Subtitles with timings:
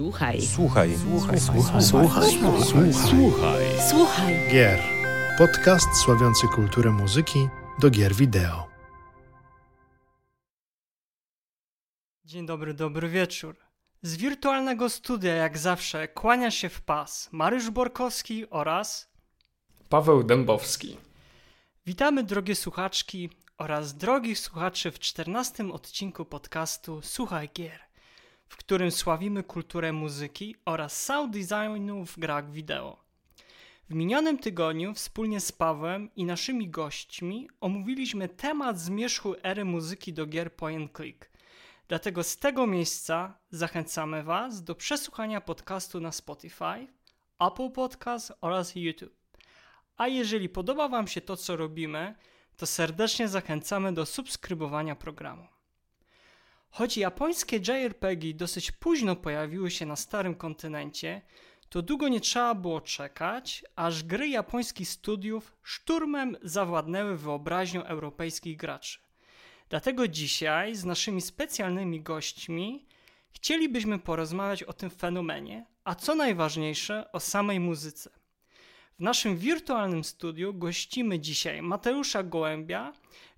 [0.00, 0.42] Słuchaj.
[0.42, 0.98] Słuchaj.
[0.98, 1.40] Słuchaj.
[1.40, 1.82] Słuchaj.
[1.82, 2.30] Słuchaj.
[2.30, 2.92] Słuchaj.
[2.94, 3.64] Słuchaj.
[3.90, 4.48] Słuchaj.
[4.52, 4.80] Gier.
[5.38, 8.66] Podcast sławiący kulturę muzyki do gier wideo.
[12.24, 13.56] Dzień dobry, dobry wieczór.
[14.02, 19.10] Z wirtualnego studia, jak zawsze, kłania się w pas Mariusz Borkowski oraz
[19.88, 20.96] Paweł Dębowski.
[21.86, 27.89] witamy drogie słuchaczki oraz drogich słuchaczy w czternastym odcinku podcastu Słuchaj Gier,
[28.50, 32.96] w którym sławimy kulturę muzyki oraz sound designu w grach wideo.
[33.90, 40.26] W minionym tygodniu wspólnie z Pawłem i naszymi gośćmi omówiliśmy temat zmierzchu ery muzyki do
[40.26, 41.30] gier point click.
[41.88, 46.86] Dlatego z tego miejsca zachęcamy Was do przesłuchania podcastu na Spotify,
[47.40, 49.14] Apple Podcast oraz YouTube.
[49.96, 52.14] A jeżeli podoba Wam się to, co robimy,
[52.56, 55.59] to serdecznie zachęcamy do subskrybowania programu.
[56.70, 61.22] Choć japońskie JRPG dosyć późno pojawiły się na starym kontynencie,
[61.68, 68.98] to długo nie trzeba było czekać, aż gry japońskich studiów szturmem zawładnęły wyobraźnią europejskich graczy.
[69.68, 72.86] Dlatego dzisiaj z naszymi specjalnymi gośćmi
[73.30, 78.10] chcielibyśmy porozmawiać o tym fenomenie, a co najważniejsze o samej muzyce.
[78.98, 82.92] W naszym wirtualnym studiu gościmy dzisiaj Mateusza Gołębia,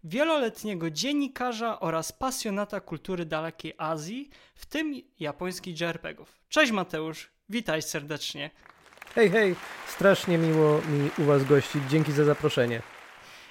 [0.05, 6.41] wieloletniego dziennikarza oraz pasjonata kultury dalekiej Azji, w tym japońskich JRPG-ów.
[6.48, 8.50] Cześć Mateusz, witaj serdecznie.
[9.14, 9.56] Hej, hej,
[9.89, 11.83] strasznie miło mi u Was gościć.
[11.91, 12.83] Dzięki za zaproszenie.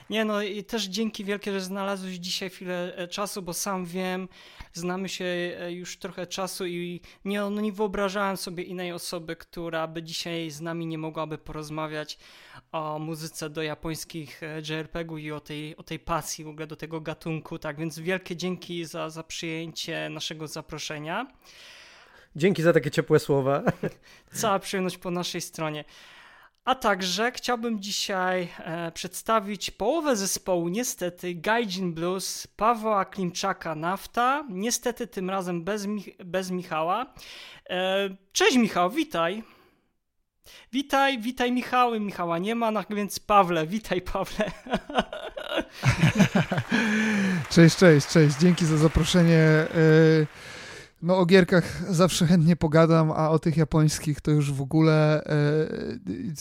[0.10, 4.30] Nie no i też dzięki wielkie, że znalazłeś dzisiaj chwilę e, czasu, bo sam wiem,
[4.74, 9.88] znamy się e, już trochę czasu i nie, no nie wyobrażałem sobie innej osoby, która
[9.88, 12.18] by dzisiaj z nami nie mogłaby porozmawiać
[12.72, 16.76] o muzyce do japońskich e, JRPG-ów i o tej, o tej pasji w ogóle do
[16.76, 21.28] tego gatunku, tak więc wielkie dzięki za, za przyjęcie naszego zaproszenia.
[22.36, 23.64] Dzięki za takie ciepłe słowa.
[24.42, 25.86] Cała przyjemność po naszej stronie.
[26.66, 35.08] A także chciałbym dzisiaj e, przedstawić połowę zespołu, niestety, Gaijin Blues, Pawła Klimczaka Nafta, niestety
[35.08, 35.88] tym razem bez,
[36.26, 37.14] bez Michała.
[37.70, 39.44] E, cześć Michał, witaj.
[40.74, 44.52] Witaj, witaj Michał, Michała nie ma, no, więc Pawle, witaj Pawle.
[47.50, 48.38] Cześć, cześć, cześć.
[48.40, 49.68] Dzięki za zaproszenie.
[49.76, 50.28] Yy,
[51.02, 55.24] No o gierkach zawsze chętnie pogadam, a o tych japońskich to już w ogóle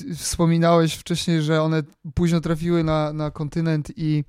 [0.08, 1.82] yy, wspominałeś wcześniej, że one
[2.14, 4.24] późno trafiły na, na kontynent i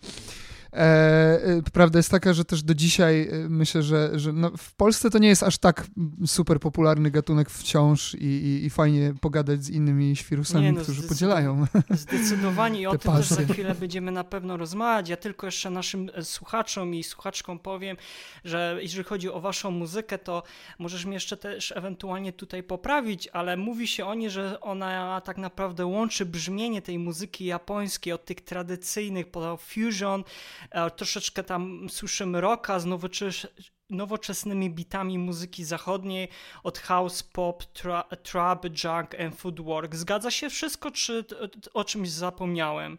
[0.74, 4.74] E, e, prawda jest taka, że też do dzisiaj e, myślę, że, że no w
[4.74, 5.88] Polsce to nie jest aż tak
[6.26, 11.66] super popularny gatunek wciąż i, i, i fajnie pogadać z innymi świrusami, no, którzy podzielają.
[11.90, 15.10] Zdecydowanie i o tym też za chwilę będziemy na pewno rozmawiać.
[15.10, 17.98] Ja tylko jeszcze naszym e, słuchaczom i słuchaczkom powiem,
[18.46, 20.44] że jeżeli chodzi o waszą muzykę, to
[20.80, 25.38] możesz mnie jeszcze też ewentualnie tutaj poprawić, ale mówi się o niej, że ona tak
[25.38, 30.24] naprawdę łączy brzmienie tej muzyki japońskiej od tych tradycyjnych po fusion,
[30.96, 33.48] troszeczkę tam słyszymy rocka z nowoczes
[33.90, 36.30] nowoczesnymi bitami muzyki zachodniej,
[36.64, 39.96] od house, pop, tra trap, junk and footwork.
[39.96, 41.26] Zgadza się wszystko, czy
[41.74, 42.98] o czymś zapomniałem?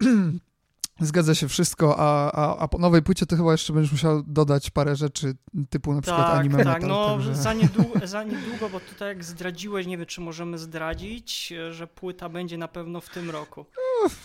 [1.00, 4.70] Zgadza się wszystko, a, a, a po nowej płycie to chyba jeszcze będziesz musiał dodać
[4.70, 5.34] parę rzeczy,
[5.70, 7.34] typu na przykład Tak, anime tak, metal, no także...
[7.34, 12.28] za, niedługo, za niedługo, bo tutaj jak zdradziłeś, nie wiem czy możemy zdradzić, że płyta
[12.28, 13.66] będzie na pewno w tym roku.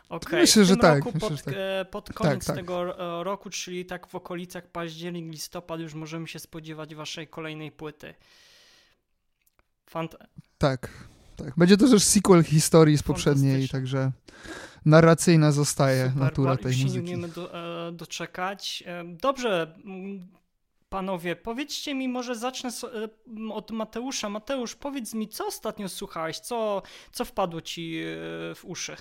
[0.10, 1.54] Okej, myślę, że tak, myślę, pod, że tak.
[1.58, 2.56] e, pod koniec tak.
[2.56, 7.72] tego e, roku, czyli tak w okolicach październik, listopad już możemy się spodziewać waszej kolejnej
[7.72, 8.14] płyty.
[9.90, 10.16] Fant
[10.58, 10.90] Tak,
[11.40, 11.54] tak.
[11.58, 14.12] Będzie to też sequel historii z poprzedniej, także
[14.86, 17.08] narracyjna zostaje Super, natura tej się nie muzyki.
[17.08, 17.54] umiemy do,
[17.88, 18.84] e, doczekać.
[18.88, 20.28] E, Dobrze, mm,
[20.90, 23.10] panowie, powiedzcie mi, może zacznę so- e,
[23.54, 24.30] od Mateusza.
[24.30, 26.40] Mateusz, powiedz mi, co ostatnio słuchałeś?
[26.40, 28.06] Co, co wpadło ci e,
[28.56, 28.96] w uszy?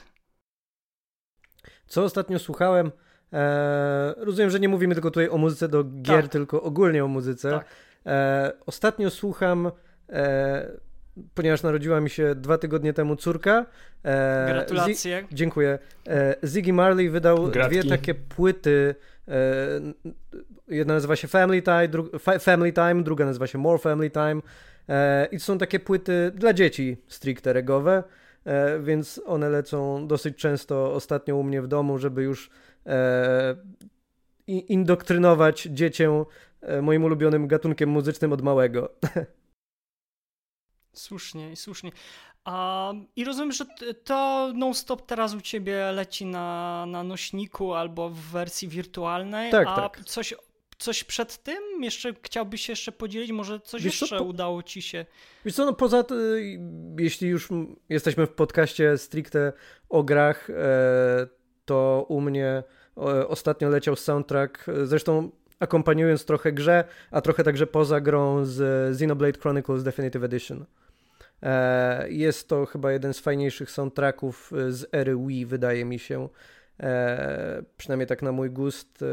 [1.87, 2.93] Co ostatnio słuchałem?
[3.33, 6.33] E, rozumiem, że nie mówimy tylko tutaj o muzyce do gier, Tak.
[6.33, 7.51] tylko ogólnie o muzyce.
[7.51, 7.67] Tak.
[8.07, 9.71] E, ostatnio słucham,
[10.09, 10.69] e,
[11.35, 13.67] ponieważ narodziła mi się dwa tygodnie temu córka.
[14.05, 15.25] E, Zi- Gratulacje.
[15.33, 15.79] Dziękuję.
[16.09, 17.79] E, Ziggy Marley wydał Gratki.
[17.81, 18.95] dwie takie płyty.
[19.29, 19.35] E,
[20.69, 24.41] jedna nazywa się Family Time, dru- Fa- Family Time, druga nazywa się More Family Time.
[24.89, 28.03] E, I to są takie płyty dla dzieci stricte regowe,
[28.45, 32.51] e, więc one lecą dosyć często ostatnio u mnie w domu, żeby już
[32.87, 33.57] e,
[34.47, 36.25] indoktrynować dziecię
[36.61, 38.89] e, moim ulubionym gatunkiem muzycznym od małego.
[40.99, 41.93] Słusznie, słusznie.
[42.45, 43.65] A, I rozumiem, że
[44.05, 49.77] to non-stop teraz u ciebie leci na, na nośniku albo w wersji wirtualnej, Tak, a
[49.77, 50.05] tak.
[50.05, 50.35] coś
[50.79, 51.83] coś przed tym?
[51.83, 53.33] Jeszcze chciałbyś jeszcze podzielić?
[53.33, 55.07] Może coś Wiesz co, jeszcze po- udało ci się?
[55.45, 56.19] Wiesz co, no poza tym,
[56.99, 57.49] jeśli już
[57.89, 59.53] jesteśmy w podcaście stricte
[59.89, 60.55] o grach, e,
[61.65, 62.63] to u mnie
[62.97, 65.31] e, ostatnio leciał soundtrack, e, zresztą
[65.61, 68.61] akompaniując trochę grze, a trochę także poza grą z
[68.95, 70.65] Xenoblade Chronicles Definitive Edition.
[71.43, 76.29] E, Jest to chyba jeden z fajniejszych soundtracków e, z ery Wii, wydaje mi się.
[76.81, 79.05] E, Przynajmniej tak na mój gust.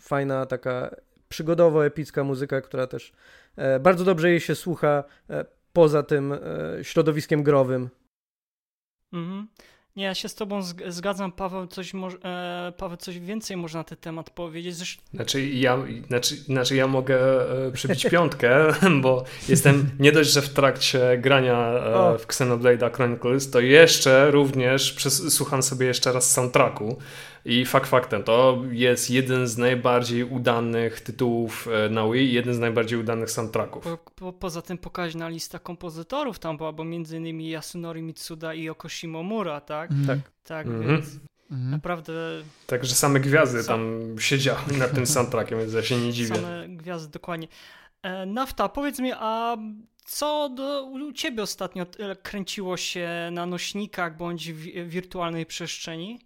[0.00, 0.96] Fajna, taka
[1.28, 3.12] przygodowo-epicka muzyka, która też
[3.80, 5.04] bardzo dobrze jej się słucha
[5.72, 6.34] poza tym
[6.82, 7.88] środowiskiem growym.
[9.12, 9.48] Mhm.
[9.96, 11.92] Nie, ja się z tobą zg- zgadzam, Paweł, coś,
[12.24, 14.76] e, Paweł, coś więcej może na ten temat powiedzieć.
[14.76, 17.18] Zresztą, Znaczy ja, znaczy, znaczy ja mogę
[17.66, 18.66] e, przybić piątkę,
[19.02, 21.68] bo jestem nie dość, że w trakcie grania
[22.14, 26.98] e, w Xenoblade'a Chronicles, to jeszcze również przes- słucham sobie jeszcze raz soundtracku
[27.44, 32.58] i fakt faktem, to jest jeden z najbardziej udanych tytułów e, na Wii, jeden z
[32.58, 33.84] najbardziej udanych soundtracków.
[33.84, 38.62] po, po, poza tym pokaźna lista kompozytorów tam była, bo między innymi Yasunori Mitsuda i
[38.62, 39.90] Yoko Shimomura, tak?
[39.90, 40.06] Mhm.
[40.20, 40.30] Tak.
[40.44, 40.86] Tak, Mhm.
[40.88, 41.06] więc
[41.50, 41.70] Mhm.
[41.70, 42.12] naprawdę
[42.66, 46.34] Także same gwiazdy Sa- tam siedziały nad tym soundtrackiem, więc ja się nie dziwię.
[46.36, 47.48] same gwiazdy, dokładnie.
[48.02, 49.56] E, Nafta, powiedz mi, a
[50.06, 56.20] co do, u ciebie ostatnio e, kręciło się na nośnikach bądź w wirtualnej przestrzeni?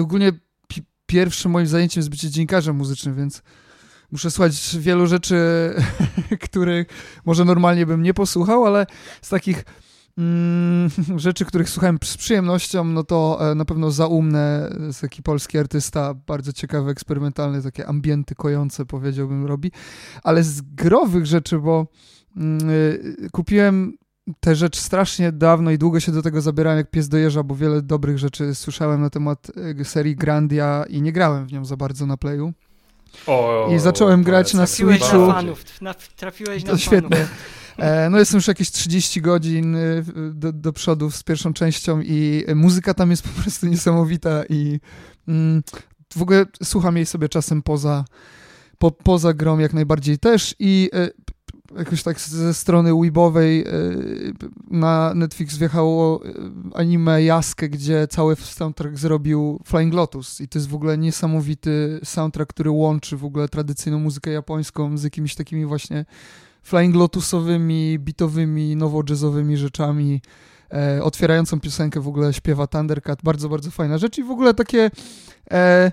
[0.00, 0.32] Ogólnie
[0.68, 3.42] pi- pierwszym moim zajęciem jest bycie dziennikarzem muzycznym, więc
[4.12, 5.36] muszę słuchać wielu rzeczy,
[6.44, 6.86] których
[7.24, 8.86] może normalnie bym nie posłuchał, ale
[9.22, 9.64] z takich
[10.18, 15.58] mm, rzeczy, których słuchałem z przyjemnością, no to e, na pewno Zaumne, jest taki polski
[15.58, 19.70] artysta, bardzo ciekawy, eksperymentalny, takie ambienty kojące powiedziałbym robi,
[20.22, 21.86] ale z growych rzeczy, bo
[22.36, 23.98] mm, y, kupiłem
[24.40, 27.54] tę rzecz strasznie dawno i długo się do tego zabierałem jak pies do jeża, bo
[27.56, 29.46] wiele dobrych rzeczy słyszałem na temat
[29.80, 32.52] y, serii Grandia i nie grałem w nią za bardzo na playu.
[33.26, 35.26] O, I zacząłem grać na Trafiłeś na Switchu.
[35.32, 37.16] fanów, na, trafiłeś na To świetnie.
[37.16, 37.30] fanów.
[37.78, 40.04] E, No jestem już jakieś 30 godzin y,
[40.34, 44.80] do, do przodu z pierwszą częścią i muzyka tam jest po prostu niesamowita i
[45.28, 45.62] mm,
[46.16, 48.04] w ogóle słucham jej sobie czasem poza,
[48.78, 50.90] po, poza grą jak najbardziej też i
[51.78, 54.34] jakoś tak ze strony weebowej y,
[54.70, 56.32] na Netflix wjechało y,
[56.74, 62.52] anime Jaskę, gdzie cały soundtrack zrobił Flying Lotus i to jest w ogóle niesamowity soundtrack,
[62.52, 66.04] który łączy w ogóle tradycyjną muzykę japońską z jakimiś takimi właśnie
[66.62, 70.20] Flying Lotusowymi, bitowymi, nowo-jazzowymi rzeczami.
[70.72, 73.22] E, otwierającą piosenkę w ogóle śpiewa Thundercat.
[73.22, 74.90] Bardzo, bardzo fajna rzecz i w ogóle takie
[75.50, 75.92] e,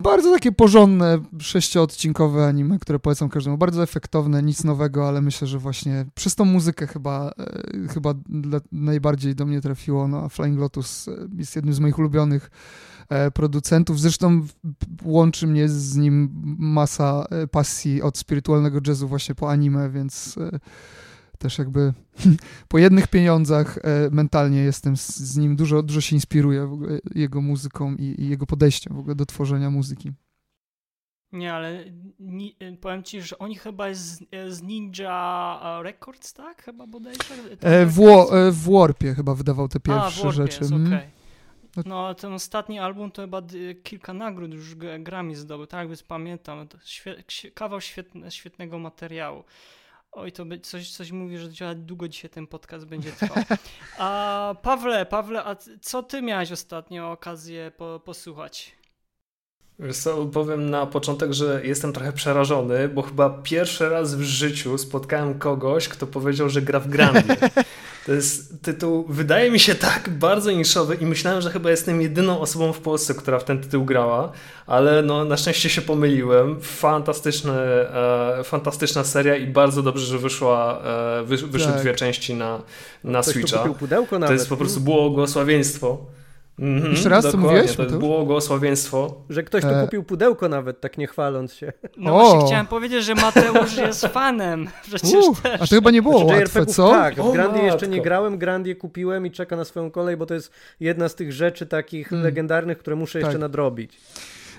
[0.00, 3.58] bardzo takie porządne, sześcioodcinkowe anime, które polecam każdemu.
[3.58, 8.60] Bardzo efektowne, nic nowego, ale myślę, że właśnie przez tą muzykę chyba, e, chyba dla,
[8.72, 10.08] najbardziej do mnie trafiło.
[10.08, 12.50] No, a Flying Lotus e, jest jednym z moich ulubionych
[13.08, 14.00] e, producentów.
[14.00, 14.46] Zresztą
[15.04, 20.60] łączy mnie z nim masa e, pasji od spirytualnego jazzu właśnie po anime, więc e,
[21.40, 21.92] też jakby
[22.68, 26.78] po jednych pieniądzach e, mentalnie jestem z, nim, dużo, dużo się inspiruję
[27.14, 30.12] jego muzyką i, i jego podejściem w ogóle do tworzenia muzyki.
[31.32, 31.84] Nie, ale
[32.18, 36.62] ni, powiem ci, że oni chyba jest z, z Ninja e, Records, tak?
[36.62, 37.34] Chyba bodajże?
[37.60, 40.58] E, w, e, w Warpie chyba wydawał te A, pierwsze Warpie rzeczy.
[40.60, 40.86] Jest, mm.
[40.86, 41.20] okej.
[41.86, 43.42] No, ten ostatni album to chyba
[43.82, 45.88] kilka nagród już Grammy zdobył, tak?
[45.88, 46.66] Więc pamiętam.
[46.84, 49.44] Świe, kawał świetne, świetnego materiału.
[50.12, 53.44] Oj, to coś, coś mówi, że działa długo dzisiaj ten podcast będzie trwał.
[53.98, 58.79] A Pawle, Pawle, a co ty miałeś ostatnio okazję po, posłuchać?
[59.82, 64.78] Wiesz co, powiem na początek, że jestem trochę przerażony, bo chyba pierwszy raz w życiu
[64.78, 67.36] spotkałem kogoś, kto powiedział, że gra w Grandy.
[68.06, 72.40] To jest tytuł, wydaje mi się tak bardzo niszowy i myślałem, że chyba jestem jedyną
[72.40, 74.32] osobą w Polsce, która w ten tytuł grała,
[74.66, 76.60] ale no na szczęście się pomyliłem.
[76.60, 81.80] Fantastyczny, e, fantastyczna seria i bardzo dobrze, że wyszła, e, wysz, wyszły Tak.
[81.80, 82.60] dwie części na,
[83.04, 83.68] na Ktoś Switcha.
[84.10, 84.38] To nawet.
[84.38, 85.98] jest po prostu błogosławieństwo.
[86.60, 89.14] Mhm, Jeszcze raz, co mówiłeś, To błogosławieństwo.
[89.30, 89.82] Że ktoś tu E.
[89.84, 91.72] kupił pudełko nawet, tak nie chwaląc się.
[91.96, 92.18] No O!
[92.30, 94.68] właśnie chciałem powiedzieć, że Mateusz jest fanem.
[94.88, 95.54] Przecież Uff, też.
[95.62, 96.90] a to chyba nie było Znaczy, łatwe, co?
[96.90, 100.26] Tak, w O, Grandię jeszcze nie grałem, Grandię kupiłem i czeka na swoją kolej, bo
[100.26, 102.24] to jest jedna z tych rzeczy takich Mm.
[102.24, 103.40] legendarnych, które muszę jeszcze Tak.
[103.40, 103.96] nadrobić.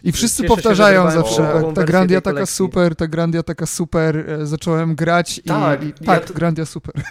[0.03, 2.55] I wszyscy Cieszę się, powtarzają wyrwałem zawsze, połowową ta Grandia taka kolekcji.
[2.55, 6.65] super, ta Grandia taka super, e, zacząłem grać i, Tak, i ja tak, to- Grandia
[6.65, 6.93] super.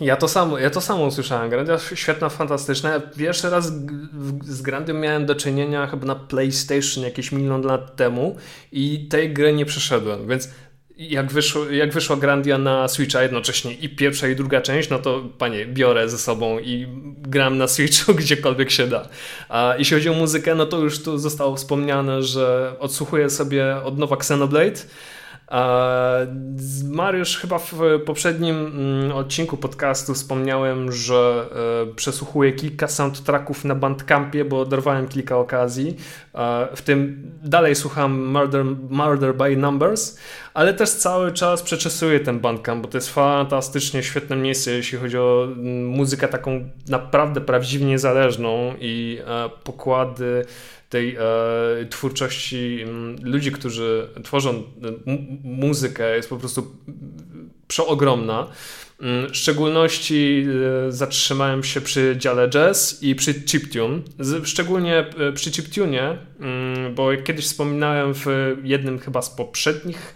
[0.00, 1.50] Ja to samo, ja to samo usłyszałem.
[1.50, 3.00] Grandia świetna, fantastyczna.
[3.00, 3.72] Pierwszy raz
[4.44, 8.36] z Grandią miałem do czynienia chyba na PlayStation jakieś milion lat temu
[8.72, 10.48] i tej gry nie przeszedłem, więc
[10.96, 15.22] jak, wyszło, jak wyszła Grandia na Switcha jednocześnie i pierwsza i druga część, no to
[15.38, 16.86] panie, biorę ze sobą i
[17.18, 19.08] gram na Switchu gdziekolwiek się da.
[19.48, 23.98] A jeśli chodzi o muzykę, no to już tu zostało wspomniane, że odsłuchuję sobie od
[23.98, 24.80] nowa Xenoblade.
[26.84, 27.72] Mariusz, chyba w
[28.06, 31.48] poprzednim mm, odcinku podcastu wspomniałem, że
[31.90, 35.96] e, przesłuchuję kilka soundtracków na Bandcampie, bo dorwałem kilka okazji.
[36.76, 40.18] W tym dalej słucham Murder, Murder by Numbers,
[40.54, 45.18] ale też cały czas przeczesuję ten Bandcamp, bo to jest fantastycznie świetne miejsce, jeśli chodzi
[45.18, 50.44] o mm, muzykę taką naprawdę prawdziwie niezależną i e, pokłady
[50.88, 51.20] tej e,
[51.90, 54.62] twórczości m, ludzi, którzy tworzą e,
[55.44, 56.76] muzykę jest po prostu
[57.68, 58.46] przeogromna.
[59.00, 60.46] Mm, w szczególności
[60.88, 64.00] e, zatrzymałem się przy dziale jazz i przy chiptune.
[64.44, 68.26] Szczególnie e, przy chiptune, mm, bo jak kiedyś wspominałem w
[68.62, 70.14] jednym chyba z poprzednich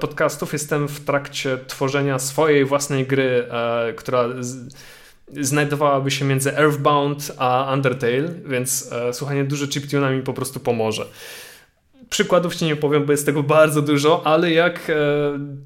[0.00, 3.46] podcastów, jestem w trakcie tworzenia swojej własnej gry,
[3.96, 4.28] która
[5.40, 11.06] znajdowałaby się między Earthbound a Undertale, więc e, słuchanie dużo chiptuna mi po prostu pomoże.
[12.10, 14.94] Przykładów ci nie powiem, bo jest tego bardzo dużo, ale jak e,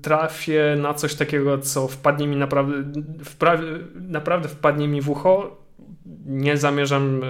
[0.03, 3.01] trafię na coś takiego, co wpadnie mi naprawdę,
[3.95, 5.57] naprawdę wpadnie mi w ucho,
[6.27, 7.23] nie zamierzam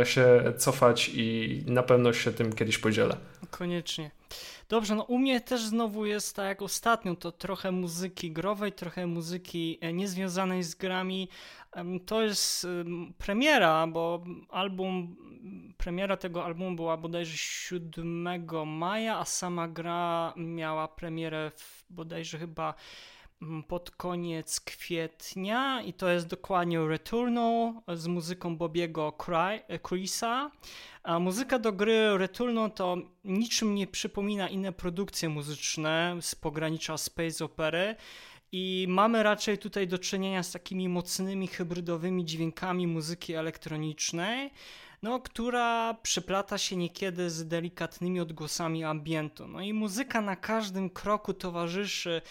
[0.00, 3.16] e, się cofać i na pewno się tym kiedyś podzielę.
[3.50, 4.10] Koniecznie.
[4.68, 9.06] Dobrze, no u mnie też znowu jest tak jak ostatnio, to trochę muzyki growej, trochę
[9.06, 11.28] muzyki e, niezwiązanej z grami.
[12.06, 12.66] To jest
[13.18, 15.16] premiera, bo album,
[15.78, 22.74] premiera tego albumu była bodajże 7 maja, a sama gra miała premierę w bodajże chyba
[23.68, 29.16] pod koniec kwietnia i to jest dokładnie Returnal z muzyką Bobiego
[29.88, 30.50] Chrisa.
[31.02, 37.44] A muzyka do gry Returnal to niczym nie przypomina inne produkcje muzyczne z pogranicza space
[37.44, 37.96] opery.
[38.58, 44.50] I mamy raczej tutaj do czynienia z takimi mocnymi hybrydowymi dźwiękami muzyki elektronicznej,
[45.02, 49.48] no, która przeplata się niekiedy z delikatnymi odgłosami ambientu.
[49.48, 52.22] No i muzyka na każdym kroku towarzyszy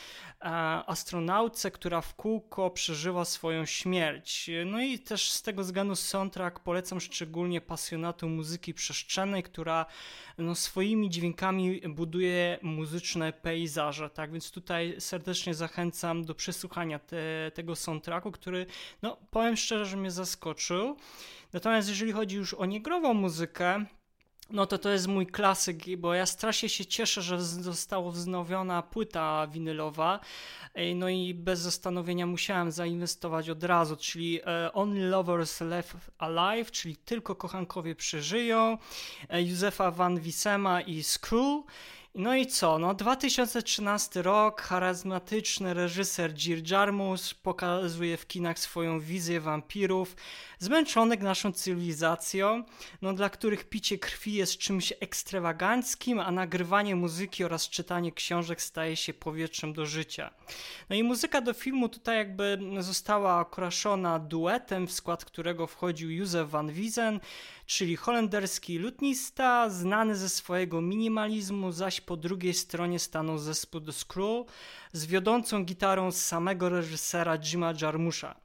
[0.85, 4.49] astronautce, która w kółko przeżywa swoją śmierć.
[4.65, 9.85] No i też z tego względu soundtrack polecam szczególnie pasjonatom muzyki przestrzennej, która
[10.37, 14.09] no, swoimi dźwiękami buduje muzyczne pejzaże.
[14.09, 18.65] Tak więc tutaj serdecznie zachęcam do przesłuchania te, tego soundtracku, który,
[19.01, 20.97] no powiem szczerze, że mnie zaskoczył.
[21.53, 23.85] Natomiast jeżeli chodzi już o niegrową muzykę,
[24.49, 29.47] no to to jest mój klasyk, bo ja strasznie się cieszę, że została wznowiona płyta
[29.47, 30.19] winylowa.
[30.95, 36.97] No i bez zastanowienia musiałem zainwestować od razu, czyli e, Only Lovers Left Alive, czyli
[36.97, 38.77] tylko kochankowie przeżyją,
[39.29, 41.63] e, Józefa Van Wisema i Skrull.
[42.17, 42.79] No i co?
[42.79, 50.15] No 2013 rok, charyzmatyczny reżyser Jir Jarmus pokazuje w kinach swoją wizję wampirów,
[50.59, 52.63] zmęczonych naszą cywilizacją,
[53.01, 58.95] no dla których picie krwi jest czymś ekstrawaganckim, a nagrywanie muzyki oraz czytanie książek staje
[58.95, 60.31] się powietrzem do życia.
[60.89, 66.49] No i muzyka do filmu tutaj jakby została okraszona duetem, w skład którego wchodził Józef
[66.49, 67.19] van Wiesen,
[67.65, 74.45] czyli holenderski lutnista, znany ze swojego minimalizmu, zaś po drugiej stronie stanął zespół The Screw
[74.91, 78.35] z wiodącą gitarą samego reżysera Jima Jarmusza.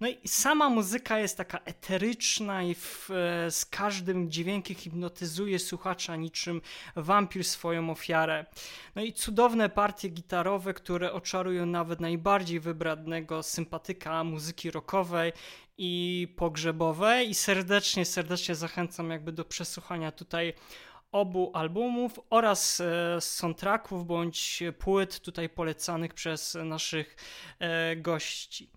[0.00, 6.16] No i sama muzyka jest taka eteryczna i w, e, z każdym dźwiękiem hipnotyzuje słuchacza
[6.16, 6.60] niczym
[6.96, 8.46] wampir swoją ofiarę.
[8.94, 15.32] No i cudowne partie gitarowe, które oczarują nawet najbardziej wybradnego sympatyka muzyki rockowej
[15.78, 20.54] i pogrzebowej i serdecznie, serdecznie zachęcam jakby do przesłuchania tutaj
[21.12, 27.16] obu albumów oraz e, soundtracków bądź płyt tutaj polecanych przez naszych
[27.58, 28.70] e, gości.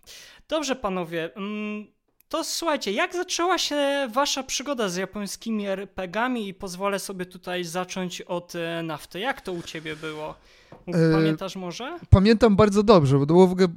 [0.48, 1.86] Dobrze panowie, mm,
[2.28, 8.20] to słuchajcie, jak zaczęła się wasza przygoda z japońskimi RPGami i pozwolę sobie tutaj zacząć
[8.20, 9.20] od e, nafty.
[9.20, 10.34] Jak to u ciebie było?
[11.12, 11.98] Pamiętasz może?
[12.10, 13.68] Pamiętam bardzo dobrze, bo to była w ogóle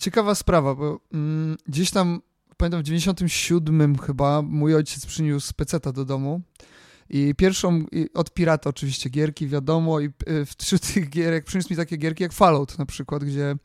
[0.00, 2.20] ciekawa sprawa, bo mm, gdzieś tam
[2.58, 6.40] pamiętam w 97 chyba mój ojciec przyniósł peceta do domu.
[7.10, 7.84] I pierwszą,
[8.14, 10.10] od pirata oczywiście gierki, wiadomo, i y,
[10.58, 13.56] wśród tych gierek przyniósł mi takie gierki jak Fallout na przykład, gdzie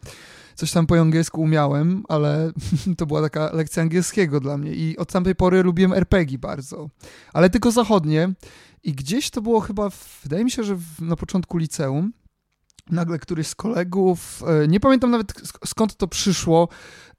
[0.56, 2.52] coś tam po angielsku umiałem, ale
[2.98, 4.72] to była taka lekcja angielskiego dla mnie.
[4.74, 6.90] I od tamtej pory lubiłem RPG bardzo,
[7.34, 8.34] ale tylko zachodnie.
[8.84, 9.90] I gdzieś to było chyba,
[10.24, 12.14] wydaje mi się, że na początku liceum,
[12.90, 15.34] nagle któryś z kolegów, e, nie pamiętam nawet
[15.66, 16.68] skąd to przyszło,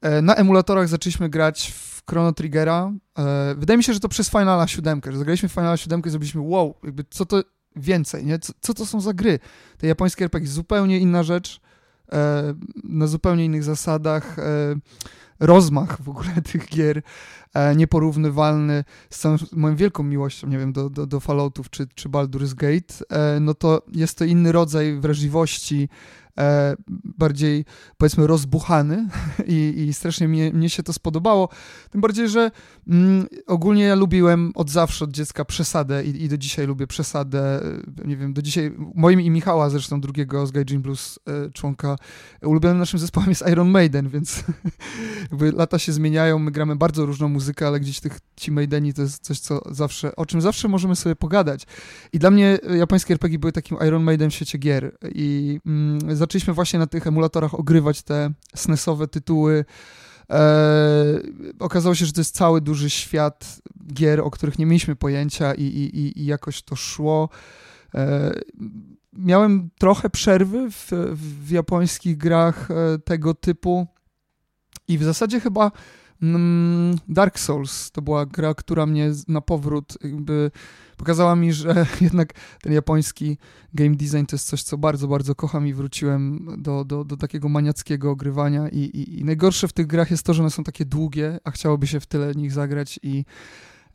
[0.01, 2.91] e, na emulatorach zaczęliśmy grać w Chrono Triggera.
[3.17, 6.41] E, wydaje mi się, że to przez Finala 7, że zagraliśmy Finala 7 i zrobiliśmy
[6.41, 7.43] wow, jakby co to,
[7.75, 8.39] więcej, nie?
[8.39, 9.39] Co, co to są za gry?
[9.77, 11.61] Te japońskie RPG zupełnie inna rzecz,
[12.83, 14.35] na zupełnie innych zasadach,
[15.39, 17.01] rozmach w ogóle tych gier
[17.75, 23.05] nieporównywalny z moją wielką miłością, nie wiem, do, do, do Falloutów czy, czy Baldur's Gate,
[23.09, 25.89] e, no to jest to inny rodzaj wrażliwości,
[26.37, 27.65] e, bardziej
[27.97, 29.07] powiedzmy rozbuchany
[29.47, 31.49] i, i strasznie mnie, mnie się to spodobało.
[31.89, 32.51] Tym bardziej, że
[32.87, 37.61] mm, ogólnie ja lubiłem od zawsze, od dziecka przesadę i, i, do dzisiaj lubię przesadę.
[38.03, 41.95] E, nie wiem, do dzisiaj moim i Michała zresztą drugiego z Gaijin Blues e, członka
[42.41, 44.43] ulubionym naszym zespołem jest Iron Maiden, więc
[45.31, 49.01] jakby lata się zmieniają, my gramy bardzo różną muzykę, ale gdzieś tych ci Maideni to
[49.01, 51.65] jest coś, co zawsze, o czym zawsze możemy sobie pogadać.
[52.13, 56.53] I dla mnie japońskie RPG były takim Iron Maiden w świecie gier i mm, zaczęliśmy
[56.53, 59.65] właśnie na tych emulatorach ogrywać te SNESowe tytuły.
[60.29, 61.21] E,
[61.59, 63.61] okazało się, że to jest cały duży świat
[63.93, 67.29] gier, o których nie mieliśmy pojęcia i, i, i jakoś to szło.
[67.95, 68.31] E,
[69.13, 73.87] miałem trochę przerwy w, w japońskich grach e, tego typu
[74.87, 75.71] i w zasadzie chyba
[77.09, 80.51] Dark Souls to była gra, która mnie na powrót jakby
[80.97, 83.37] pokazała mi, że jednak ten japoński
[83.73, 87.49] game design to jest coś, co bardzo, bardzo kocham i wróciłem do, do, do takiego
[87.49, 90.85] maniackiego ogrywania I, i, i najgorsze w tych grach jest to, że one są takie
[90.85, 93.25] długie, a chciałoby się w tyle nich zagrać i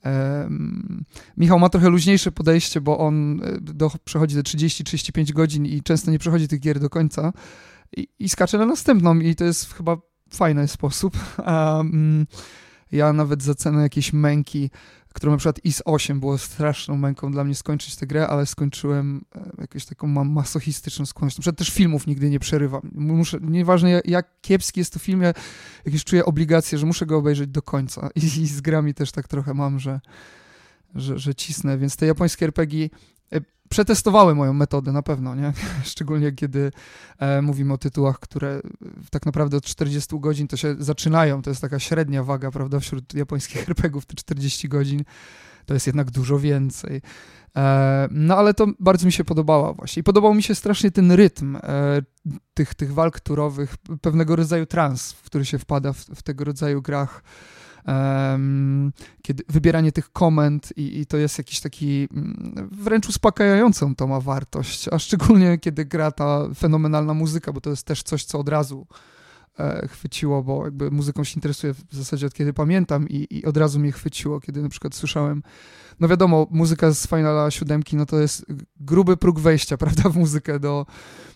[0.05, 1.05] Um,
[1.37, 6.11] Michał ma trochę luźniejsze podejście, bo on e, do, przechodzi te 30-35 godzin i często
[6.11, 7.33] nie przechodzi tych gier do końca
[7.97, 9.97] i, i skacze na następną i to jest chyba
[10.35, 11.19] fajny sposób.
[11.47, 12.27] Um,
[12.93, 14.71] ja nawet za cenę jakiejś męki
[15.13, 19.25] którą na przykład IS 8 było straszną męką dla mnie skończyć tę grę, ale skończyłem
[19.35, 21.39] e, jakąś taką masochistyczną skłonność.
[21.39, 22.91] Na przykład też filmów nigdy nie przerywam.
[22.95, 25.33] Muszę, nieważne jak kiepski jest to film, ja
[25.85, 28.11] jakieś czuję obligację, że muszę go obejrzeć do końca.
[28.15, 30.01] I, i z grami też tak trochę mam, że,
[30.95, 32.89] że, że cisnę, więc te japońskie RPG
[33.33, 33.41] e,
[33.71, 35.53] przetestowały moją metodę na pewno, nie?
[35.85, 36.73] Szczególnie kiedy
[37.19, 38.61] e, mówimy o tytułach, które
[39.11, 41.43] tak naprawdę od 40 godzin to się zaczynają.
[41.43, 45.05] To jest taka średnia waga, prawda, wśród japońskich RPGów te 40 godzin.
[45.67, 47.03] To jest jednak dużo więcej.
[47.57, 50.01] E, no ale to bardzo mi się podobało właśnie.
[50.01, 51.61] I podobał mi się strasznie ten rytm e,
[52.55, 56.83] tych, tych walk turowych, pewnego rodzaju trans, w który się wpada w, w tego rodzaju
[56.83, 57.23] grach
[59.23, 64.21] kiedy wybieranie tych komend i, i, to jest jakiś taki mm, wręcz uspokajającą to ma
[64.21, 68.49] wartość, a szczególnie kiedy gra ta fenomenalna muzyka, bo to jest też coś, co od
[68.49, 68.87] razu
[69.59, 73.57] e, chwyciło, bo jakby muzyką się interesuję w zasadzie od kiedy pamiętam i, i, od
[73.57, 75.43] razu mnie chwyciło, kiedy na przykład słyszałem,
[76.01, 78.47] no wiadomo, muzyka z Finala siódemki, no to jest
[78.81, 80.87] gruby próg wejścia, prawda, w muzykę do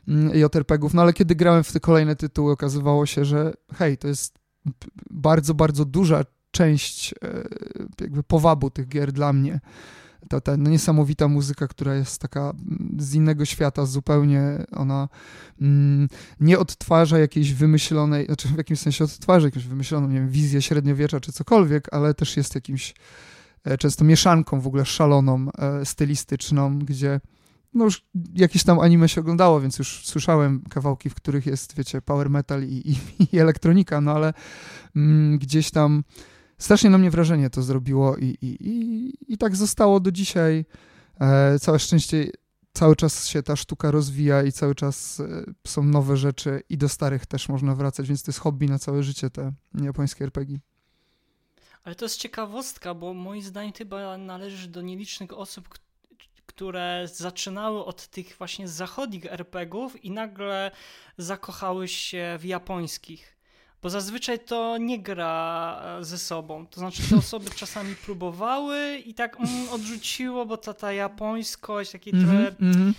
[0.08, 4.08] mm, JRPG-ów, no ale kiedy grałem w te kolejne tytuły, okazywało się, że hej, to
[4.08, 4.38] jest
[5.10, 6.24] bardzo, bardzo duża
[6.54, 7.16] część e,
[8.00, 9.60] jakby powabu tych gier dla mnie.
[10.28, 15.08] Ta, ta niesamowita muzyka, która jest taka mm, z innego świata zupełnie, ona
[15.60, 16.08] mm,
[16.40, 21.20] nie odtwarza jakiejś wymyślonej, znaczy w jakimś sensie odtwarza jakąś wymyśloną, nie wiem, wizję średniowiecza
[21.20, 22.94] czy cokolwiek, ale też jest jakimś
[23.64, 27.20] e, często mieszanką w ogóle szaloną, e, stylistyczną, gdzie
[27.74, 32.02] no już jakieś tam anime się oglądało, więc już słyszałem kawałki, w których jest, wiecie,
[32.02, 32.96] power metal i, i,
[33.32, 34.34] i elektronika, no ale
[34.96, 36.04] mm, gdzieś tam
[36.58, 40.64] strasznie na mnie wrażenie to zrobiło i, i, i, i tak zostało do dzisiaj.
[41.20, 42.30] E, całe szczęście
[42.72, 46.88] cały czas się ta sztuka rozwija i cały czas e, są nowe rzeczy i do
[46.88, 50.58] starych też można wracać, więc to jest hobby na całe życie te japońskie RPG.
[51.84, 55.68] Ale to jest ciekawostka, bo moim zdaniem chyba należysz do nielicznych osób,
[56.46, 60.70] które zaczynały od tych właśnie zachodnich RPGów i nagle
[61.18, 63.33] zakochały się w japońskich.
[63.84, 66.66] Bo zazwyczaj to nie gra e, ze sobą.
[66.66, 72.10] To znaczy, te osoby czasami próbowały i tak mm, odrzuciło, bo ta, ta japońskość, taki
[72.10, 72.94] mm -hmm, trochę mm.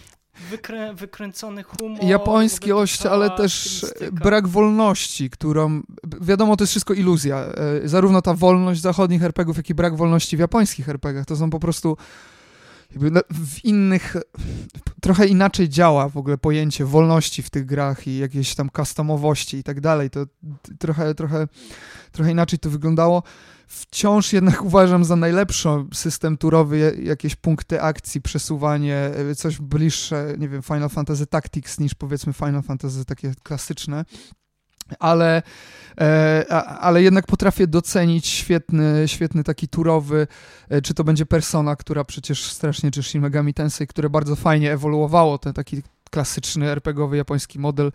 [0.49, 2.03] Wykrę, wykręcony humor.
[2.03, 5.81] Japońskość, ale też brak wolności, którą.
[6.21, 7.37] Wiadomo, to jest wszystko iluzja.
[7.37, 11.25] E, zarówno ta wolność zachodnich RPGów, jak i brak wolności w japońskich RPGach.
[11.25, 11.97] To są po prostu
[13.29, 14.15] w innych,
[15.01, 19.63] trochę inaczej działa w ogóle pojęcie wolności w tych grach i jakiejś tam customowości i
[19.63, 20.09] tak dalej.
[20.09, 20.25] To
[20.79, 21.47] trochę, trochę,
[22.11, 23.23] trochę inaczej to wyglądało.
[23.67, 30.61] Wciąż jednak uważam za najlepszy system turowy jakieś punkty akcji, przesuwanie, coś bliższe, nie wiem,
[30.61, 34.05] Final Fantasy Tactics niż powiedzmy Final Fantasy takie klasyczne
[34.99, 35.41] ale,
[36.01, 36.45] e,
[36.79, 40.27] ale jednak potrafię docenić świetny, świetny taki turowy,
[40.69, 44.73] e, czy to będzie Persona, która przecież strasznie, czy Shin Megami Tensei, które bardzo fajnie
[44.73, 47.91] ewoluowało, ten taki klasyczny RPGowy japoński model,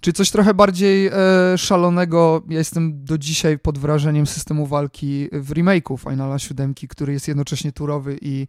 [0.00, 1.12] czy coś trochę bardziej e,
[1.58, 2.42] szalonego.
[2.48, 7.72] Ja jestem do dzisiaj pod wrażeniem systemu walki w remake'u Finala 7, który jest jednocześnie
[7.72, 8.46] turowy i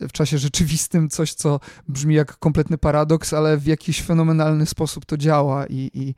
[0.00, 5.16] w czasie rzeczywistym, coś, co brzmi jak kompletny paradoks, ale w jakiś fenomenalny sposób to
[5.16, 6.14] działa i, i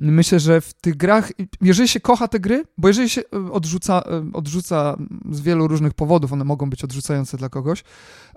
[0.00, 4.02] myślę, że w tych grach, jeżeli się kocha te gry, bo jeżeli się e, odrzuca,
[4.02, 4.96] e, odrzuca
[5.30, 7.84] z wielu różnych powodów, one mogą być odrzucające dla kogoś,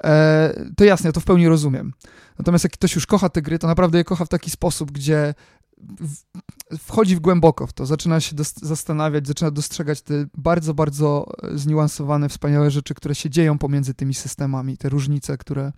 [0.04, 1.93] e, to jasne, ja to w pełni rozumiem.
[2.39, 5.34] Natomiast jak ktoś już kocha te gry, to naprawdę je kocha w taki sposób, gdzie
[6.79, 12.71] wchodzi w głęboko w to, zaczyna się zastanawiać, zaczyna dostrzegać te bardzo, bardzo zniuansowane, wspaniałe
[12.71, 15.71] rzeczy, które się dzieją pomiędzy tymi systemami, te różnice, które,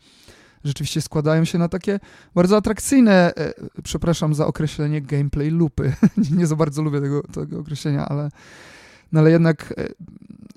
[0.63, 1.99] rzeczywiście składają się na takie
[2.35, 5.93] bardzo atrakcyjne, e, przepraszam za określenie, gameplay loopy.
[6.37, 8.29] Nie za bardzo lubię tego, tego określenia, ale,
[9.11, 9.87] no ale jednak e,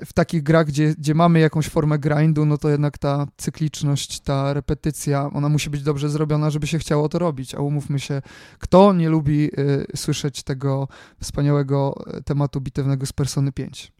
[0.07, 4.52] w takich grach, gdzie, gdzie mamy jakąś formę grindu, no to jednak ta cykliczność, ta
[4.52, 7.54] repetycja, ona musi być dobrze zrobiona, żeby się chciało to robić.
[7.54, 8.22] A umówmy się,
[8.59, 10.88] kto nie lubi y, słyszeć tego
[11.20, 13.92] wspaniałego tematu bitewnego z Persony 5?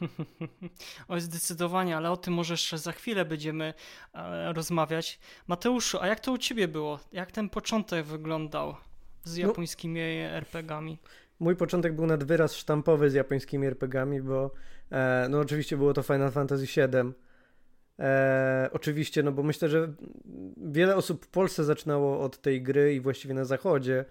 [1.08, 3.74] Oj, zdecydowanie, ale o tym może jeszcze za chwilę będziemy
[4.14, 5.20] e, rozmawiać.
[5.48, 7.00] Mateuszu, a jak to u ciebie było?
[7.12, 8.76] Jak ten początek wyglądał
[9.24, 9.46] z no.
[9.46, 10.98] japońskimi no, RPGami?
[11.40, 14.50] Mój początek był nad wyraz sztampowy z japońskimi RPGami, bo
[14.90, 17.12] e, no oczywiście było to Final Fantasy VII.
[17.98, 19.92] E, oczywiście, no bo myślę, że
[20.56, 24.04] wiele osób w Polsce zaczynało od tej gry i właściwie na zachodzie,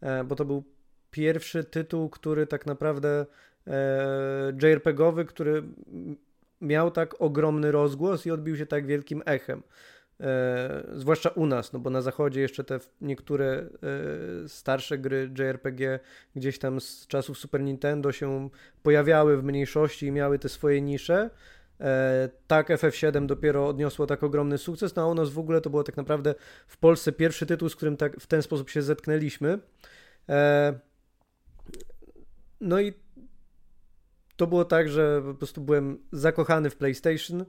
[0.00, 0.64] e, bo to był
[1.10, 3.26] pierwszy tytuł, który tak naprawdę
[3.66, 5.62] E, JRPG-owy, który
[6.60, 9.62] miał tak ogromny rozgłos i odbił się tak wielkim echem.
[10.20, 16.00] E, zwłaszcza u nas, no bo na zachodzie jeszcze te niektóre e, starsze gry JRPG
[16.36, 18.48] gdzieś tam z czasów Super Nintendo się
[18.82, 21.30] pojawiały w mniejszości i miały te swoje nisze.
[21.80, 25.70] E, tak FF7 dopiero odniosło tak ogromny sukces, no a u nas w ogóle to
[25.70, 26.34] było tak naprawdę
[26.66, 29.58] w Polsce pierwszy tytuł, z którym tak w ten sposób się zetknęliśmy.
[32.60, 33.03] No i
[34.36, 37.40] to było tak, że po prostu byłem zakochany w PlayStation.
[37.40, 37.44] E,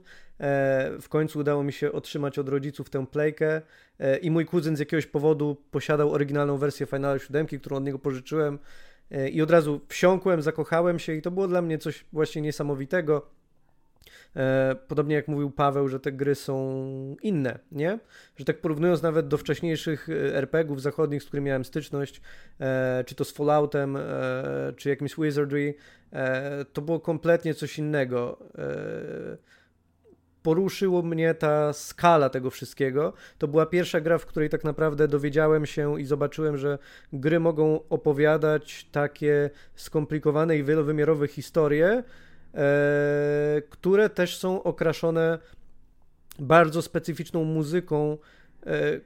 [1.00, 3.62] w końcu udało mi się otrzymać od rodziców tę playkę
[3.98, 7.98] e, i mój kuzyn z jakiegoś powodu posiadał oryginalną wersję Final 7, którą od niego
[7.98, 8.58] pożyczyłem
[9.10, 13.35] e, i od razu wsiąkłem, zakochałem się i to było dla mnie coś właśnie niesamowitego.
[14.36, 17.98] E, podobnie jak mówił Paweł, że te gry są inne, nie?
[18.36, 22.20] Że tak porównując nawet do wcześniejszych e, RPGów zachodnich, z którymi miałem styczność,
[22.60, 23.98] e, czy to z Falloutem,
[24.76, 25.74] czy jakimś Wizardry,
[26.72, 28.38] to było kompletnie coś innego
[30.46, 33.12] poruszyło mnie ta skala tego wszystkiego.
[33.38, 36.78] To była pierwsza gra, w której tak naprawdę dowiedziałem się i zobaczyłem, że
[37.12, 42.04] gry mogą opowiadać takie skomplikowane i wielowymiarowe historie,
[43.70, 45.38] które też są okraszone
[46.38, 48.18] bardzo specyficzną muzyką,
[48.66, 49.00] e,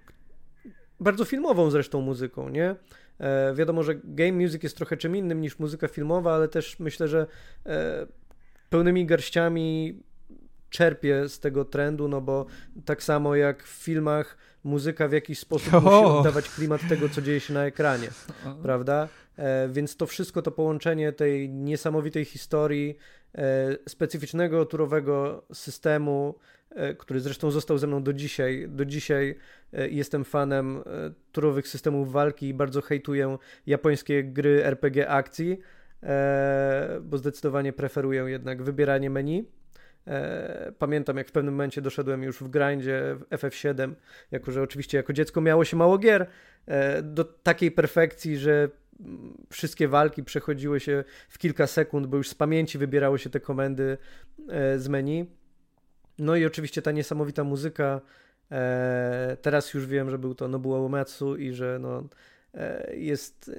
[1.00, 2.74] bardzo filmową zresztą muzyką, nie?
[3.18, 7.08] E, wiadomo, że game music jest trochę czym innym niż muzyka filmowa, ale też myślę,
[7.08, 7.26] że
[8.70, 10.00] pełnymi garściami
[10.70, 12.46] czerpie z tego trendu, no bo
[12.84, 15.80] tak samo jak w filmach muzyka w jakiś sposób oh.
[15.80, 18.08] musi oddawać klimat tego, co dzieje się na ekranie,
[18.62, 19.08] prawda?
[19.36, 23.19] E, więc to wszystko, to połączenie tej niesamowitej historii, e,
[23.88, 26.34] specyficznego turowego systemu,
[26.70, 28.66] e, który zresztą został ze mną do dzisiaj.
[28.68, 29.36] Do dzisiaj
[29.90, 30.82] jestem fanem
[31.32, 35.60] turowych systemów walki i bardzo hejtuję japońskie gry RPG akcji,
[37.02, 39.48] bo zdecydowanie preferuję jednak wybieranie menu.
[40.78, 43.94] Pamiętam, jak w pewnym momencie doszedłem już w grindzie w FF7,
[44.30, 46.26] jako że oczywiście jako dziecko miało się mało gier,
[47.02, 48.68] do takiej perfekcji, że
[49.50, 53.98] wszystkie walki przechodziły się w kilka sekund, bo już z pamięci wybierały się te komendy
[54.48, 55.30] e, z menu.
[56.18, 58.00] No i oczywiście ta niesamowita muzyka.
[58.50, 62.04] E, teraz już wiem, że był to Nobuo Uematsu i że no,
[62.54, 63.50] e, jest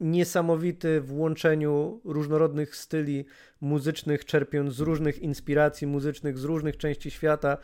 [0.00, 3.24] niesamowity w łączeniu różnorodnych styli
[3.60, 7.58] muzycznych, czerpiąc z różnych inspiracji muzycznych, z różnych części świata,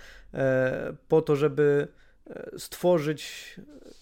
[1.09, 1.88] po to, żeby
[2.58, 3.54] stworzyć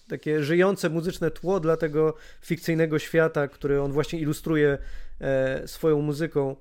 [0.09, 4.77] takie żyjące muzyczne tło dla tego fikcyjnego świata, który on właśnie ilustruje
[5.21, 6.55] e, swoją muzyką.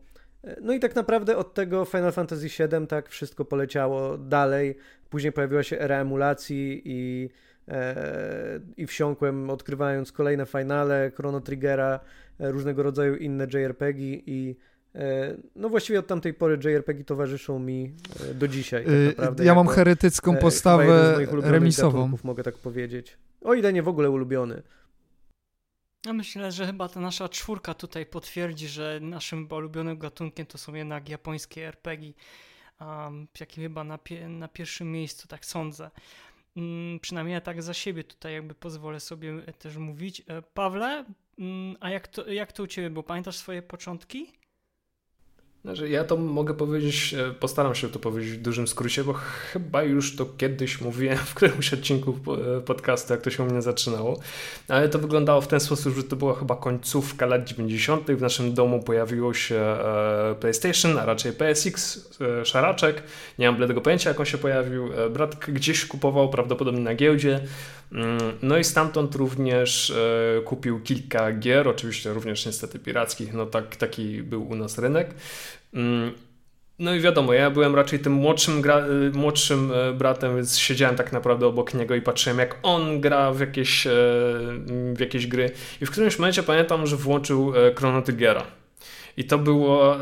[0.45, 4.77] E, no i tak naprawdę od tego Final Fantasy VII tak wszystko poleciało dalej.
[5.11, 7.31] Później pojawiła się era emulacji i,
[7.69, 12.01] e, i wsiąkłem odkrywając kolejne finale, Chrono Triggera,
[12.39, 14.76] różnego rodzaju inne JRPG i E,
[15.57, 17.93] no właściwie od tamtej pory JRPG towarzyszą mi
[18.31, 18.85] e, do dzisiaj.
[18.85, 22.13] Tak y, naprawdę, ja mam heretycką e, postawę remisową.
[22.25, 23.17] Mogę tak powiedzieć.
[23.41, 24.63] O ile nie w ogóle ulubiony.
[26.07, 30.75] Ja myślę, że chyba ta nasza czwórka tutaj potwierdzi, że naszym ulubionym gatunkiem to są
[30.75, 32.13] jednak japońskie RPG,
[32.81, 35.91] um, jakie chyba na, pie na pierwszym miejscu, tak sądzę.
[36.57, 40.23] Um, przynajmniej ja tak za siebie tutaj jakby pozwolę sobie też mówić.
[40.55, 41.05] Pawle,
[41.39, 43.03] um, a jak to, jak to u Ciebie było?
[43.03, 44.33] Pamiętasz swoje początki?
[45.67, 49.83] Znaczy, ja to mogę powiedzieć, e, postaram się to powiedzieć w dużym skrócie, bo chyba
[49.83, 52.15] już to kiedyś mówiłem w którymś odcinku
[52.57, 54.21] e, podcastu, jak to się u mnie zaczynało,
[54.69, 58.11] ale to wyglądało w ten sposób, że to była chyba końcówka lat 90.
[58.11, 62.09] W naszym domu pojawiło się e, PlayStation, a raczej PSX,
[62.45, 63.03] szaraczek.
[63.39, 64.89] Nie mam bladego pojęcia, jak on się pojawił.
[65.11, 67.41] Brat gdzieś kupował, prawdopodobnie na giełdzie.
[67.93, 69.93] Mm, no i stamtąd również
[70.45, 75.15] kupił kilka gier, oczywiście również niestety pirackich, no tak, taki był u nas rynek.
[75.75, 76.13] Mm,
[76.79, 80.97] no i wiadomo, ja byłem raczej tym młodszym, gra, y, młodszym e, bratem, więc siedziałem
[80.97, 83.91] tak naprawdę obok niego i patrzyłem, jak on gra w jakieś, e,
[84.95, 85.51] w jakieś gry.
[85.81, 88.43] I w którymś momencie pamiętam, że włączył Chrono Triggera.
[89.17, 89.97] I to było.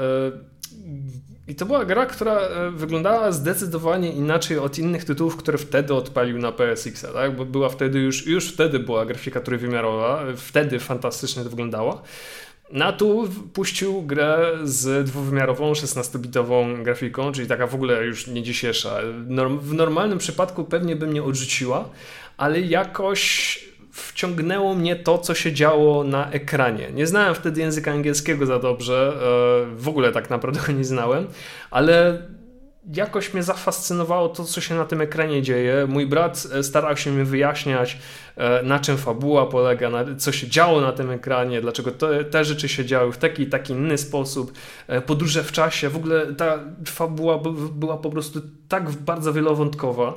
[1.49, 2.39] I to była gra, która
[2.71, 7.37] wyglądała zdecydowanie inaczej od innych tytułów, które wtedy odpalił na PSX, tak?
[7.37, 12.03] Bo była wtedy już, już wtedy była grafika trójwymiarowa, wtedy fantastycznie to wyglądała.
[12.73, 18.97] Na tu puścił grę z dwuwymiarową, 16-bitową grafiką, czyli taka w ogóle już nie dzisiejsza.
[19.61, 21.89] W normalnym przypadku pewnie by mnie odrzuciła,
[22.37, 23.59] ale jakoś
[23.93, 26.91] wciągnęło mnie to, co się działo na ekranie.
[26.95, 29.13] Nie znałem wtedy języka angielskiego za dobrze,
[29.73, 31.27] e, w ogóle tak naprawdę go nie znałem,
[31.71, 32.23] ale
[32.93, 35.87] jakoś mnie zafascynowało to, co się na tym ekranie dzieje.
[35.89, 37.99] Mój brat e, starał się mi wyjaśniać,
[38.37, 42.69] e, na czym fabuła polega, co się działo na tym ekranie, dlaczego te, te rzeczy
[42.69, 44.53] się działy w taki taki inny sposób.
[44.87, 47.39] E, podróże w czasie, w ogóle ta fabuła
[47.73, 50.15] była po prostu tak bardzo wielowątkowa,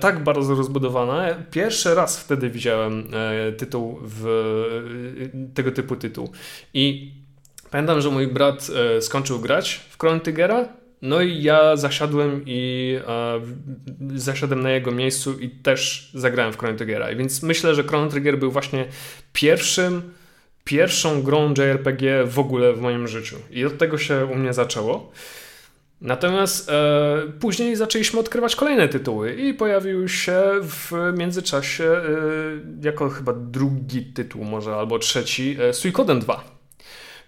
[0.00, 1.26] tak bardzo rozbudowana.
[1.50, 3.10] Pierwszy raz wtedy widziałem
[3.58, 4.24] tytuł w,
[5.54, 6.32] tego typu tytuł.
[6.74, 7.14] I
[7.70, 10.20] pamiętam, że mój brat skończył grać w Chrono
[11.02, 13.40] no i ja zasiadłem i e,
[14.16, 17.14] zasiadłem na jego miejscu i też zagrałem w Chrono Triggera.
[17.14, 18.84] Więc myślę, że Chrono Trigger był właśnie
[19.32, 20.02] pierwszym,
[20.64, 23.36] pierwszą grą JRPG w ogóle w moim życiu.
[23.50, 25.12] I od tego się u mnie zaczęło.
[26.00, 32.02] Natomiast e, później zaczęliśmy odkrywać kolejne tytuły i pojawił się w międzyczasie e,
[32.82, 36.59] jako chyba drugi tytuł może albo trzeci e, Suikoden 2.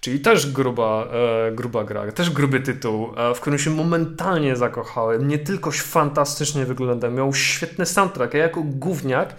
[0.03, 1.09] Czyli też gruba,
[1.49, 5.29] e, gruba gra, też gruby tytuł, e, w którym się momentalnie zakochałem.
[5.29, 8.35] Nie tylko fantastycznie wygląda, miał świetny soundtrack.
[8.35, 9.35] Ja jako gówniak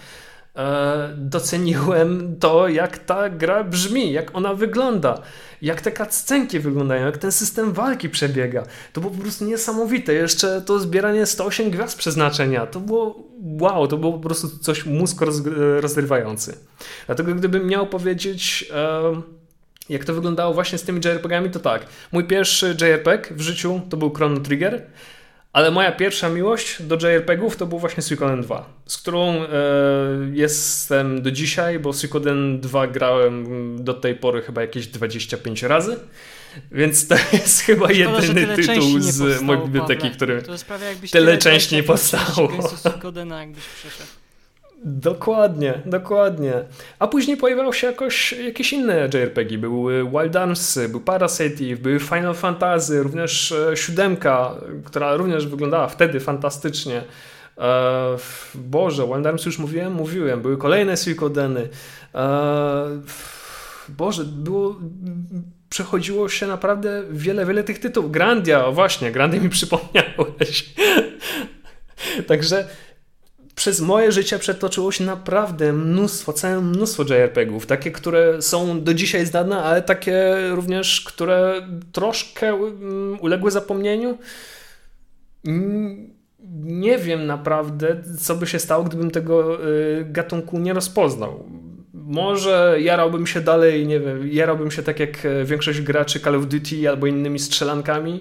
[0.55, 5.21] e, doceniłem to, jak ta gra brzmi, jak ona wygląda,
[5.61, 8.63] jak te cutscenki wyglądają, jak ten system walki przebiega.
[8.93, 10.13] To było po prostu niesamowite.
[10.13, 13.23] Jeszcze to zbieranie 108 gwiazd przeznaczenia, to było
[13.59, 15.41] wow, to było po prostu coś mózg roz,
[15.79, 16.57] rozrywający.
[17.05, 18.71] Dlatego gdybym miał powiedzieć...
[18.73, 19.42] E,
[19.89, 21.85] jak to wyglądało właśnie z tymi JRPG-ami, to tak.
[22.11, 24.85] Mój pierwszy JRPG w życiu to był Chrono Trigger,
[25.53, 29.47] ale moja pierwsza miłość do JRPG-ów to był właśnie Suikoden 2, z którą e,
[30.33, 33.45] jestem do dzisiaj, bo Suikoden 2 grałem
[33.83, 35.99] do tej pory chyba jakieś 25 razy.
[36.71, 40.43] Więc to jest chyba Szkoda, jedyny tytuł z mojej biblioteki, który
[41.11, 42.49] tyle części nie powstało.
[42.77, 44.22] Suikodena jakbyś przeszedł.
[44.85, 46.53] Dokładnie, dokładnie.
[46.99, 49.57] A później pojawiały się jakoś jakieś inne JRPG.
[49.57, 56.19] Były Wild Arms, był Parasite były Final Fantasy, również e, siódemka, która również wyglądała wtedy
[56.19, 57.01] fantastycznie.
[57.57, 58.17] E,
[58.55, 59.93] Boże, Wild Arms już mówiłem?
[59.93, 60.41] Mówiłem.
[60.41, 61.69] Były kolejne Suikodeny.
[62.15, 63.01] E,
[63.89, 64.75] Boże, było
[65.69, 68.11] przechodziło się naprawdę wiele, wiele tych tytułów.
[68.11, 70.73] Grandia, o właśnie, Grandia mi przypomniałeś.
[72.27, 72.67] Także
[73.55, 77.65] przez moje życie przetoczyło się naprawdę mnóstwo, całe mnóstwo JRPG-ów.
[77.65, 84.17] Takie, które są do dzisiaj znane, ale takie również, które troszkę mm, uległy zapomnieniu.
[86.63, 91.43] Nie wiem naprawdę, co by się stało, gdybym tego y, gatunku nie rozpoznał.
[91.93, 96.45] Może jarałbym się dalej, nie wiem, jarałbym się tak jak e, większość graczy Call of
[96.45, 98.19] Duty albo innymi strzelankami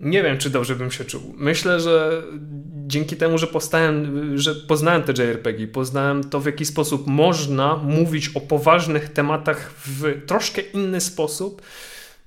[0.00, 1.34] nie wiem, czy dobrze bym się czuł.
[1.36, 2.22] Myślę, że
[2.86, 8.30] dzięki temu, że, powstałem, że poznałem te JRPG, poznałem to, w jaki sposób można mówić
[8.34, 11.62] o poważnych tematach w troszkę inny sposób,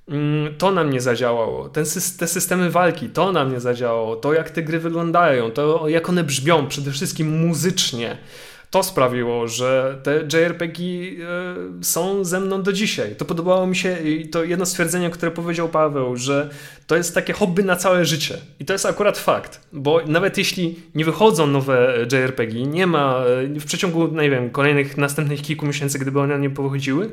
[0.08, 1.68] mm, to na mnie zadziałało.
[1.68, 1.84] Ten,
[2.18, 4.16] te systemy walki, to na mnie zadziałało.
[4.16, 8.16] To, jak te gry wyglądają, to, jak one brzmią, przede wszystkim muzycznie
[8.74, 13.16] to sprawiło, że te JRPG e, są ze mną do dzisiaj.
[13.16, 13.98] To podobało mi się
[14.30, 16.50] to jedno stwierdzenie, które powiedział Paweł, że
[16.86, 18.38] to jest takie hobby na całe życie.
[18.60, 23.24] I to jest akurat fakt, bo nawet jeśli nie wychodzą nowe JRPG, nie ma
[23.56, 27.10] e, w przeciągu, nie wiem, kolejnych następnych kilku miesięcy, gdyby one nie pochodziły,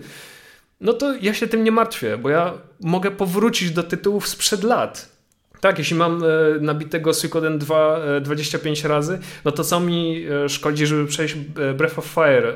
[0.80, 5.11] no to ja się tym nie martwię, bo ja mogę powrócić do tytułów sprzed lat
[5.62, 6.28] tak, jeśli mam e,
[6.60, 11.36] nabitego Suikoden 2 25 e, razy, no to co mi e, szkodzi, żeby przejść
[11.76, 12.54] Breath of Fire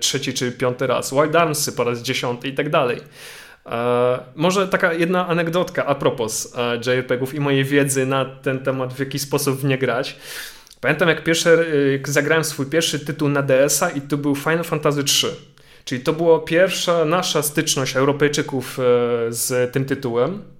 [0.00, 3.00] trzeci czy piąty raz, Wild Armsy po raz dziesiąty i tak dalej.
[4.36, 6.56] Może taka jedna anegdotka a propos
[6.86, 10.16] JRPG-ów i mojej wiedzy na ten temat, w jaki sposób w nie grać.
[10.80, 15.00] Pamiętam jak, pierwszy, jak zagrałem swój pierwszy tytuł na DS-a i to był Final Fantasy
[15.00, 15.34] III.
[15.84, 18.78] Czyli to była pierwsza nasza styczność Europejczyków
[19.28, 20.55] z tym tytułem.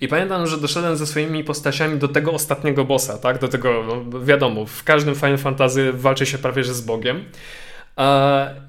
[0.00, 3.38] I pamiętam, że doszedłem ze swoimi postaciami do tego ostatniego bossa, tak?
[3.38, 7.24] Do tego, no, wiadomo, w każdym Final Fantasy walczy się prawie że z Bogiem.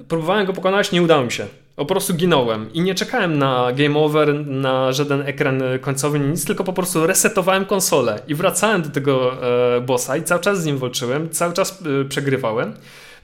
[0.08, 1.46] Próbowałem go pokonać, nie udało mi się.
[1.76, 6.64] Po prostu ginąłem i nie czekałem na game over, na żaden ekran końcowy, nic, tylko
[6.64, 9.34] po prostu resetowałem konsolę i wracałem do tego
[9.78, 12.74] e, bossa i cały czas z nim walczyłem, cały czas e, przegrywałem,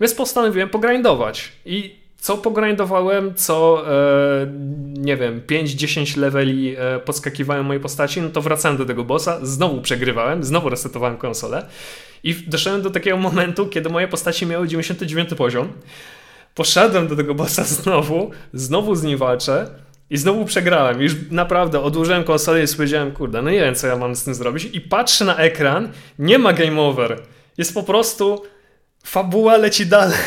[0.02, 4.47] więc postanowiłem pogrindować i co pogrindowałem, co e,
[4.93, 9.82] nie wiem, 5-10 leveli e, podskakiwałem mojej postaci, no to wracałem do tego bossa, znowu
[9.82, 11.65] przegrywałem, znowu resetowałem konsolę
[12.23, 15.73] i doszedłem do takiego momentu, kiedy moje postaci miały 99 poziom.
[16.56, 19.67] Poszedłem do tego bossa znowu, znowu z nim walczę
[20.10, 21.01] i znowu przegrałem.
[21.01, 24.34] Już naprawdę odłożyłem konsolę i powiedziałem, kurde, no nie wiem, co ja mam z tym
[24.34, 24.69] zrobić.
[24.73, 27.19] I patrzę na ekran, nie ma game over.
[27.58, 28.43] Jest po prostu
[29.04, 30.18] fabuła leci dalej.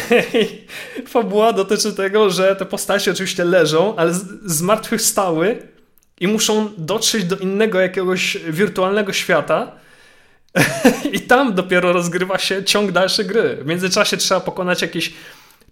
[1.07, 5.63] fabuła dotyczy tego, że te postacie oczywiście leżą, ale zmartwychwstały
[6.21, 9.73] i muszą dotrzeć do innego jakiegoś wirtualnego świata.
[11.13, 13.57] I tam dopiero rozgrywa się ciąg dalszy gry.
[13.63, 15.13] W międzyczasie trzeba pokonać jakieś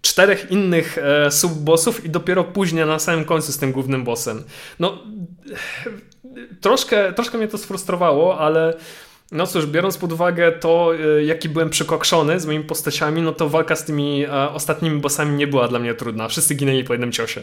[0.01, 4.43] czterech innych e, subbossów i dopiero później na samym końcu z tym głównym bossem.
[4.79, 5.03] No,
[6.61, 8.73] troszkę, troszkę mnie to sfrustrowało, ale
[9.31, 13.49] no cóż, biorąc pod uwagę to, e, jaki byłem przykokszony z moimi postaciami, no to
[13.49, 16.27] walka z tymi e, ostatnimi bossami nie była dla mnie trudna.
[16.27, 17.41] Wszyscy ginęli po jednym ciosie.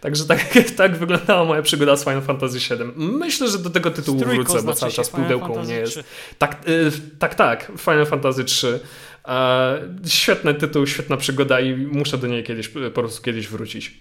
[0.00, 0.40] Także tak,
[0.76, 2.84] tak wyglądała moja przygoda z Final Fantasy VII.
[2.96, 6.00] Myślę, że do tego tytułu wrócę, bo cały czas pudełką nie jest.
[6.38, 8.80] Tak, y, tak, tak, Final Fantasy 3.
[9.28, 13.94] E, świetny tytuł, świetna przygoda i muszę do niej kiedyś, po prostu kiedyś wrócić.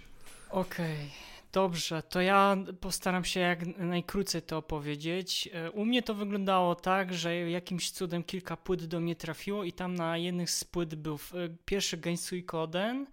[0.50, 0.86] Okej.
[0.86, 1.25] Okay.
[1.56, 5.50] Dobrze, to ja postaram się jak najkrócej to opowiedzieć.
[5.54, 9.74] E, u mnie to wyglądało tak, że jakimś cudem kilka płyt do mnie trafiło i
[9.74, 11.18] tam na jednych z płyt był e,
[11.66, 13.08] pierwszy Gensui Koden,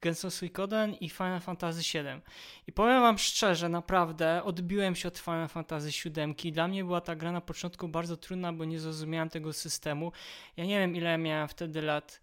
[0.00, 2.20] Gensou Suikoden i Final Fantasy VII.
[2.66, 6.52] I powiem wam szczerze, naprawdę odbiłem się od Final Fantasy VII.
[6.52, 10.12] Dla mnie była ta gra na początku bardzo trudna, bo nie zrozumiałem tego systemu.
[10.56, 12.20] Ja nie wiem ile miałem wtedy lat.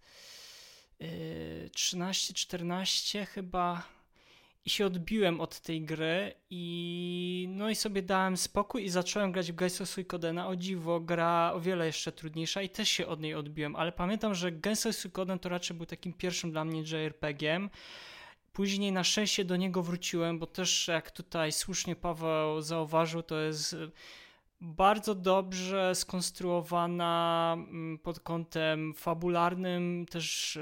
[1.00, 3.95] Yy, 13-14 chyba
[4.66, 9.52] i się odbiłem od tej gry i no i sobie dałem spokój i zacząłem grać
[9.52, 10.48] w Gensou Suikodena.
[10.48, 14.34] O dziwo, gra o wiele jeszcze trudniejsza i też się od niej odbiłem, ale pamiętam,
[14.34, 17.70] że Gensou Suikoden to raczej był takim pierwszym dla mnie JRPG-iem.
[18.52, 23.76] Później na szczęście do niego wróciłem, bo też jak tutaj słusznie Paweł zauważył, to jest
[24.60, 30.60] bardzo dobrze skonstruowana mm, pod kątem fabularnym, też e,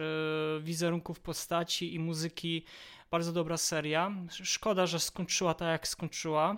[0.60, 2.64] wizerunków postaci i muzyki
[3.14, 4.12] bardzo dobra seria.
[4.30, 6.56] Szkoda, że skończyła tak, jak skończyła,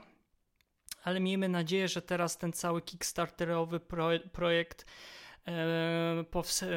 [1.04, 3.80] ale miejmy nadzieję, że teraz ten cały Kickstarterowy
[4.32, 4.86] projekt
[5.46, 6.24] e,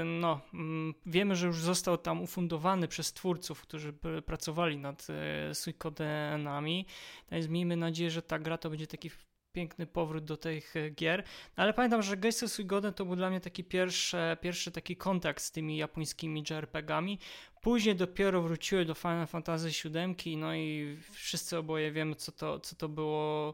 [0.06, 3.94] no, mm, wiemy, że już został tam ufundowany przez twórców, którzy
[4.26, 6.86] pracowali nad e, Suikodenami.
[7.32, 9.10] Więc miejmy nadzieję, że ta gra to będzie taki
[9.52, 11.24] piękny powrót do tych e, gier.
[11.58, 15.44] No, ale pamiętam, że Geisty Suikoden to był dla mnie taki pierwszy, pierwszy taki kontakt
[15.44, 17.20] z tymi japońskimi JRPG-ami.
[17.62, 22.76] Później dopiero wróciły do Final Fantasy VII, no i wszyscy oboje wiemy, co to, co
[22.76, 23.54] to było.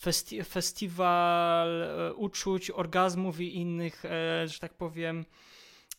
[0.00, 5.24] Festi festiwal e, uczuć, orgazmów i innych, e, że tak powiem,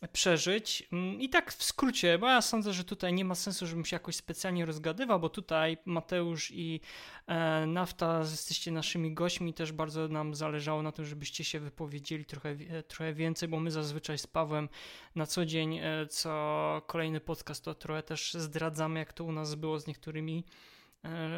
[0.08, 0.88] przeżyć.
[0.92, 3.96] Mm, I tak w skrócie, bo ja sądzę, że tutaj nie ma sensu, żebym się
[3.96, 6.80] jakoś specjalnie rozgadywał, bo tutaj Mateusz i
[7.26, 12.56] e, Nafta jesteście naszymi gośćmi, też bardzo nam zależało na tym, żebyście się wypowiedzieli trochę,
[12.88, 14.68] trochę więcej, bo my zazwyczaj z Pawłem
[15.14, 19.54] na co dzień, e, co kolejny podcast, to trochę też zdradzamy, jak to u nas
[19.54, 20.44] było z niektórymi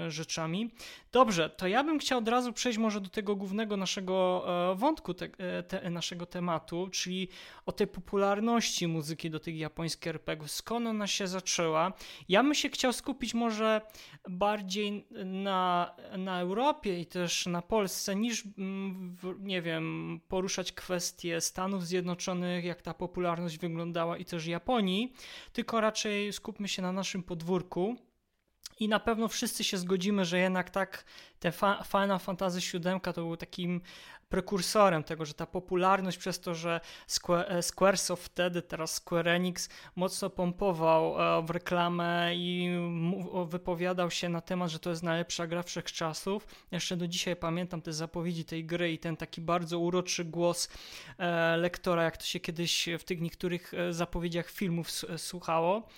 [0.09, 0.71] rzeczami.
[1.13, 5.15] Dobrze, to ja bym chciał od razu przejść może do tego głównego naszego e, wątku,
[5.15, 7.29] te, e, te, naszego tematu, czyli
[7.67, 10.51] o tej popularności muzyki do tych japońskich RPGów.
[10.51, 11.93] Skąd ona się zaczęła?
[12.29, 13.81] Ja bym się chciał skupić może
[14.29, 21.87] bardziej na, na Europie i też na Polsce, niż mm, nie wiem, poruszać kwestie Stanów
[21.87, 25.13] Zjednoczonych, jak ta popularność wyglądała i też Japonii,
[25.53, 27.97] tylko raczej skupmy się na naszym podwórku.
[28.81, 31.05] I na pewno wszyscy się zgodzimy, że jednak tak
[31.41, 31.53] te
[31.91, 33.81] Final Fantasy VII to był takim
[34.29, 40.31] prekursorem tego, że ta popularność przez to, że Square, Squaresoft wtedy, teraz Square Enix mocno
[40.31, 41.17] pompował
[41.47, 42.71] w reklamę i
[43.47, 46.47] wypowiadał się na temat, że to jest najlepsza gra wszechczasów.
[46.71, 50.69] Jeszcze do dzisiaj pamiętam te zapowiedzi tej gry i ten taki bardzo uroczy głos
[51.57, 55.89] lektora, jak to się kiedyś w tych niektórych zapowiedziach filmów słuchało.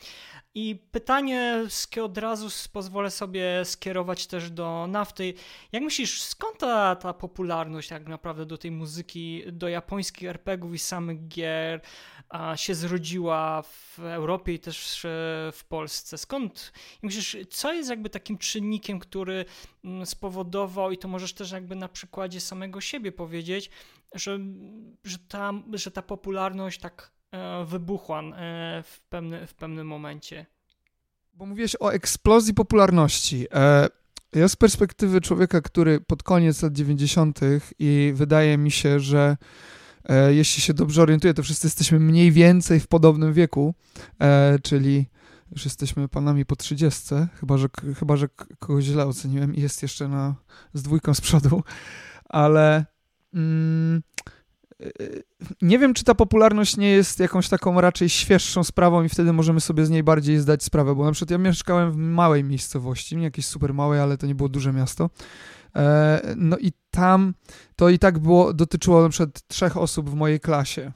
[0.59, 1.67] I pytanie
[2.03, 5.35] od razu pozwolę sobie skierować też do nafty.
[5.73, 10.79] Jak myślisz, skąd ta, ta popularność tak naprawdę do tej muzyki, do japońskich RPGów i
[10.79, 11.81] samych gier
[12.29, 15.07] a, się zrodziła w Europie i też
[15.53, 16.19] w Polsce?
[16.19, 19.45] Skąd, myślisz, co jest jakby takim czynnikiem, który
[19.85, 23.71] mm, spowodował, i to możesz też jakby na przykładzie samego siebie powiedzieć,
[24.15, 24.39] że,
[25.05, 27.16] że, ta, że ta popularność tak E,
[27.67, 30.47] wybuchła e, w, pewny, w pewnym momencie.
[31.35, 33.47] Bo mówiłeś o eksplozji popularności.
[33.55, 33.89] E,
[34.33, 37.41] ja z perspektywy człowieka, który pod koniec lat 90.
[37.79, 39.37] i wydaje mi się, że
[40.29, 43.75] jeśli się dobrze orientuję, to wszyscy jesteśmy mniej więcej w podobnym wieku,
[44.63, 45.07] czyli
[45.53, 47.05] już jesteśmy panami po 30,
[47.41, 47.69] chyba że,
[47.99, 50.35] chyba, że kogoś źle oceniłem i jest jeszcze na,
[50.75, 51.63] z dwójką z przodu,
[52.25, 52.85] ale
[53.35, 54.03] mm,
[55.63, 59.61] nie wiem, czy ta popularność nie jest jakąś taką raczej świeższą sprawą i wtedy możemy
[59.61, 63.25] sobie z niej bardziej zdać sprawę, bo na przykład ja mieszkałem w małej miejscowości, nie
[63.25, 65.11] jakieś super małej, ale to nie było duże miasto.
[65.77, 67.35] E, no i tam
[67.77, 70.93] to i tak było, dotyczyło na przykład trzech osób w mojej klasie.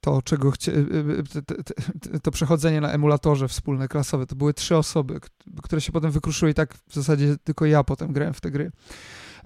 [0.00, 5.20] To, czego chcie, e, e, to przechodzenie na emulatorze wspólne, klasowe, to były trzy osoby,
[5.62, 8.70] które się potem wykruszyły i tak w zasadzie tylko ja potem grałem w te gry.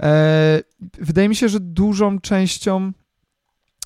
[0.01, 0.61] E,
[0.99, 2.93] wydaje mi się, że dużą częścią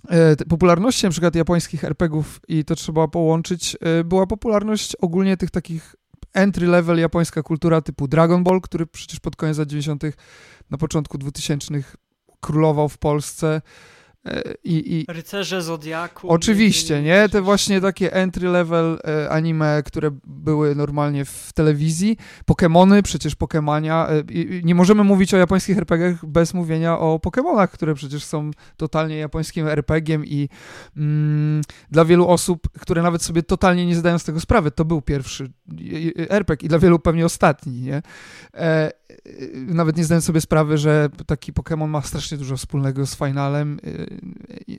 [0.08, 5.50] e, popularności na przykład japońskich RPGów i to trzeba połączyć, e, była popularność ogólnie tych
[5.50, 5.96] takich
[6.34, 10.02] entry level japońska kultura typu Dragon Ball, który przecież pod koniec lat 90.
[10.70, 11.74] na początku 2000
[12.40, 13.62] królował w Polsce.
[14.26, 16.28] E, I, i, Rycerze Zodiaku.
[16.28, 17.28] Oczywiście, nie?
[17.28, 22.16] Te właśnie takie entry level e, anime, które były normalnie w telewizji.
[22.50, 24.06] Pokémony, przecież Pokémania.
[24.08, 24.22] E,
[24.62, 29.68] nie możemy mówić o japońskich RPGach bez mówienia o Pokémonach, które przecież są totalnie japońskim
[29.68, 30.48] RPGiem i
[30.96, 35.02] mm, dla wielu osób, które nawet sobie totalnie nie zdają z tego sprawy, to był
[35.02, 35.50] pierwszy
[36.28, 38.02] RPG i dla wielu pewnie ostatni, nie?
[38.54, 38.92] E,
[39.54, 43.78] nawet nie zdając sobie sprawy, że taki Pokémon ma strasznie dużo wspólnego z finalem,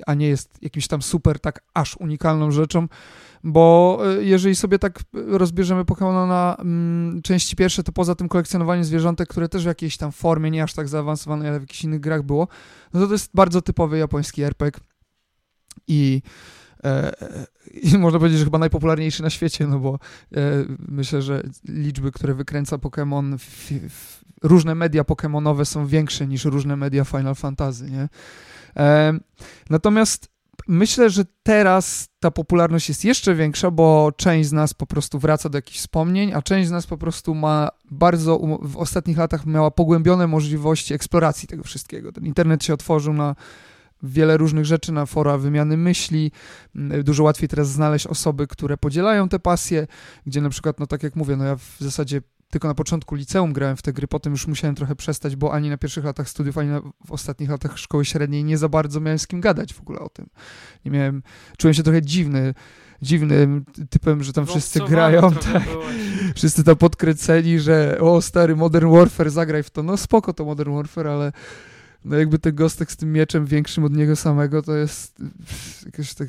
[0.07, 2.87] a nie jest jakimś tam super, tak aż unikalną rzeczą,
[3.43, 9.29] bo jeżeli sobie tak rozbierzemy Pokémona na mm, części pierwsze, to poza tym kolekcjonowaniem zwierzątek,
[9.29, 12.23] które też w jakiejś tam formie, nie aż tak zaawansowanej, ale w jakichś innych grach
[12.23, 12.47] było,
[12.93, 14.81] no to to jest bardzo typowy japoński RPG
[15.87, 16.21] i
[16.83, 17.13] E,
[17.83, 19.99] I można powiedzieć, że chyba najpopularniejszy na świecie, no bo
[20.35, 20.39] e,
[20.87, 23.37] myślę, że liczby, które wykręca Pokémon,
[24.43, 28.09] różne media Pokémonowe są większe niż różne media Final Fantasy, nie?
[28.77, 29.13] E,
[29.69, 30.33] natomiast
[30.67, 35.49] myślę, że teraz ta popularność jest jeszcze większa, bo część z nas po prostu wraca
[35.49, 39.71] do jakichś wspomnień, a część z nas po prostu ma bardzo, w ostatnich latach miała
[39.71, 42.11] pogłębione możliwości eksploracji tego wszystkiego.
[42.11, 43.35] Ten internet się otworzył na
[44.03, 46.31] wiele różnych rzeczy na fora wymiany myśli.
[47.03, 49.87] Dużo łatwiej teraz znaleźć osoby, które podzielają te pasje,
[50.25, 52.21] gdzie na przykład, no tak jak mówię, no ja w zasadzie
[52.53, 55.69] tylko na początku liceum grałem w te gry, potem już musiałem trochę przestać, bo ani
[55.69, 59.19] na pierwszych latach studiów, ani na, w ostatnich latach szkoły średniej nie za bardzo miałem
[59.19, 60.29] z kim gadać w ogóle o tym.
[60.85, 61.23] Nie miałem,
[61.57, 62.53] czułem się trochę dziwny,
[63.01, 65.63] dziwnym typem, że tam wszyscy grają, tak,
[66.35, 69.83] wszyscy tam podkręceni, że o stary Modern Warfare, zagraj w to.
[69.83, 71.31] No spoko to Modern Warfare, ale
[72.05, 75.15] no jakby ten gostek z tym mieczem większym od niego samego, to jest
[75.85, 76.27] jakaś tak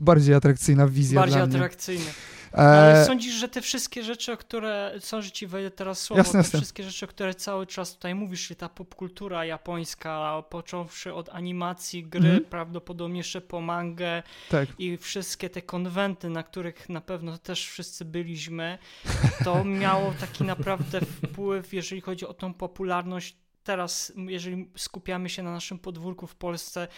[0.00, 2.10] bardziej atrakcyjna wizja Bardziej atrakcyjna.
[2.52, 3.04] Ale e...
[3.04, 6.38] sądzisz, że te wszystkie rzeczy, o które, są, że ci wejdę teraz słowo, jasne, te
[6.38, 6.58] jasne.
[6.58, 12.04] wszystkie rzeczy, o które cały czas tutaj mówisz, czyli ta popkultura japońska, począwszy od animacji,
[12.04, 12.44] gry, mm -hmm.
[12.44, 14.68] prawdopodobnie jeszcze po mangę tak.
[14.78, 18.78] i wszystkie te konwenty, na których na pewno też wszyscy byliśmy,
[19.44, 25.52] to miało taki naprawdę wpływ, jeżeli chodzi o tą popularność teraz, jeżeli skupiamy się na
[25.52, 26.88] naszym podwórku w Polsce,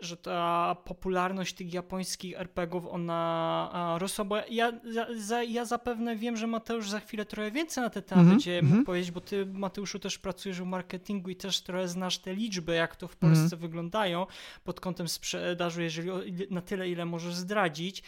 [0.00, 4.72] że ta popularność tych japońskich RPGów, ona rosła, bo ja,
[5.16, 8.30] za, ja zapewne wiem, że Mateusz za chwilę trochę więcej na te tematy mm -hmm,
[8.30, 8.84] będzie mm -hmm.
[8.84, 12.96] powiedzieć, bo ty Mateuszu też pracujesz w marketingu i też trochę znasz te liczby, jak
[12.96, 13.56] to w Polsce mm -hmm.
[13.56, 14.26] wyglądają
[14.64, 16.10] pod kątem sprzedaży, jeżeli
[16.50, 18.02] na tyle, ile możesz zdradzić,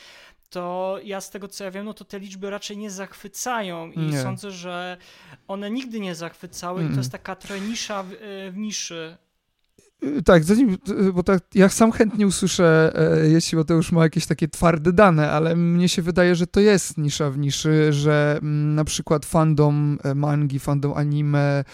[0.53, 4.01] to ja z tego co ja wiem, no to te liczby raczej nie zachwycają i
[4.01, 4.23] nie.
[4.23, 4.97] sądzę, że
[5.49, 6.93] one nigdy nie zachwycały mm.
[6.93, 8.09] i to jest taka trochę nisza w,
[8.53, 9.17] w niszy.
[10.05, 10.79] Y, tak, zanim,
[11.09, 15.31] y, bo tak, ja sam chętnie usłyszę, e, jeśli Mateusz ma jakieś takie twarde dane,
[15.31, 19.99] ale mnie się wydaje, że to jest nisza w niszy, że mm, na przykład fandom
[20.05, 21.65] e, mangi, fandom anime,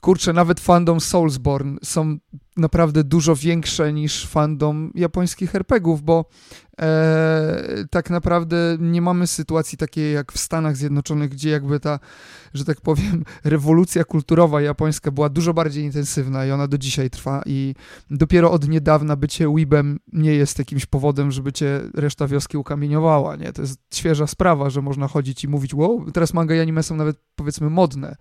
[0.00, 2.18] kurczę, nawet fandom Soulsborne są
[2.56, 6.24] naprawdę dużo większe niż fandom japońskich RPGów, bo
[6.80, 11.98] e, tak naprawdę nie mamy sytuacji takiej jak w Stanach Zjednoczonych, gdzie jakby ta,
[12.54, 17.42] że tak powiem, rewolucja kulturowa japońska była dużo bardziej intensywna i ona do dzisiaj trwa
[17.46, 17.74] i
[18.10, 23.52] dopiero od niedawna bycie weebem nie jest jakimś powodem, żeby cię reszta wioski ukamieniowała, nie?
[23.52, 26.96] To jest świeża sprawa, że można chodzić i mówić, wow, teraz manga i anime są
[26.96, 28.16] nawet powiedzmy modne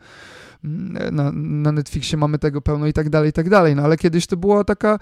[0.64, 3.76] na, na Netflixie mamy tego pełno i tak dalej, i tak dalej.
[3.76, 4.99] No ale kiedyś to była taka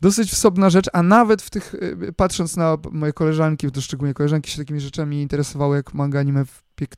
[0.00, 4.50] dosyć wsobna rzecz, a nawet w tych, y, patrząc na moje koleżanki, to szczególnie koleżanki
[4.50, 6.44] się takimi rzeczami interesowały, jak manga anime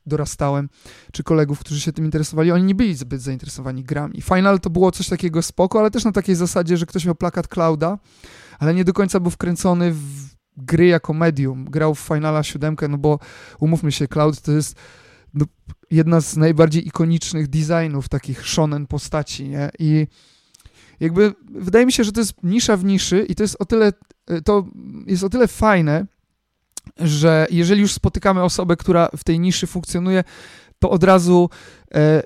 [0.05, 0.69] dorastałem,
[1.11, 4.21] czy kolegów, którzy się tym interesowali, oni nie byli zbyt zainteresowani grami.
[4.21, 7.47] Final to było coś takiego spoko, ale też na takiej zasadzie, że ktoś miał plakat
[7.47, 7.97] Clouda,
[8.59, 11.65] ale nie do końca był wkręcony w gry jako medium.
[11.65, 13.19] Grał w Finala 7, no bo
[13.59, 14.75] umówmy się, Cloud to jest
[15.35, 15.45] no,
[15.91, 19.69] jedna z najbardziej ikonicznych designów takich shonen postaci, nie?
[19.79, 20.07] I
[20.99, 23.93] jakby wydaje mi się, że to jest nisza w niszy i to jest o tyle,
[24.45, 24.67] to
[25.07, 26.05] jest o tyle fajne,
[26.97, 30.23] że jeżeli już spotykamy osobę, która w tej niszy funkcjonuje,
[30.79, 31.49] to od razu
[31.93, 32.23] e,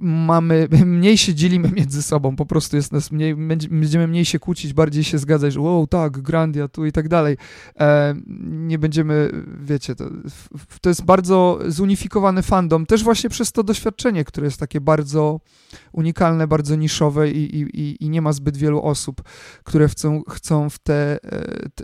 [0.00, 3.36] mamy, mniej się dzielimy między sobą, po prostu jest nas mniej,
[3.70, 7.36] będziemy mniej się kłócić, bardziej się zgadzać, że wow, tak, Grandia tu i tak dalej.
[7.80, 8.14] E,
[8.46, 9.30] nie będziemy,
[9.60, 10.04] wiecie, to,
[10.80, 15.40] to jest bardzo zunifikowany fandom, też właśnie przez to doświadczenie, które jest takie bardzo
[15.92, 19.22] unikalne, bardzo niszowe i, i, i nie ma zbyt wielu osób,
[19.64, 21.18] które chcą, chcą w, te,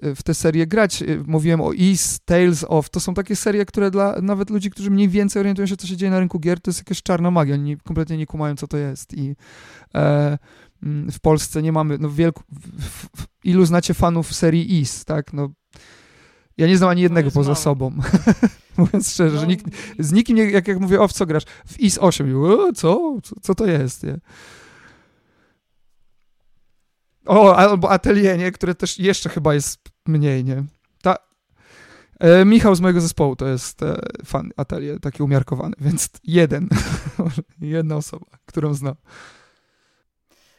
[0.02, 1.04] e, w te serie grać.
[1.26, 5.08] Mówiłem o East, Tales of, to są takie serie, które dla nawet ludzi, którzy mniej
[5.08, 7.76] więcej orientują się, co się dzieje na rynku gier, to jest jakaś czarna magia, oni
[7.76, 9.14] kompletnie nie kumają, co to jest.
[9.14, 9.36] I
[9.94, 10.38] e,
[10.82, 12.42] mm, w Polsce nie mamy, no wielku,
[12.78, 15.50] w, w, ilu znacie fanów serii East, tak, no
[16.58, 17.62] ja nie znam ani jednego poza mało.
[17.62, 17.90] sobą.
[18.76, 19.40] Mówiąc szczerze, no.
[19.40, 19.66] że nikt,
[19.98, 21.44] z nikim, nie, jak, jak mówię, o w co grasz?
[21.66, 22.44] W IS 8.
[22.44, 23.18] O, co?
[23.22, 23.36] co?
[23.42, 24.02] Co to jest?
[24.02, 24.18] Nie?
[27.26, 28.52] O, albo Atelier, nie?
[28.52, 30.64] Które też jeszcze chyba jest mniej, nie?
[31.02, 31.16] Ta,
[32.20, 36.68] e, Michał z mojego zespołu to jest e, fan Atelier, taki umiarkowany, więc jeden.
[37.60, 38.94] Jedna osoba, którą znam.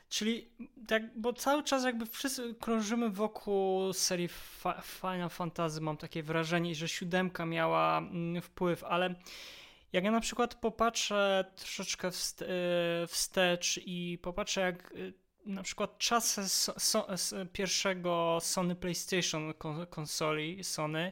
[0.10, 0.52] Czyli
[0.88, 4.30] tak, bo cały czas jakby wszyscy krążymy wokół serii
[4.84, 9.16] Final Fantasy, mam takie wrażenie, że siódemka miała mm, wpływ, ale
[9.94, 12.44] jak ja na przykład popatrzę troszeczkę wst
[13.08, 15.14] wstecz i popatrzę jak y,
[15.46, 17.08] na przykład so, so,
[17.54, 19.54] pierwszego Sony PlayStation
[19.90, 21.12] konsoli Sony,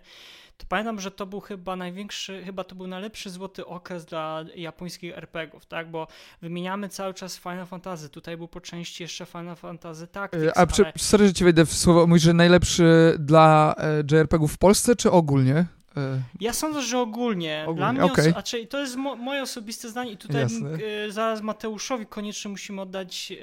[0.59, 5.17] to pamiętam, że to był chyba największy, chyba to był najlepszy złoty okres dla japońskich
[5.17, 5.91] RPGów, tak?
[5.91, 6.07] Bo
[6.41, 8.09] wymieniamy cały czas Final Fantasy.
[8.09, 10.43] Tutaj był po części jeszcze Final Fantasy Tactics.
[10.55, 10.93] A ale...
[10.97, 12.07] sorry, że ci wejdę w słowo.
[12.07, 15.65] Mówisz, że najlepszy dla e, JRPG-ów w Polsce, czy ogólnie?
[15.97, 17.61] E, ja sądzę, że ogólnie.
[17.63, 17.77] ogólnie.
[17.77, 18.67] Dla mnie, okay.
[18.69, 23.35] to jest mo- moje osobiste zdanie i tutaj e, zaraz Mateuszowi koniecznie musimy oddać e,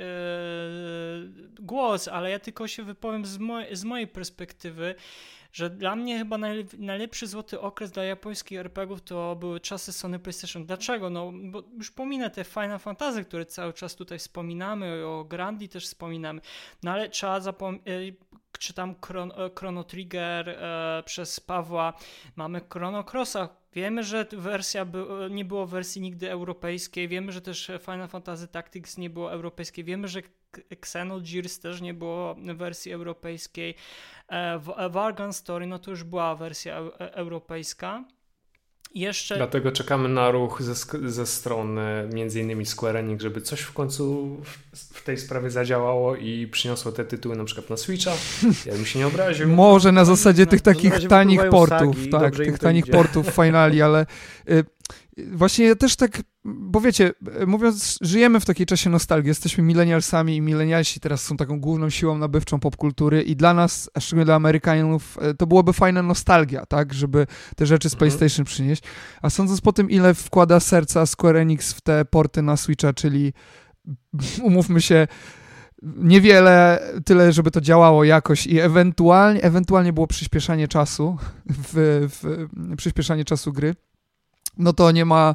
[1.61, 4.95] głos, ale ja tylko się wypowiem z, moj- z mojej perspektywy
[5.57, 6.39] że dla mnie chyba
[6.79, 10.67] najlepszy złoty okres dla japońskich RPGów to były czasy Sony PlayStation.
[10.67, 11.11] Dlaczego?
[11.11, 15.85] No, bo już pominę te Final Fantasy, które cały czas tutaj wspominamy, o Grandi też
[15.85, 16.41] wspominamy,
[16.83, 17.85] no ale trzeba zapomnieć,
[18.59, 21.93] czytam Chrono, Chrono Trigger e, przez Pawła,
[22.37, 27.71] mamy Chrono Crossa, Wiemy, że wersja by, nie było wersji nigdy europejskiej, wiemy, że też
[27.81, 30.23] Final Fantasy Tactics nie było europejskie, wiemy, że
[30.71, 33.75] Xenogears też nie było wersji europejskiej.
[34.29, 34.59] E,
[34.91, 38.05] Wargun Story, no to już była wersja e, europejska.
[38.97, 39.37] Jeszcze...
[39.37, 40.75] Dlatego czekamy na ruch ze,
[41.11, 46.17] ze strony między innymi Square Enix, żeby coś w końcu w, w, tej sprawie zadziałało
[46.17, 48.13] i przyniosło te tytuły na przykład na Switcha.
[48.67, 49.49] Ja bym się nie obraził.
[49.49, 52.93] Może na zasadzie tych takich tanich portów, sagi, tak, tych tanich idzie.
[52.93, 54.07] portów finali, ale
[54.51, 54.65] y,
[55.33, 57.13] Właśnie ja też tak, bo wiecie,
[57.47, 62.19] mówiąc, żyjemy w takiej czasie nostalgii, jesteśmy milenialsami i milenialsi teraz są taką główną siłą
[62.19, 66.95] nabywczą popkultury i dla nas, a szczególnie dla Amerykanów, e, to byłoby fajna nostalgia, tak,
[66.95, 67.27] żeby
[67.57, 67.99] te rzeczy z mhm.
[67.99, 68.83] PlayStation przynieść.
[69.23, 73.33] A sądząc po tym, ile wkłada serca Square Enix w te porty na Switcha, czyli
[74.43, 75.07] umówmy się,
[75.83, 83.25] niewiele, tyle, żeby to działało jakoś i ewentualnie, ewentualnie było przyspieszanie czasu, w, w przyspieszanie
[83.25, 83.75] czasu gry
[84.59, 85.35] no to nie ma.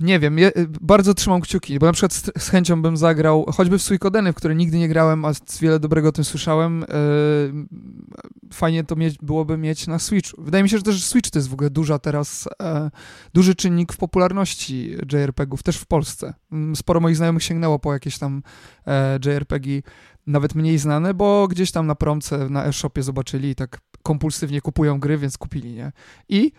[0.00, 3.78] Nie wiem, je, bardzo trzymam kciuki, bo na przykład z, z, chęcią bym zagrał, choćby
[3.78, 6.80] w Suikodeny, w które nigdy nie grałem, a wiele dobrego o tym słyszałem.
[6.80, 10.42] Yy, fajnie to mieć, byłoby mieć na Switchu.
[10.42, 12.90] Wydaje mi się, że też Switch to jest w ogóle duża teraz, yy,
[13.34, 16.34] duży czynnik w popularności JRPG-ów, też w Polsce.
[16.52, 18.42] Mm, sporo moich znajomych sięgnęło po jakieś tam
[18.86, 19.82] yy, e, JRPG,
[20.26, 25.00] nawet mniej znane, bo gdzieś tam na promce, na e-shopie zobaczyli i tak kompulsywnie kupują
[25.00, 25.92] gry, więc kupili, nie?
[26.28, 26.52] I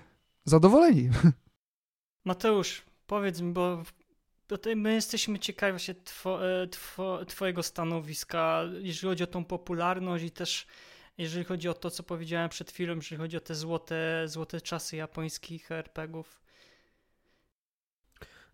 [0.46, 1.10] zadowoleni.
[2.26, 3.84] Mateusz, powiedz mi, bo
[4.48, 10.24] tutaj my jesteśmy ciekawi właśnie two, e, two, twojego stanowiska, jeżeli chodzi o tą popularność
[10.24, 10.68] i też
[11.18, 14.96] jeżeli chodzi o to, co powiedziałem przed chwilą, jeżeli chodzi o te złote, złote czasy
[14.96, 16.42] japońskich RPGów.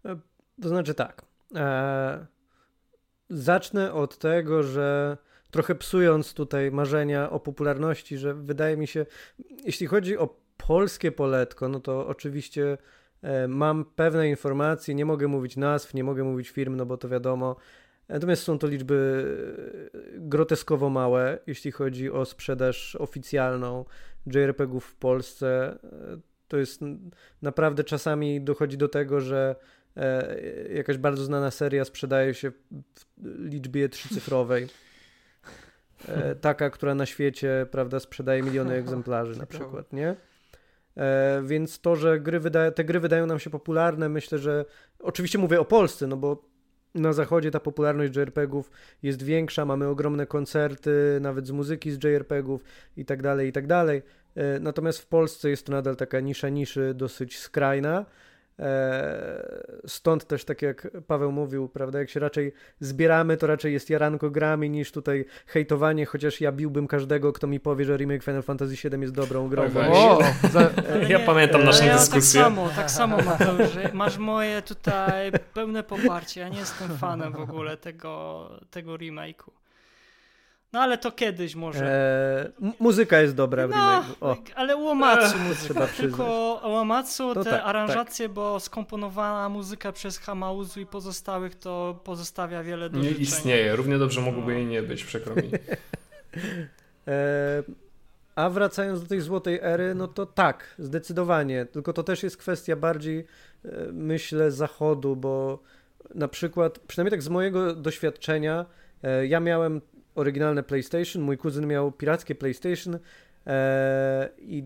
[0.05, 0.19] E,
[0.61, 1.25] to znaczy tak.
[1.55, 2.25] E,
[3.29, 5.17] zacznę od tego, że
[5.51, 9.05] trochę psując tutaj marzenia o popularności, że wydaje mi się,
[9.65, 12.77] jeśli chodzi o polskie poletko, no to oczywiście
[13.21, 17.09] e, mam pewne informacje, nie mogę mówić nazw, nie mogę mówić firm, no bo to
[17.09, 17.55] wiadomo.
[18.09, 19.25] Natomiast są to liczby
[19.93, 23.85] e, groteskowo małe, jeśli chodzi o sprzedaż oficjalną
[24.25, 25.79] JRPG-ów w Polsce.
[25.83, 26.81] E, to jest
[27.41, 29.55] naprawdę czasami dochodzi do tego, że
[30.73, 34.67] jakaś bardzo znana seria sprzedaje się w liczbie trzycyfrowej.
[36.41, 40.15] Taka, która na świecie, prawda, sprzedaje miliony egzemplarzy na przykład, nie?
[40.99, 42.41] E, więc to, że gry
[42.75, 44.65] te gry wydają nam się popularne, myślę, że
[44.99, 46.49] oczywiście mówię o Polsce, no bo
[46.95, 48.71] na zachodzie ta popularność JRPG-ów
[49.03, 52.63] jest większa, mamy ogromne koncerty, nawet z muzyki z JRPG-ów
[52.97, 54.01] i tak dalej, i tak dalej.
[54.35, 58.05] E, natomiast w Polsce jest to nadal taka nisza niszy dosyć skrajna.
[58.59, 63.89] E, stąd też, tak jak Paweł mówił, prawda, jak się raczej zbieramy, to raczej jest
[63.89, 68.43] jaranko grami niż tutaj hejtowanie, chociaż ja biłbym każdego, kto mi powie, że remake Final
[68.43, 69.63] Fantasy VII jest dobrą grą.
[69.91, 70.19] O,
[70.53, 70.69] za...
[71.07, 72.41] ja pamiętam naszą ja dyskusję.
[72.41, 77.39] Tak samo, tak samo Mateusz, masz moje tutaj pełne poparcie, ja nie jestem fanem w
[77.39, 79.58] ogóle tego, tego remake'u.
[80.73, 81.85] No ale to kiedyś może.
[82.61, 84.37] Eee, muzyka jest dobra w no, o.
[84.55, 85.87] Ale Uomatsu muzyka.
[85.87, 88.33] Tylko Uomatsu, te tak, aranżacje, tak.
[88.33, 93.23] bo skomponowana muzyka przez Hamauzu i pozostałych to pozostawia wiele do Nie życzenia.
[93.23, 93.75] istnieje.
[93.75, 94.57] Równie dobrze mogłoby no.
[94.57, 95.51] jej nie być, przykro mi.
[97.07, 97.63] eee,
[98.35, 101.65] a wracając do tej złotej ery, no to tak, zdecydowanie.
[101.65, 103.25] Tylko to też jest kwestia bardziej,
[103.65, 105.59] e, myślę, zachodu, bo
[106.15, 108.65] na przykład, przynajmniej tak z mojego doświadczenia,
[109.03, 109.81] e, ja miałem
[110.19, 112.99] oryginalne PlayStation, mój kuzyn miał pirackie PlayStation
[113.47, 114.63] e, i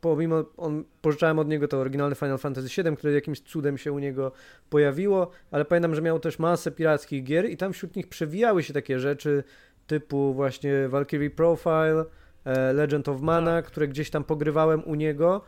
[0.00, 3.98] pomimo, on, pożyczałem od niego to oryginalne Final Fantasy VII, które jakimś cudem się u
[3.98, 4.32] niego
[4.70, 8.72] pojawiło, ale pamiętam, że miał też masę pirackich gier i tam wśród nich przewijały się
[8.72, 9.44] takie rzeczy
[9.86, 12.04] typu właśnie Valkyrie Profile,
[12.44, 13.64] e, Legend of Mana, tak.
[13.64, 15.40] które gdzieś tam pogrywałem u niego,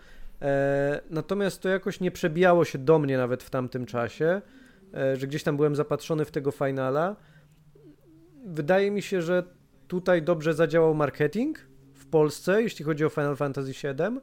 [0.43, 4.41] e, natomiast to jakoś nie przebijało się do mnie nawet w tamtym czasie,
[4.95, 7.16] e, że gdzieś tam byłem zapatrzony w tego finala,
[8.53, 9.42] wydaje mi się, że
[9.88, 11.59] tutaj dobrze zadziałał marketing
[11.94, 14.20] w Polsce, jeśli chodzi o Final Fantasy VII,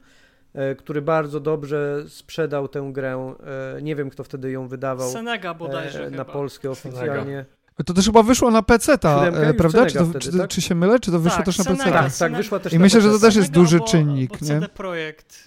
[0.53, 3.36] e, który bardzo dobrze sprzedał tę grę.
[3.78, 5.11] E, nie wiem, kto wtedy ją wydawał.
[5.11, 7.45] Senega bodajże e, Na Polskę oficjalnie.
[7.86, 9.86] To też chyba wyszło na PC, ta, prawda?
[9.86, 10.49] Czy, to, wtedy, czy, tak?
[10.49, 10.99] czy, się mylę?
[10.99, 11.84] Czy to wyszło tak, też na PC?
[11.91, 14.32] Tak, tak, wyszła też I myślę, że to też jest duży czynnik.
[14.32, 14.69] Bo, bo nie?
[14.69, 15.43] Projekt.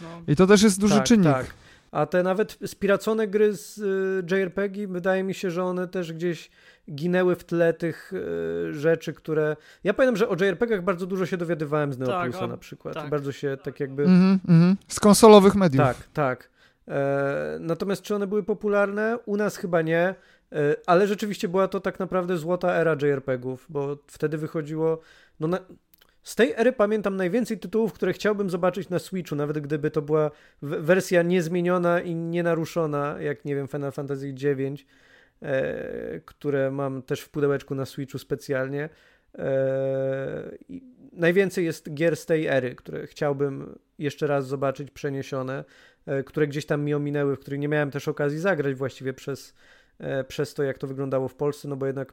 [0.00, 0.08] No.
[0.28, 1.32] I to też jest duży tak, czynnik.
[1.32, 1.46] Tak.
[1.92, 6.50] A te nawet spiracone gry z y, JRPG, wydaje mi się, że one też gdzieś
[6.94, 9.56] ginęły w tle tych y, rzeczy, które...
[9.84, 12.94] Ja pamiętam, że o JRPG-ach bardzo dużo się dowiadywałem z Neoplusa tak, na przykład.
[12.94, 13.10] Tak.
[13.10, 14.02] Bardzo się tak jakby...
[14.02, 15.86] Mm -hmm, z konsolowych mediów.
[15.86, 16.50] Tak, tak.
[16.88, 19.18] E, natomiast czy one były popularne?
[19.26, 20.14] U nas chyba nie.
[20.52, 25.00] E, ale rzeczywiście była to tak naprawdę złota era JRPG-ów, bo wtedy wychodziło...
[25.40, 25.58] No na,
[26.22, 30.30] z tej ery pamiętam najwięcej tytułów, które chciałbym zobaczyć na Switchu, nawet gdyby to była
[30.62, 34.84] wersja niezmieniona i nienaruszona, jak nie wiem, Final Fantasy IX, e,
[36.24, 38.88] które mam też w pudełeczku na Switchu specjalnie.
[39.38, 40.50] E,
[41.12, 45.64] najwięcej jest gier z tej ery, które chciałbym jeszcze raz zobaczyć przeniesione,
[46.06, 49.54] e, które gdzieś tam mi ominęły, w których nie miałem też okazji zagrać właściwie przez,
[49.98, 52.12] e, przez to, jak to wyglądało w Polsce, no bo jednak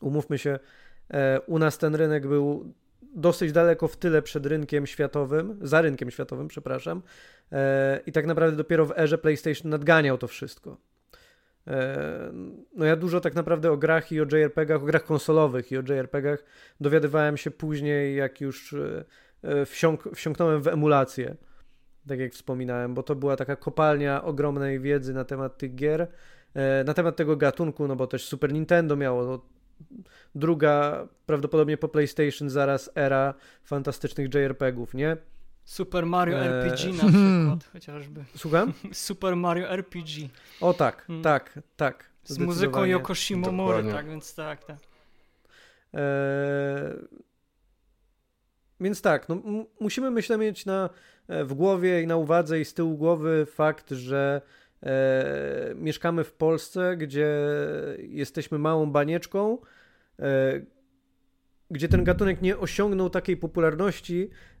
[0.00, 0.58] umówmy się,
[1.10, 2.72] e, u nas ten rynek był
[3.14, 7.02] dosyć daleko w tyle przed rynkiem światowym, za rynkiem światowym, przepraszam.
[7.52, 10.76] E, I tak naprawdę dopiero w erze PlayStation nadganiał to wszystko.
[11.66, 12.32] E,
[12.74, 15.80] no ja dużo tak naprawdę o grach i o JRPG-ach, o grach konsolowych i o
[15.80, 16.44] JRPG-ach
[16.80, 18.74] dowiadywałem się później, jak już
[19.42, 21.36] e, wsiąk wsiąknąłem w emulację,
[22.08, 26.08] tak jak wspominałem, bo to była taka kopalnia ogromnej wiedzy na temat tych gier,
[26.84, 29.42] na temat tego gatunku, no bo też Super Nintendo miało no,
[30.34, 33.34] druga, prawdopodobnie po PlayStation zaraz era
[33.64, 35.16] fantastycznych JRPG-ów, nie?
[35.64, 36.48] Super Mario eee...
[36.48, 38.24] RPG na przykład, chociażby.
[38.36, 38.72] Słucham?
[38.92, 40.28] Super Mario RPG.
[40.60, 41.22] O tak, hmm.
[41.22, 42.12] tak, tak.
[42.24, 44.78] Z muzyką Yoko Shimomura, tak, więc tak, tak.
[45.92, 46.02] Eee...
[48.82, 49.36] Więc tak, no,
[49.80, 50.90] musimy myślę mieć na,
[51.28, 54.42] e, w głowie i na uwadze i z tyłu głowy fakt, że
[54.82, 57.28] e, mieszkamy w Polsce, gdzie
[57.98, 59.58] jesteśmy małą banieczką,
[60.18, 60.60] e,
[61.70, 64.51] gdzie ten gatunek nie osiągnął takiej popularności, e,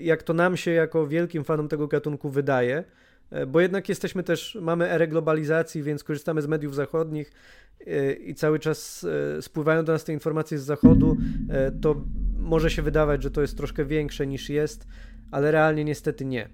[0.00, 2.84] jak to nam się jako wielkim fanom tego gatunku wydaje.
[3.30, 7.32] e, bo jednak jesteśmy też, mamy erę globalizacji, więc korzystamy z mediów zachodnich
[7.86, 9.06] e, i cały czas
[9.38, 11.16] e, spływają do nas te informacje z zachodu,
[11.80, 12.04] to
[12.38, 14.86] może się wydawać, że to jest troszkę większe niż jest,
[15.30, 16.48] ale realnie niestety nie.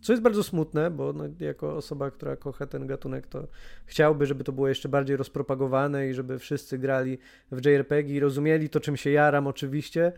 [0.00, 3.48] Co jest bardzo smutne, bo no, jako osoba, która kocha ten gatunek, to
[3.86, 7.18] chciałby, żeby to było jeszcze bardziej rozpropagowane i żeby wszyscy grali
[7.52, 10.12] w JRPG i rozumieli to, czym się jaram oczywiście.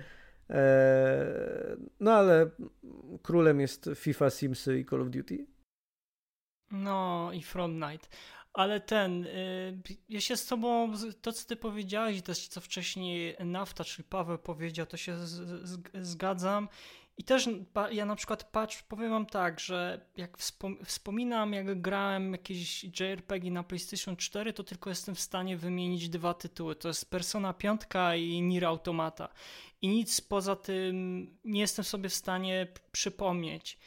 [0.52, 2.50] Eee, no ale
[3.22, 5.46] królem jest FIFA, Simsy i Call of Duty.
[6.70, 8.08] No i From Night.
[8.52, 9.78] Ale ten, y,
[10.08, 10.92] ja się z tobą,
[11.22, 15.30] to co ty powiedziałeś to co wcześniej Nafta, czyli Paweł powiedział, to się z,
[15.68, 16.68] z, zgadzam
[17.18, 17.48] i też
[17.90, 20.38] ja na przykład patrz, powiem wam tak, że jak
[20.84, 26.34] wspominam, jak grałem jakieś JRPG na PlayStation 4, to tylko jestem w stanie wymienić dwa
[26.34, 26.76] tytuły.
[26.76, 27.80] To jest Persona 5
[28.16, 29.28] i Nier Automata.
[29.82, 33.78] I nic poza tym nie jestem sobie w stanie przypomnieć.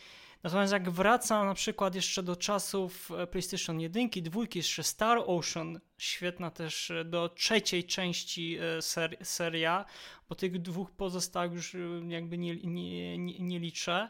[0.46, 5.80] Natomiast jak wraca na przykład jeszcze do czasów e, PlayStation 1, 2, jeszcze Star Ocean,
[5.98, 9.86] świetna też e, do trzeciej części e, ser seria,
[10.30, 11.76] bo tych dwóch pozostałych już
[12.08, 14.10] jakby nie, nie, nie, nie liczę.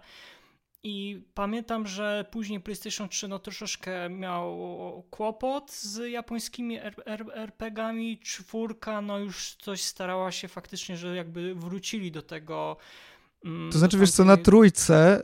[0.83, 4.57] I pamiętam, że później PlayStation 3 no troszeczkę miał
[5.09, 6.79] kłopot z japońskimi
[7.33, 8.19] RPGami.
[8.19, 12.77] Czwórka no już coś starała się faktycznie, że jakby wrócili do tego
[13.71, 15.21] to znaczy, wiesz co, na trójce,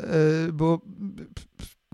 [0.47, 0.82] y, bo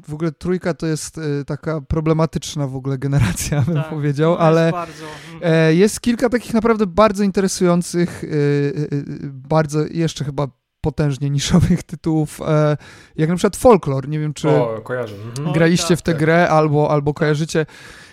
[0.08, 4.40] w ogóle trójka to jest y, taka problematyczna w ogóle generacja, bym tak, powiedział, no
[4.40, 5.06] ale bardzo.
[5.42, 8.90] E, jest kilka takich naprawdę bardzo interesujących, y,
[9.32, 10.48] bardzo jeszcze chyba
[10.82, 12.78] potężnie niszowych tytułów, e,
[13.16, 14.08] jak na przykład Folklore.
[14.08, 14.78] Nie wiem, czy o.
[14.78, 15.54] Mhm.
[15.54, 16.20] graliście tak, w tę tak.
[16.20, 17.66] grę albo, albo kojarzycie.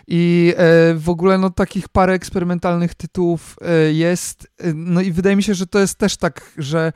[0.08, 3.56] I e, w ogóle no, takich parę eksperymentalnych tytułów
[3.92, 4.48] jest.
[4.74, 6.92] No i wydaje mi się, że to jest też tak, że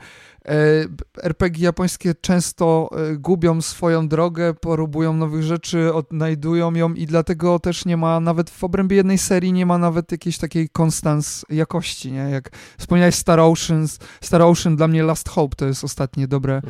[0.49, 0.85] E,
[1.23, 7.85] RPG japońskie często e, gubią swoją drogę, próbują nowych rzeczy, odnajdują ją i dlatego też
[7.85, 12.29] nie ma, nawet w obrębie jednej serii nie ma nawet jakiejś takiej konstans jakości, nie?
[12.29, 13.87] Jak wspomniałeś Star Ocean,
[14.21, 16.53] Star Ocean dla mnie Last Hope to jest ostatnie dobre.
[16.53, 16.61] E,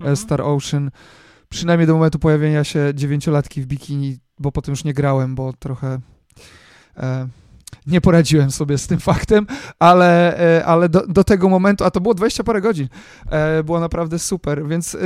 [0.00, 0.16] mhm.
[0.16, 0.90] Star Ocean.
[1.48, 6.00] Przynajmniej do momentu pojawienia się dziewięciolatki w bikini, bo potem już nie grałem, bo trochę...
[6.96, 7.28] E,
[7.86, 9.46] nie poradziłem sobie z tym faktem,
[9.78, 12.88] ale, e, ale do, do, tego momentu, a to było 20 parę godzin,
[13.30, 14.98] e, było naprawdę super, więc e,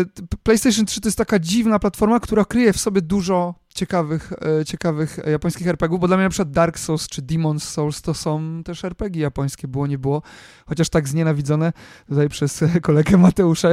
[0.43, 4.33] PlayStation 3 to jest taka dziwna platforma, która kryje w sobie dużo ciekawych,
[4.67, 8.63] ciekawych japońskich RPGów, bo dla mnie na przykład Dark Souls czy Demon's Souls to są
[8.65, 10.23] też RPG japońskie, było nie było,
[10.67, 11.73] chociaż tak znienawidzone
[12.09, 13.69] tutaj przez kolegę Mateusza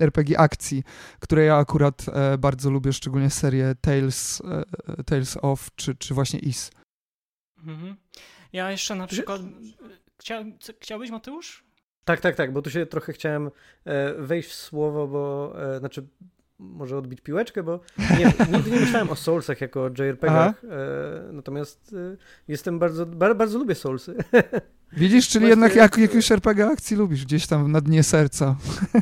[0.00, 0.84] RPG akcji,
[1.20, 2.06] które ja akurat
[2.38, 4.42] bardzo lubię, szczególnie serię Tales,
[5.06, 6.70] Tales of czy, czy właśnie Is.
[7.58, 7.96] Mhm.
[8.52, 9.40] Ja jeszcze na przykład.
[10.18, 10.44] Chcia,
[10.80, 11.64] chciałbyś, Mateusz?
[12.04, 13.50] Tak, tak, tak, bo tu się trochę chciałem
[13.84, 16.08] e, wejść w słowo, bo e, znaczy
[16.58, 17.80] może odbić piłeczkę, bo
[18.18, 21.94] nie, nigdy nie myślałem o Soulsach jako o JRPGach, e, natomiast
[22.48, 24.14] jestem bardzo, bardzo, bardzo lubię Soulsy.
[24.92, 25.50] Widzisz, czyli Właśnie...
[25.50, 28.56] jednak jak, jakiegoś RPG akcji lubisz, gdzieś tam na dnie serca.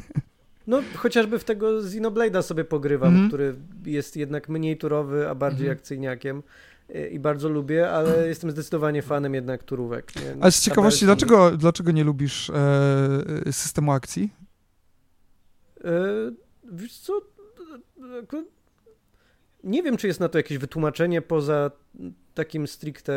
[0.66, 3.28] No, chociażby w tego Xenoblade'a sobie pogrywam, mm.
[3.28, 3.54] który
[3.84, 5.78] jest jednak mniej turowy, a bardziej mm.
[5.78, 6.42] akcyjniakiem
[7.10, 10.16] i bardzo lubię, ale jestem zdecydowanie fanem jednak turówek.
[10.16, 10.36] Nie?
[10.40, 14.32] A z ciekawości, dlaczego, dlaczego nie lubisz e, systemu akcji?
[15.84, 15.90] E,
[16.72, 17.20] wiesz co?
[19.64, 21.70] Nie wiem, czy jest na to jakieś wytłumaczenie poza
[22.34, 23.12] takim stricte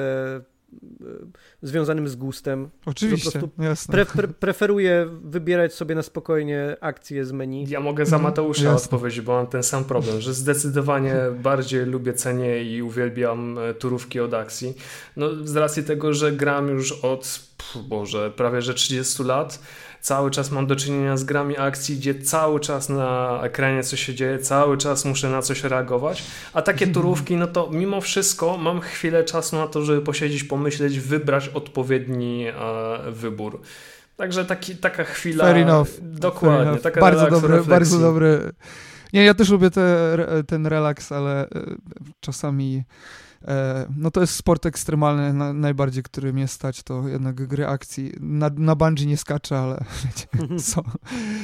[0.73, 2.69] E, związanym z gustem.
[2.85, 3.91] Oczywiście, jasne.
[3.91, 7.65] Pre, pre, preferuję wybierać sobie na spokojnie akcje z menu.
[7.69, 8.19] Ja mogę za.
[8.19, 8.85] Mateusza jasne.
[8.85, 14.19] odpowiedzieć, bo mam ten sam problem, że zdecydowanie bardziej lubię cenię i uwielbiam e, turówki
[14.19, 14.73] od akcji.
[15.15, 17.49] No, z racji tego, że gram już od,
[17.87, 19.59] Boże, prawie że 30 lat,
[20.01, 24.15] cały czas mam do czynienia z grami akcji, gdzie cały czas na ekranie coś się
[24.15, 26.23] dzieje, cały czas muszę na coś reagować,
[26.53, 30.99] a takie turówki, no to mimo wszystko mam chwilę czasu na to, żeby posiedzieć, pomyśleć,
[30.99, 32.53] wybrać odpowiedni e,
[33.11, 33.61] wybór.
[34.15, 35.43] Także taki, taka chwila.
[35.43, 35.89] Fair enough.
[36.01, 36.57] Dokładnie.
[36.57, 36.83] Fair enough.
[36.83, 38.51] Taka bardzo dobry, bardzo dobry.
[39.13, 41.47] Nie, ja też lubię te, ten relaks, ale e,
[42.19, 42.83] czasami
[43.97, 48.13] no to jest sport ekstremalny, na, najbardziej, który mnie stać, to jednak gry akcji.
[48.19, 50.83] Na, na bungee nie skaczę, ale wiecie, so,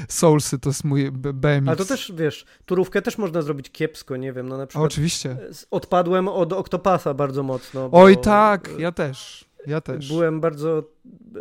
[0.10, 1.68] Soulsy to jest mój BMX.
[1.68, 4.84] Ale to też, wiesz, turówkę też można zrobić kiepsko, nie wiem, no na przykład...
[4.84, 5.38] A, oczywiście.
[5.72, 7.90] Odpadłem od Octopasa bardzo mocno.
[7.92, 9.46] Oj tak, ja też.
[9.68, 10.08] Ja też.
[10.08, 10.84] Byłem bardzo,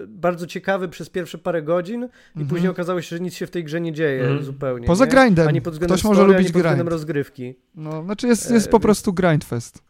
[0.08, 2.48] bardzo ciekawy przez pierwsze parę godzin i mhm.
[2.48, 4.44] później okazało się, że nic się w tej grze nie dzieje mhm.
[4.44, 4.86] zupełnie.
[4.86, 5.10] Poza nie?
[5.10, 5.48] grindem.
[5.48, 7.54] Ani pod względem Ktoś story, może lubić ani pod względem rozgrywki.
[7.74, 9.82] No, znaczy jest, jest e, po prostu grindfest.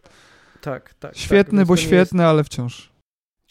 [0.65, 1.17] Tak, tak.
[1.17, 2.31] Świetny, tak, bo świetny, jest...
[2.31, 2.94] ale wciąż.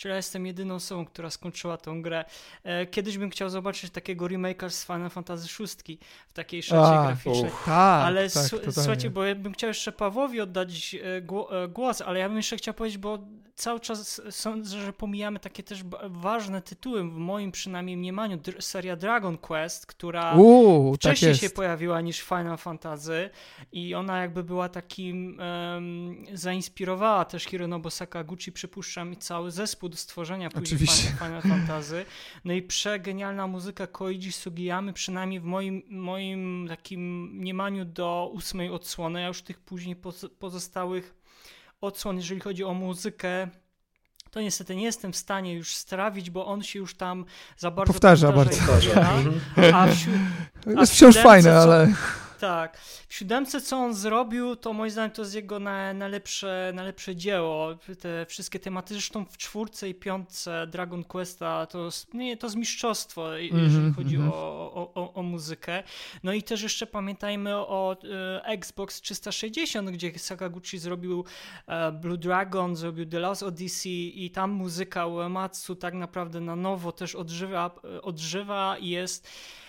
[0.04, 2.26] Czyli ja jestem jedyną osobą, która skończyła tą grę.
[2.64, 5.48] E, kiedyś bym chciał zobaczyć takiego remake'a z Final Fantasy
[5.88, 7.52] VI w takiej szacie A, graficznej.
[7.52, 12.02] uch, tak, ale tak, słuchajcie, bo ja bym chciał jeszcze Pawłowi oddać e, e, głos,
[12.02, 13.20] ale ja bym jeszcze chciał powiedzieć, bo
[13.56, 19.38] cały czas sądzę, że pomijamy takie też ważne tytuły, w moim przynajmniej mniemaniu, seria Dragon
[19.38, 21.42] Quest, która Uuu, tak wcześniej jest.
[21.42, 23.30] się pojawiła niż Final Fantasy
[23.72, 29.98] i ona jakby była takim, em, zainspirowała też Hironobu Sakaguchi, przypuszczam, i cały zespół do
[29.98, 31.08] stworzenia później Oczywiście.
[31.20, 32.06] Final, Fantasy.
[32.46, 39.26] No i przegenialna muzyka Koichi Sugiyamy, przynajmniej w moim, moim takim mniemaniu do ósmej odsłony,
[39.26, 41.14] a już tych później poz- pozostałych
[41.82, 43.48] odsłon, jeżeli chodzi o muzykę,
[44.32, 47.26] to niestety nie jestem w stanie już strawić, bo on się już tam
[47.58, 48.66] za bardzo Powtarza i bardzo.
[48.74, 49.12] powiela.
[49.16, 49.76] Mhm.
[49.76, 50.16] A wśród,
[50.78, 51.94] a Jest wciąż fajne, co- ale
[52.44, 52.78] tak.
[53.08, 57.70] W siódemce, co on zrobił, to moim zdaniem to jest jego na, najlepsze, najlepsze dzieło.
[58.00, 62.56] Te wszystkie tematy, zresztą w czwórce i piątce Dragon Questa to, jest- nie, to jest
[62.56, 64.32] mistrzostwo, jeżeli Mhm, chodzi mhm.
[64.34, 65.84] o, o, o, muzykę.
[66.24, 71.26] No i też jeszcze pamiętajmy o e, Xbox 360, gdzie Sakaguchi zrobił
[71.68, 76.92] e, Blue Dragon, zrobił The Lost Odyssey i tam muzyka Uematsu tak naprawdę na nowo
[76.92, 79.63] też odżywa, odżywa i jest e,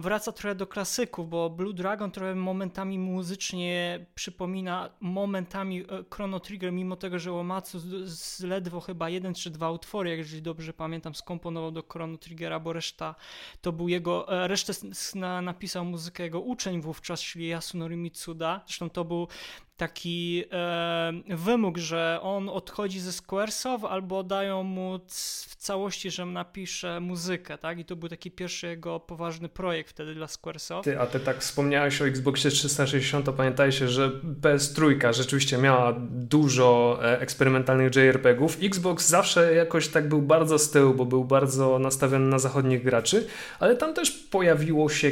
[0.00, 6.72] wraca trochę do klasyków, bo Blue Dragon trochę momentami muzycznie przypomina momentami e, Chrono Trigger,
[6.72, 11.70] mimo tego, że Uematsu z, ledwo chyba jeden czy dwa utwory, jeżeli dobrze pamiętam, skomponował
[11.70, 13.14] do Chrono Triggera, bo reszta
[13.60, 14.72] to był jego, e, resztę
[15.42, 18.60] napisał muzykę jego uczeń wówczas, czyli Yasunori Mitsuda.
[18.66, 19.28] Zresztą to był
[19.76, 25.00] taki e, wymóg, że on odchodzi ze Squaresoft albo dają mu
[25.48, 27.78] w całości, że napisze muzykę, tak?
[27.78, 30.84] I to był taki pierwszy jego poważny projekt wtedy dla Squaresoft.
[30.84, 34.10] Ty, a ty tak wspomniałeś o Xboxie 360, to pamiętajcie, że
[34.40, 38.58] PS3 rzeczywiście miała dużo e, eksperymentalnych JRPG-ów.
[38.62, 43.26] Xbox zawsze jakoś tak był bardzo z tyłu, bo był bardzo nastawiony na zachodnich graczy,
[43.58, 45.10] ale tam też pojawiło się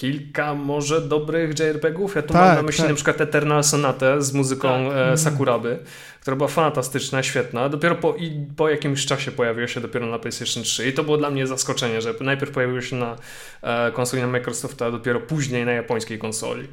[0.00, 2.14] kilka może dobrych JRPG-ów.
[2.14, 2.88] Ja tu Tak, mam na myśli tak.
[2.90, 5.12] na przykład Eternal Sonatę z muzyką Tak.
[5.12, 5.78] e, Sakuraby,
[6.20, 7.68] która była fantastyczna, świetna.
[7.68, 11.16] Dopiero po, i po jakimś czasie pojawiła się dopiero na PlayStation 3 i to było
[11.16, 13.16] dla mnie zaskoczenie, że najpierw pojawiło się na
[13.62, 16.68] e, konsoli na Microsofta, a dopiero później na japońskiej konsoli.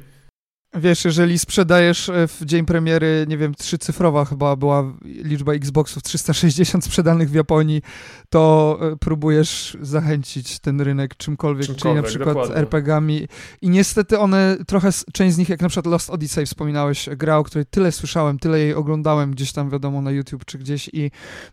[0.74, 6.84] Wiesz, jeżeli sprzedajesz e, w dzień premiery, nie wiem, trzycyfrowa chyba była liczba Xboxów 360
[6.84, 7.82] sprzedanych w Japonii,
[8.30, 12.56] to e, próbujesz zachęcić ten rynek czymkolwiek, czyli na Czymkolwiek, przykład dokładnie.
[12.56, 13.28] RPG-ami.
[13.62, 17.44] I niestety one, trochę, część z nich, jak na przykład Lost Odyssey wspominałeś, gra, o
[17.44, 21.10] której tyle słyszałem, tyle jej oglądałem gdzieś tam, wiadomo, na YouTube czy gdzieś i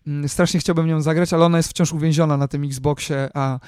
[0.08, 3.60] mm, strasznie chciałbym nią zagrać, ale ona jest wciąż uwięziona na tym Xboxie, a...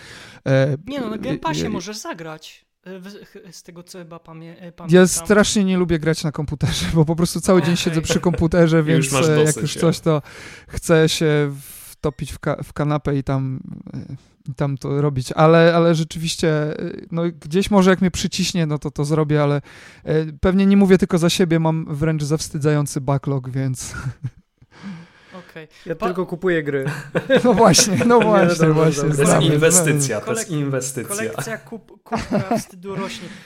[0.48, 2.66] E, Nie no, na e, Game Passie e, możesz zagrać.
[2.86, 5.08] E, Z tego co chyba pamię e, Ja pamiętam.
[5.08, 8.88] strasznie nie lubię grać na komputerze, bo po prostu cały dzień siedzę przy komputerze, Już
[8.88, 9.82] więc masz e, jak już ja.
[9.82, 10.22] coś, to
[10.68, 11.54] chcę się
[11.90, 13.60] wtopić w, ka- w kanapę i tam,
[14.50, 15.32] i tam to robić.
[15.32, 16.54] Ale, ale rzeczywiście,
[17.12, 19.62] no gdzieś może jak mnie przyciśnie, no to to zrobię, ale
[20.42, 23.94] pewnie nie mówię tylko za siebie, mam wręcz zawstydzający backlog, więc
[25.54, 25.68] Okej.
[25.86, 26.86] Ja Pa- tylko kupuję gry.
[27.44, 29.04] no właśnie, no właśnie, dobra, właśnie.
[29.04, 31.16] To jest inwestycja, to jest inwestycja.
[31.16, 33.28] Kolekcja kup, kubka wstydu rośnie.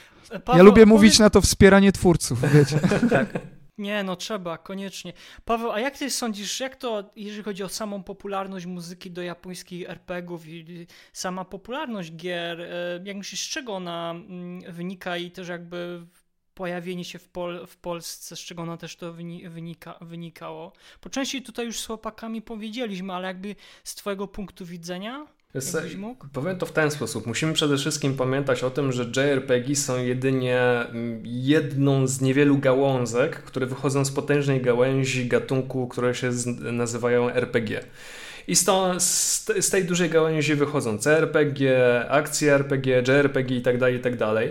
[0.45, 2.79] Paweł, Ja lubię powiedz- mówić na to wspieranie twórców, wiecie.
[3.77, 5.13] Nie, no trzeba, koniecznie.
[5.45, 9.89] Paweł, a jak ty sądzisz, jak to, jeżeli chodzi o samą popularność muzyki do japońskich
[9.89, 15.31] RPGów i i sama popularność gier, e, jak myślisz, z czego ona mm, wynika i
[15.31, 16.05] też jakby
[16.57, 20.73] pojawienie się w, Pol w Polsce, z czego ona też to wyni wynika wynikało?
[21.01, 25.27] Po części tutaj już z chłopakami powiedzieliśmy, ale jakby z twojego punktu widzenia?
[26.33, 27.27] Powiem to w ten sposób.
[27.27, 33.35] Musimy przede wszystkim pamiętać o tym, że JRPG są jedynie mm, jedną z niewielu gałązek,
[33.43, 36.31] które wychodzą z potężnej gałęzi gatunku, które się
[36.71, 37.83] nazywają RPG.
[38.47, 41.59] I z, tej dużej gałęzi wychodzą CRPG,
[42.09, 44.49] akcje RPG, JRPG itd., itd.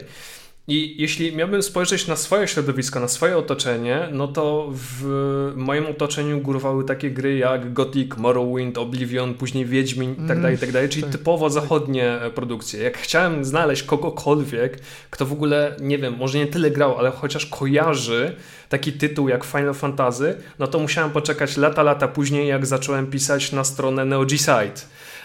[0.68, 6.40] I jeśli miałbym spojrzeć na swoje środowisko, na swoje otoczenie, no to w moim otoczeniu
[6.40, 11.12] górowały takie gry jak Gothic, Morrowind, Oblivion, później Wiedźmin itd., Mm, itd., czyli tak.
[11.12, 12.82] typowo zachodnie e, produkcje.
[12.82, 14.78] Jak chciałem znaleźć kogokolwiek,
[15.10, 18.36] kto w ogóle, nie wiem, może nie tyle grał, ale chociaż kojarzy
[18.68, 23.52] taki tytuł jak Final Fantasy, no to musiałem poczekać lata, lata później, jak zacząłem pisać
[23.52, 24.80] na stronę NeoG-Site.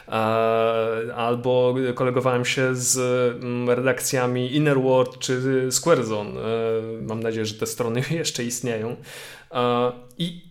[0.07, 0.11] E,
[1.15, 2.97] Albo kolegowałem się z
[3.43, 6.39] mm, redakcjami Inner World czy Squarezone.
[6.41, 6.43] E,
[7.01, 8.95] Mam nadzieję, że te strony jeszcze istnieją.
[9.51, 10.50] E, I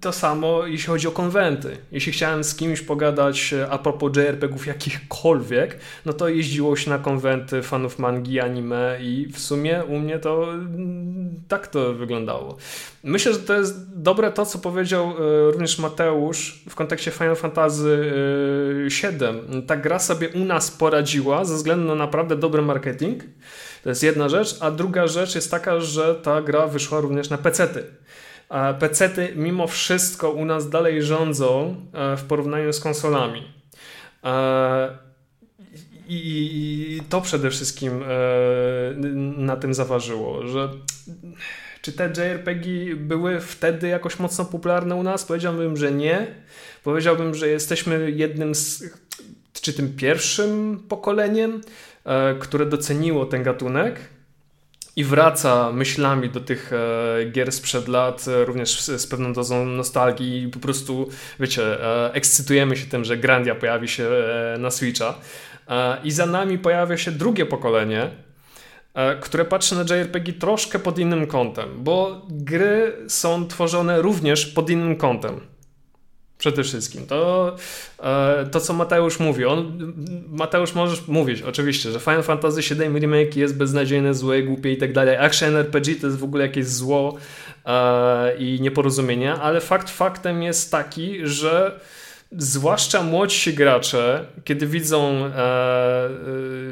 [0.00, 1.76] to samo jeśli chodzi o konwenty.
[1.92, 6.98] Jeśli chciałem z kimś pogadać e, a propos JRPG-ów jakichkolwiek, no to jeździło się na
[6.98, 12.56] konwenty fanów mangi, anime i w sumie u mnie to mm, tak to wyglądało.
[13.04, 18.12] Myślę, że to jest dobre to, co powiedział e, również Mateusz w kontekście Final Fantasy
[18.86, 19.62] VII.
[19.66, 23.22] Ta gra sobie u nas poradziła ze względu na naprawdę dobry marketing.
[23.82, 27.38] To jest jedna rzecz, a druga rzecz jest taka, że ta gra wyszła również na
[27.38, 27.84] pecety.
[28.48, 33.42] A pecety mimo wszystko u nas dalej rządzą e, w porównaniu z konsolami.
[34.24, 34.98] E,
[36.08, 38.06] I to przede wszystkim e,
[39.36, 40.68] na tym zaważyło, że
[41.82, 45.24] czy te JRPG były wtedy jakoś mocno popularne u nas?
[45.24, 46.26] Powiedziałbym, że nie.
[46.84, 48.84] Powiedziałbym, że jesteśmy jednym z,
[49.52, 51.60] czy tym pierwszym pokoleniem,
[52.40, 54.00] które doceniło ten gatunek
[54.96, 59.66] i wraca myślami do tych e, gier sprzed lat, e, również z, z, pewną dozą
[59.66, 61.08] nostalgii i po prostu,
[61.40, 65.14] wiecie, e, ekscytujemy się tym, że Grandia pojawi się e, na Switcha.
[65.68, 68.10] E, I za nami pojawia się drugie pokolenie,
[68.94, 74.70] e, które patrzy na JRPG troszkę pod innym kątem, bo gry są tworzone również pod
[74.70, 75.55] innym kątem.
[76.38, 77.06] Przede wszystkim.
[77.06, 77.56] To,
[78.02, 79.44] e, to co Mateusz mówi.
[79.44, 79.92] On,
[80.28, 84.92] Mateusz możesz mówić oczywiście, że Final Fantasy VII Remake jest beznadziejne, złe, głupie i tak
[84.92, 85.16] dalej.
[85.16, 87.16] Action RPG to jest w ogóle jakieś zło
[87.66, 91.80] e, i nieporozumienie, ale fakt faktem jest taki, że
[92.32, 96.08] zwłaszcza młodsi gracze, kiedy widzą, e, e,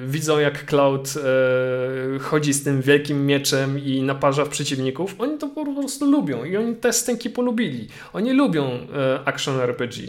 [0.06, 5.48] widzą jak Cloud e, chodzi z tym wielkim mieczem i naparza w przeciwników, oni to
[5.48, 7.88] po prostu lubią i oni te stęki polubili.
[8.12, 8.78] Oni lubią e,
[9.24, 10.06] action RPG.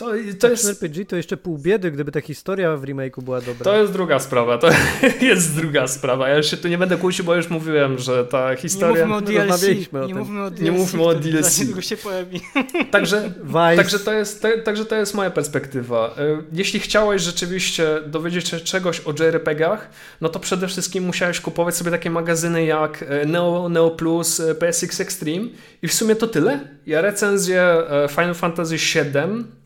[0.00, 3.64] To, to jest RPG to jeszcze pół biedy, gdyby ta historia w remake'u była dobra.
[3.64, 4.68] To jest druga sprawa, to
[5.30, 6.28] jest druga sprawa.
[6.28, 9.06] Ja się tu nie będę kłócił, bo już mówiłem, że ta historia...
[9.06, 9.62] Nie mówmy o DLC.
[10.08, 11.60] Nie mówmy o DLC, nie mówmy o DLC.
[11.80, 12.40] się pojawi.
[12.90, 13.32] Także,
[13.76, 16.14] także, to jest, także to jest moja perspektywa.
[16.18, 19.90] E, jeśli chciałeś rzeczywiście dowiedzieć się czegoś o JRPG-ach,
[20.20, 24.54] no to przede wszystkim musiałeś kupować sobie takie magazyny jak e, Neo, Neo Plus, e,
[24.54, 25.48] PSX Extreme
[25.82, 26.60] i w sumie to tyle.
[26.86, 27.76] Ja recenzję
[28.08, 29.59] Final Fantasy VII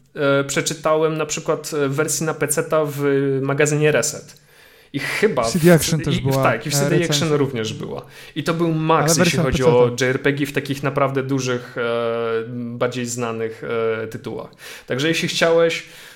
[0.46, 4.44] przeczytałem na przykład w wersji na PC w magazynie Reset.
[4.94, 5.44] I chyba.
[5.44, 6.42] CD Action w, też była.
[6.42, 8.06] Tak, i w CD Action również była.
[8.36, 11.82] I to był max, jeśli chodzi o JRPG w takich naprawdę dużych, e,
[12.48, 13.62] bardziej znanych
[14.02, 14.50] e, tytułach.
[14.86, 16.13] Także jeśli chciałeś E,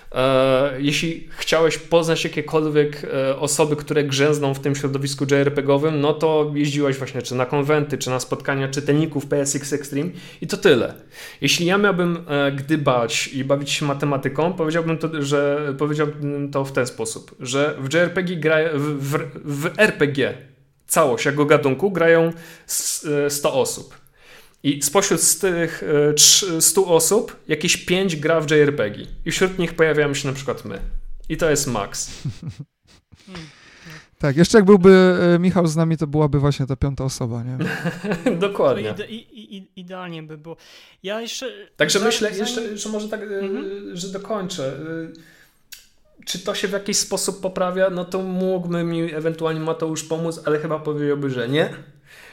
[0.79, 6.97] jeśli chciałeś poznać jakiekolwiek e, osoby, które grzęzną w tym środowisku JRPG-owym, no to jeździłeś
[6.97, 10.95] właśnie czy na konwenty, czy na spotkania czytelników PSX Extreme i to tyle.
[11.41, 16.73] Jeśli ja miałbym e, gdybać i bawić się matematyką, powiedziałbym to, że powiedziałbym to w
[16.73, 20.35] ten sposób, że w JRPG gra, w, w, w RPG
[20.87, 22.33] całość jako gatunku grają
[23.29, 24.08] 100 osób.
[24.63, 25.83] I spośród z tych
[26.61, 29.07] 100 e, osób jakieś 5 gra w JRPG.
[29.25, 30.81] I wśród nich pojawiamy się na przykład my.
[31.29, 32.11] I to jest max.
[34.19, 37.59] Tak, jeszcze jak byłby e, Michał z nami, to byłaby właśnie ta piąta osoba, nie?
[38.47, 38.91] Dokładnie.
[38.91, 40.57] Ide, i, idealnie by było.
[41.03, 41.53] Ja jeszcze...
[41.77, 43.97] Także myślę, jeszcze, że może tak, e, mhm.
[43.97, 44.81] że dokończę.
[46.27, 47.91] Czy to się w jakiś sposób poprawia?
[47.91, 51.75] No to mógłby mi ewentualnie Mateusz pomóc, ale chyba powiedziałby, że nie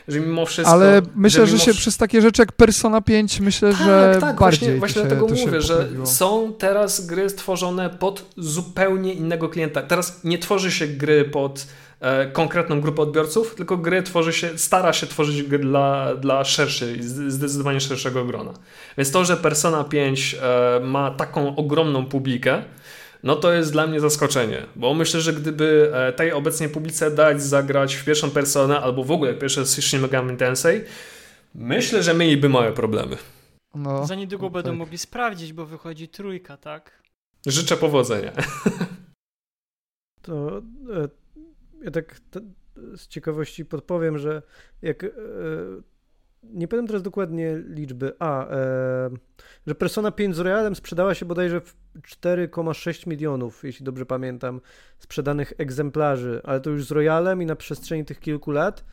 [0.07, 0.73] że mimo wszystko...
[0.73, 4.39] Ale myślę, że, że się przez takie rzeczy jak Persona 5 myślę, tak, że tak,
[4.39, 9.81] bardziej właśnie, właśnie dlatego mówię, że są teraz gry stworzone pod zupełnie innego klienta.
[9.81, 11.67] Teraz nie tworzy się gry pod
[11.99, 17.03] e, konkretną grupę odbiorców, tylko gry tworzy się, stara się tworzyć gry dla, dla szerszej,
[17.27, 18.53] zdecydowanie szerszego grona.
[18.97, 22.63] Więc to, że Persona 5 e, ma taką ogromną publikę,
[23.25, 27.43] no to jest dla mnie zaskoczenie, bo myślę, że gdyby e, tej obecnej publice dać
[27.43, 30.81] zagrać w pierwszą personę albo w ogóle pierwsze Shin Megami Tensei,
[31.55, 33.17] myślę, że mieliby małe problemy.
[33.75, 34.77] No, Za niedługo no będą tak.
[34.77, 37.03] mogli sprawdzić, bo wychodzi trójka, tak?
[37.45, 38.31] Życzę powodzenia.
[40.21, 41.07] To e,
[41.83, 42.21] ja tak
[42.95, 44.41] z ciekawości podpowiem, że
[44.81, 45.09] jak e,
[46.53, 48.13] nie pamiętam teraz dokładnie liczby.
[48.19, 49.09] A, e,
[49.67, 54.61] że Persona 5 z Royalem sprzedała się bodajże w 4,6 milionów, jeśli dobrze pamiętam,
[54.99, 58.85] sprzedanych egzemplarzy, ale to już z Royalem i na przestrzeni tych kilku lat.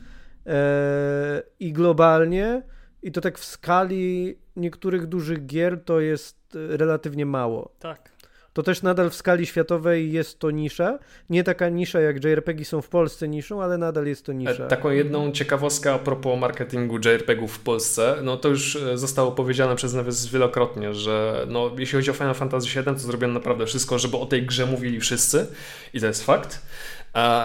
[0.47, 2.63] E, I globalnie,
[3.03, 7.75] i to tak w skali niektórych dużych gier, to jest relatywnie mało.
[7.79, 8.12] Tak
[8.53, 10.99] to też nadal w skali światowej jest to nisza.
[11.29, 14.65] Nie taka nisza jak JRPG są w Polsce niszą, ale nadal jest to nisza.
[14.65, 19.31] E, taką jedną ciekawostkę a propos marketingu JRPGów w Polsce, no to już e, zostało
[19.31, 23.65] powiedziane przez nas wielokrotnie, że no, jeśli chodzi o Final Fantasy VII, to zrobiono naprawdę
[23.65, 25.47] wszystko, żeby o tej grze mówili wszyscy
[25.93, 26.65] i to jest fakt.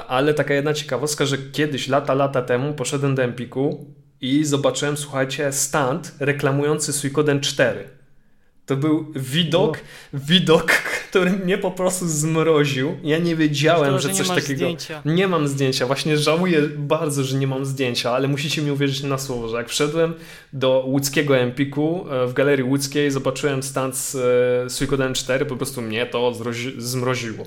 [0.09, 5.52] Ale taka jedna ciekawostka, że kiedyś, lata, lata temu poszedłem do Empiku i zobaczyłem, słuchajcie,
[5.52, 7.97] stand reklamujący Suikoden 4.
[8.68, 9.80] To był widok,
[10.12, 10.20] no.
[10.28, 10.72] widok,
[11.10, 12.96] który mnie po prostu zmroził.
[13.02, 14.44] Ja nie wiedziałem, to, że, że coś takiego.
[14.54, 15.02] Zdjęcia.
[15.04, 15.86] Nie mam zdjęcia.
[15.86, 19.68] Właśnie żałuję bardzo, że nie mam zdjęcia, ale musicie mi uwierzyć na słowo, że jak
[19.68, 20.14] wszedłem
[20.52, 24.14] do łódzkiego Empiku e, w galerii łódzkiej, zobaczyłem stand z
[24.66, 26.32] e, Suikoden 4, po prostu mnie to
[26.78, 27.44] zmroziło.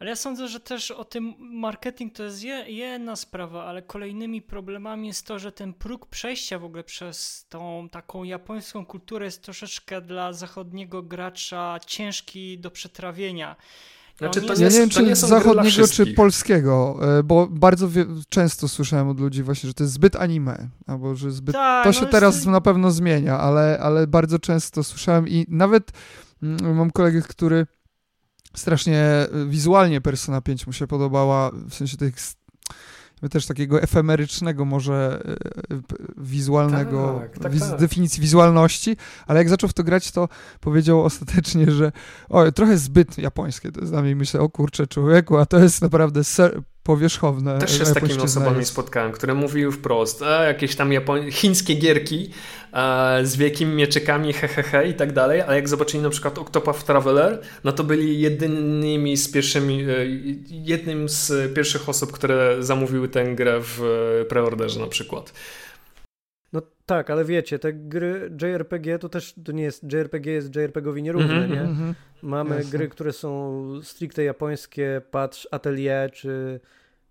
[0.00, 5.08] Ale ja sądzę, że też o tym marketing to jest jedna sprawa, ale kolejnymi problemami
[5.08, 10.00] jest to, że ten próg przejścia w ogóle przez tą taką japońską kulturę jest troszeczkę
[10.00, 13.56] dla zachodniego gracza ciężki do przetrawienia.
[14.18, 17.88] Znaczy, to nie, ja nie wiem, czy zachodniego, czy polskiego, e, bo bardzo
[18.28, 21.54] często słyszałem od ludzi właśnie, że to jest zbyt anime, albo że zbyt...
[21.54, 22.46] Tak, to się no teraz jest...
[22.46, 25.92] na pewno zmienia, ale, ale bardzo często słyszałem i nawet
[26.42, 27.66] mm, mam kolegę, który
[28.54, 32.14] strasznie wizualnie Persona 5 mu się podobała, w sensie tych
[33.28, 35.80] też takiego efemerycznego może e, e,
[36.16, 37.80] wizualnego, tak, tak, tak.
[37.80, 38.96] definicji wizualności,
[39.26, 40.28] ale jak zaczął w to grać, to
[40.60, 41.92] powiedział ostatecznie, że
[42.28, 44.16] o, trochę zbyt japońskie to jest dla mnie.
[44.16, 47.58] Myślę, o kurczę, człowieku, a to jest naprawdę ser powierzchowne.
[47.58, 51.30] Też się z takimi osobami spotkałem, które mówiły wprost, a jakieś tam Japoń...
[51.30, 52.30] chińskie gierki
[52.72, 56.38] a, z wielkimi mieczykami, hehehe he, he, i tak dalej, ale jak zobaczyli na przykład
[56.38, 59.86] Octopath Traveler, no to byli jedynymi z pierwszymi, e,
[60.50, 63.82] jednym z pierwszych osób, które zamówiły tę grę w
[64.22, 65.32] e, preorderze na przykład.
[66.52, 71.02] No tak, ale wiecie, te gry JRPG to też to nie jest, JRPG jest JRPG-owi
[71.02, 71.60] nierówne, mm -hmm, nie?
[71.60, 71.94] Mm -hmm.
[72.22, 72.70] Mamy Jasne.
[72.70, 76.60] gry, które są stricte japońskie, patrz Atelier, czy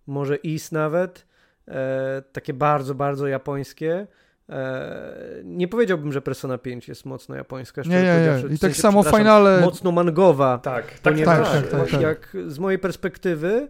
[0.10, 1.26] może Is nawet,
[1.68, 4.08] e, takie bardzo, bardzo japońskie.
[4.50, 7.82] E, nie powiedziałbym, że Persona 5 jest mocno japońska.
[7.82, 8.56] Nie, nie, nie.
[8.56, 9.62] I tak samo finale...
[9.62, 10.58] Mocno mangowa.
[10.58, 12.02] Tak, tak, tak, tak, tak, tak.
[12.02, 13.68] Jak z mojej perspektywy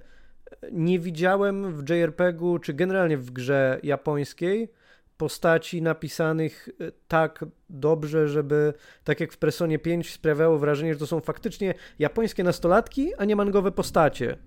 [0.71, 4.71] nie widziałem w JRPG-u, czy generalnie w grze japońskiej
[5.17, 8.73] postaci napisanych e, tak dobrze, żeby
[9.03, 13.35] tak jak w Personie 5 sprawiało wrażenie, że to są faktycznie japońskie nastolatki, a nie
[13.35, 14.37] mangowe postacie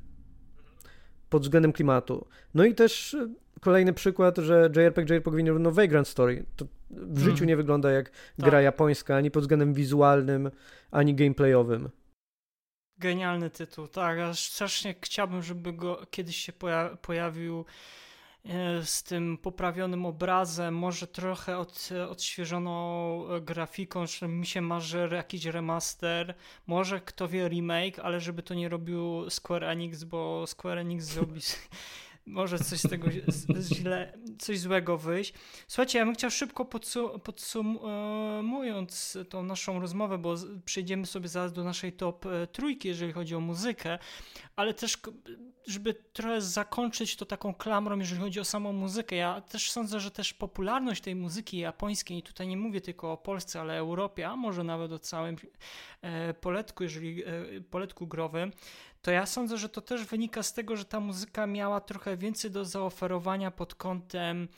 [1.33, 2.27] pod względem klimatu.
[2.55, 3.29] No i też e,
[3.61, 6.45] kolejny przykład, że JRPG JRPG powinien równo Vagrant Story.
[6.57, 7.49] To w życiu hmm.
[7.49, 8.17] nie wygląda jak tak.
[8.37, 10.51] gra japońska, ani pod względem wizualnym,
[10.91, 11.91] ani gameplayowym.
[12.99, 14.19] Genialny tytuł, tak.
[14.19, 16.53] Aż strasznie chciałbym, żeby go kiedyś się
[17.03, 17.65] pojawił E,
[18.85, 25.45] z tym poprawionym obrazem, może trochę od, odświeżoną e, grafiką, że mi się marzy jakiś
[25.45, 26.35] remaster,
[26.67, 31.41] może kto wie remake, ale żeby to nie robił Square Enix, bo Square Enix zrobi
[32.27, 33.09] może coś z tego
[33.61, 35.35] źle, coś złego wyjść.
[35.69, 41.65] Słuchajcie, ja bym chciał szybko podsum podsumując tą naszą rozmowę, bo przejdziemy sobie zaraz do
[41.65, 43.99] naszej top e, trójki, jeżeli chodzi o muzykę,
[44.57, 44.99] ale też
[45.67, 49.17] żeby trochę zakończyć to taką klamrą, jeżeli chodzi o samą muzykę.
[49.17, 53.17] Ja też sądzę, że też popularność tej muzyki japońskiej, i tutaj nie mówię tylko o
[53.17, 55.37] Polsce, ale Europie, a może nawet o całym
[56.03, 58.53] e, poletku, jeżeli e, poletku growym,
[59.03, 62.51] to ja sądzę, że to też wynika z tego, że ta muzyka miała trochę więcej
[62.51, 64.49] do zaoferowania pod kątem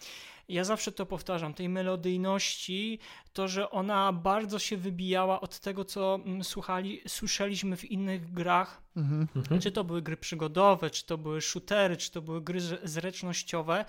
[0.48, 2.98] ja zawsze to powtarzam, tej melodyjności,
[3.32, 8.82] to, że ona bardzo się wybijała od tego, co mm, słuchali, słyszeliśmy w innych grach,
[8.96, 9.28] mhm.
[9.36, 9.60] mhm.
[9.60, 13.84] czy to były gry przygodowe, czy to były shootery, czy to były gry zręcznościowe,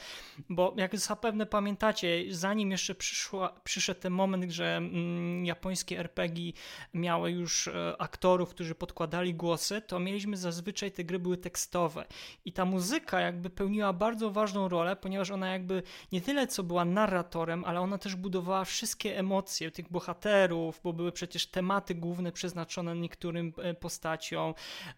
[0.49, 6.51] bo jak zapewne pamiętacie, zanim jeszcze przyszła, przyszedł ten moment, że mm, japońskie RPG
[6.93, 12.05] miały już e, aktorów, którzy podkładali głosy, to mieliśmy zazwyczaj te gry były tekstowe
[12.45, 16.85] i ta muzyka jakby pełniła bardzo ważną rolę, ponieważ ona jakby nie tyle co była
[16.85, 22.95] narratorem, ale ona też budowała wszystkie emocje tych bohaterów, bo były przecież tematy główne przeznaczone
[22.95, 24.53] niektórym e, postaciom,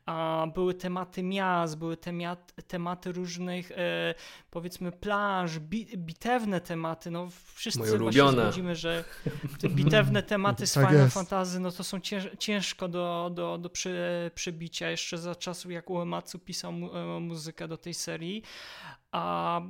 [0.06, 4.16] a były tematy miast, były temat, tematy różnych e,
[4.50, 5.60] powiedzmy plaż,
[5.98, 9.04] bitewne tematy, no wszyscy się zgodzimy, że
[9.60, 13.70] te bitewne tematy z tak Final Fantasy, no to są cięż, ciężko do, do, do
[13.70, 18.44] przy, przybicia jeszcze za czasów jak Uematsu pisał mu, e, muzykę do tej serii,
[19.12, 19.62] a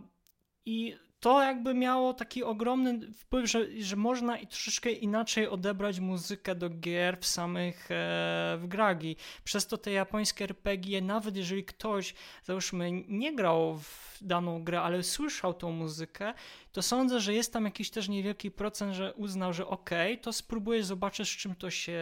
[0.66, 6.56] i to jakby miało taki ogromny wpływ, że, że można i troszeczkę inaczej odebrać muzykę
[6.56, 9.16] do gier w samych e, w gragi.
[9.44, 12.14] Przez to te japońskie RPG, nawet jeżeli ktoś,
[12.44, 16.34] załóżmy, nie grał w daną grę, ale słyszał tą muzykę,
[16.72, 20.34] to sądzę, że jest tam jakiś też niewielki procent, że uznał, że okej, okay, to
[20.34, 22.02] spróbuję zobaczyć, z czym to się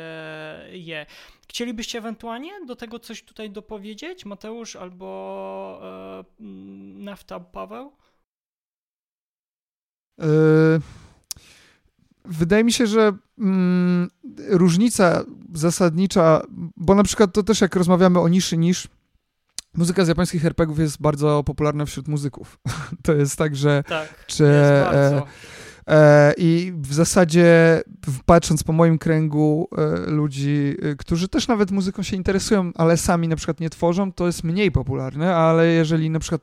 [0.71, 1.05] je.
[1.49, 6.23] Chcielibyście ewentualnie do tego coś tutaj dopowiedzieć, Mateusz albo e,
[6.99, 7.91] Nafta Paweł?
[10.17, 10.25] Yy,
[12.25, 14.09] wydaje mi się, że mm,
[14.49, 15.23] różnica
[15.53, 16.41] zasadnicza,
[16.77, 18.87] bo na przykład to też jak rozmawiamy o niszy niż,
[19.77, 22.59] muzyka z japońskich RPGów jest bardzo popularna wśród muzyków.
[23.05, 23.83] to jest tak, że...
[23.87, 24.43] Tak, czy,
[25.87, 27.81] e, I w zasadzie,
[28.25, 33.27] patrząc po moim kręgu e, ludzi, e, którzy też nawet muzyką się interesują, ale sami
[33.27, 36.41] na przykład nie tworzą, to jest mniej popularne, ale jeżeli na przykład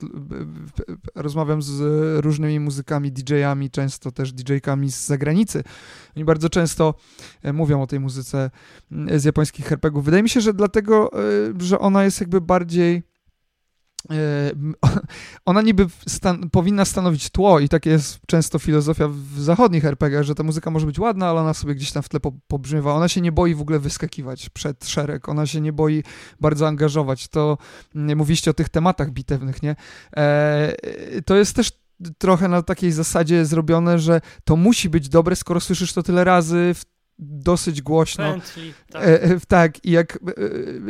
[1.15, 1.81] rozmawiam z
[2.25, 5.65] różnymi muzykami, DJ-ami, często też DJ-kami z zagranicy,
[6.17, 6.95] oni bardzo często
[7.53, 8.51] mówią o tej muzyce
[9.17, 10.05] z japońskich herpegów.
[10.05, 11.11] Wydaje mi się, że dlatego,
[11.59, 13.12] że ona jest jakby bardziej
[15.47, 20.35] ona niby stan- powinna stanowić tło i tak jest często filozofia w zachodnich RPG, że
[20.35, 22.95] ta muzyka może być ładna, ale ona sobie gdzieś tam w tle po- pobrzmiewa.
[22.95, 26.03] Ona się nie boi w ogóle wyskakiwać przed szereg, ona się nie boi
[26.41, 27.29] bardzo angażować.
[27.29, 27.59] To
[27.95, 29.77] mm, mówiliście o tych tematach bitewnych, nie?
[30.17, 30.73] E,
[31.25, 31.83] to jest też
[32.19, 36.75] trochę na takiej zasadzie zrobione, że to musi być dobre, skoro słyszysz to tyle razy
[36.75, 36.92] w
[37.23, 38.25] dosyć głośno.
[38.25, 39.03] Bentley, tak.
[39.03, 40.19] E, e, tak, i jak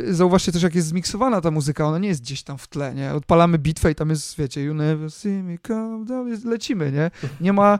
[0.07, 2.95] e, zauważcie też, jak jest zmiksowana ta muzyka, ona nie jest gdzieś tam w tle,
[2.95, 3.13] nie?
[3.13, 7.11] Odpalamy bitwę i tam jest, wiecie, you never see me come down, lecimy, nie?
[7.41, 7.79] Nie ma,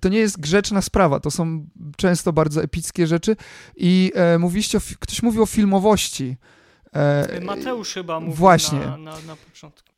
[0.00, 3.36] to nie jest grzeczna sprawa, to są często bardzo epickie rzeczy
[3.76, 6.36] i e, mówiliście, o, ktoś mówił o filmowości.
[6.92, 8.78] E, Mateusz chyba mówił właśnie.
[8.78, 9.93] Na, na, na początku.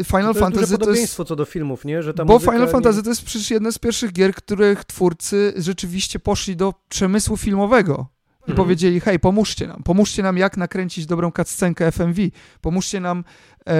[0.00, 0.80] E, Final To duże Fantasy to jest...
[0.80, 2.02] podobieństwo co do filmów, nie?
[2.02, 5.52] Że ta Bo Final nie- Fantasy to jest przecież jedna z pierwszych gier, których twórcy
[5.56, 8.06] rzeczywiście poszli do przemysłu filmowego
[8.40, 8.56] i Mhm.
[8.56, 12.22] powiedzieli, hej, pomóżcie nam, pomóżcie nam jak nakręcić dobrą cutscenkę FMV,
[12.60, 13.24] pomóżcie nam
[13.68, 13.74] e,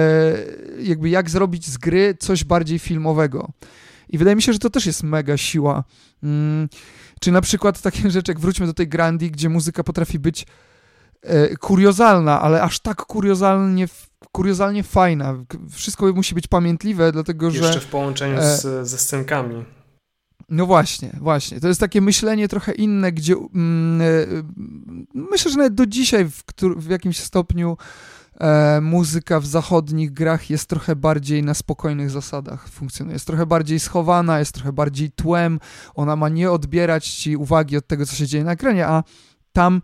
[0.79, 3.51] jakby jak zrobić z gry coś bardziej filmowego.
[4.09, 5.83] I wydaje mi się, że to też jest mega siła.
[6.23, 6.69] Mm,
[7.21, 10.45] czy na przykład takie rzeczy, jak wróćmy do tej Grandi, gdzie muzyka potrafi być
[11.59, 13.87] kuriozalna, ale aż tak kuriozalnie,
[14.31, 15.35] kuriozalnie fajna.
[15.69, 17.65] Wszystko musi być pamiętliwe, dlatego że...
[17.65, 19.65] Jeszcze w połączeniu e, z, ze scenkami.
[20.49, 21.59] No właśnie, właśnie.
[21.59, 24.05] To jest takie myślenie trochę inne, gdzie mm, e,
[25.13, 26.43] myślę, że nawet do dzisiaj w,
[26.77, 27.77] w jakimś stopniu
[28.39, 33.15] e, muzyka w zachodnich grach jest trochę bardziej na spokojnych zasadach funkcjonuje.
[33.15, 35.59] Jest trochę bardziej schowana, jest trochę bardziej tłem.
[35.95, 39.03] Ona ma nie odbierać ci uwagi od tego, co się dzieje na ekranie, a
[39.53, 39.81] tam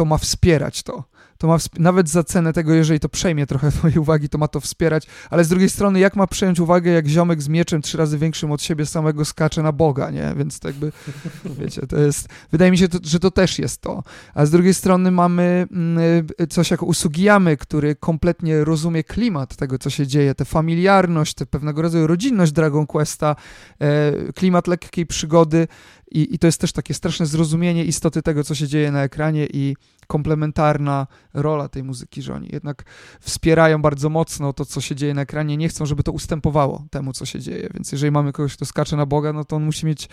[0.00, 1.04] to ma wspierać to.
[1.38, 4.48] To ma wsp- nawet za cenę tego, jeżeli to przejmie trochę twojej uwagi, to ma
[4.48, 7.98] to wspierać, ale z drugiej strony, jak ma przejąć uwagę, jak ziomek z mieczem trzy
[7.98, 10.34] razy większym od siebie samego skacze na Boga, nie?
[10.36, 10.92] Więc to jakby,
[11.60, 14.02] wiecie, to jest, wydaje mi się, to, że to też jest to.
[14.34, 19.78] A z drugiej strony mamy mm, y, coś jak Usugiyamy, który kompletnie rozumie klimat tego,
[19.78, 23.36] co się dzieje, tę familiarność, tę pewnego rodzaju rodzinność Dragon Questa,
[23.80, 25.68] e, klimat lekkiej przygody
[26.10, 29.46] i, i to jest też takie straszne zrozumienie istoty tego, co się dzieje na ekranie
[29.46, 29.76] i
[30.06, 32.84] komplementarna rola tej muzyki, że oni jednak
[33.20, 37.12] wspierają bardzo mocno to, co się dzieje na ekranie, nie chcą, żeby to ustępowało temu,
[37.12, 39.86] co się dzieje, więc jeżeli mamy kogoś, kto skacze na Boga, no to on musi
[39.86, 40.08] mieć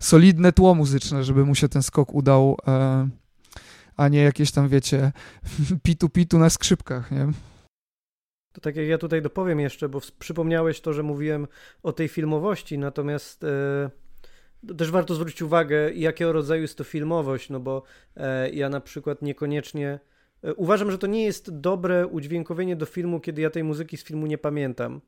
[0.00, 3.08] solidne tło muzyczne, żeby mu się ten skok udał, e,
[3.96, 5.12] a nie jakieś tam, wiecie,
[5.84, 7.26] pitu-pitu na skrzypkach, nie?
[8.52, 11.46] To tak jak ja tutaj dopowiem jeszcze, bo przypomniałeś to, że mówiłem
[11.82, 14.03] o tej filmowości, natomiast to
[14.78, 17.82] też warto zwrócić uwagę, jakiego rodzaju jest to filmowość, no bo
[18.16, 20.00] e, ja na przykład niekoniecznie
[20.42, 24.04] e, uważam, że to nie jest dobre udźwiękowienie do filmu, kiedy ja tej muzyki z
[24.04, 25.00] filmu nie pamiętam.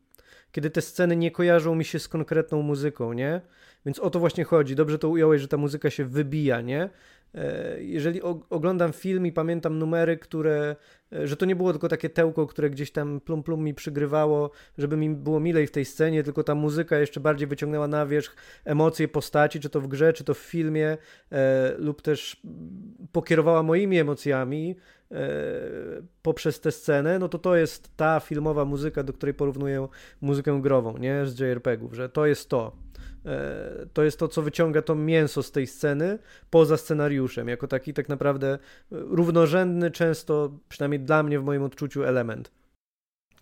[0.53, 3.41] Kiedy te sceny nie kojarzą mi się z konkretną muzyką, nie?
[3.87, 4.75] Więc o to właśnie chodzi.
[4.75, 6.91] Dobrze to ująłeś, że ta muzyka się wybija, nie?
[7.35, 10.77] E, Jeżeli oglądam film i pamiętam numery, które,
[11.13, 14.51] e, że to nie było tylko takie tełko, które gdzieś tam plum plum mi przygrywało,
[14.79, 18.37] żeby mi było milej w tej scenie, tylko ta muzyka jeszcze bardziej wyciągnęła na wierzch
[18.65, 20.97] emocje postaci, czy to w grze, czy to w filmie,
[21.33, 22.43] e, lub też
[23.13, 24.77] pokierowała moimi emocjami
[26.23, 29.89] poprzez tę scenę, no to to jest ta filmowa muzyka, do której porównuję
[30.21, 31.27] muzykę grową, nie?
[31.27, 32.86] Z JRPG-ów, że to jest to.
[33.27, 36.19] E, To jest to, co wyciąga to mięso z tej sceny
[36.51, 38.59] poza scenariuszem, jako taki tak naprawdę e,
[38.91, 42.51] równorzędny, często, przynajmniej dla mnie w moim odczuciu, element.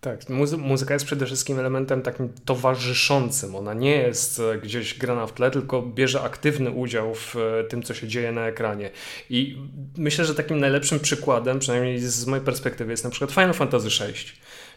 [0.05, 3.55] Tak, muzy- muzyka jest przede wszystkim elementem takim towarzyszącym.
[3.55, 7.83] Ona nie jest e, gdzieś grana w tle, tylko bierze aktywny udział w e, tym,
[7.83, 8.89] co się dzieje na ekranie.
[9.29, 9.57] I
[9.97, 14.13] myślę, że takim najlepszym przykładem, przynajmniej z mojej perspektywy, jest na przykład Final Fantasy VI,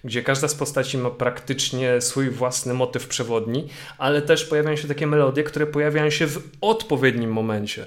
[0.04, 3.68] gdzie każda z postaci ma praktycznie swój własny motyw przewodni,
[3.98, 7.86] ale też pojawiają się takie melodie, które pojawiają się w odpowiednim momencie.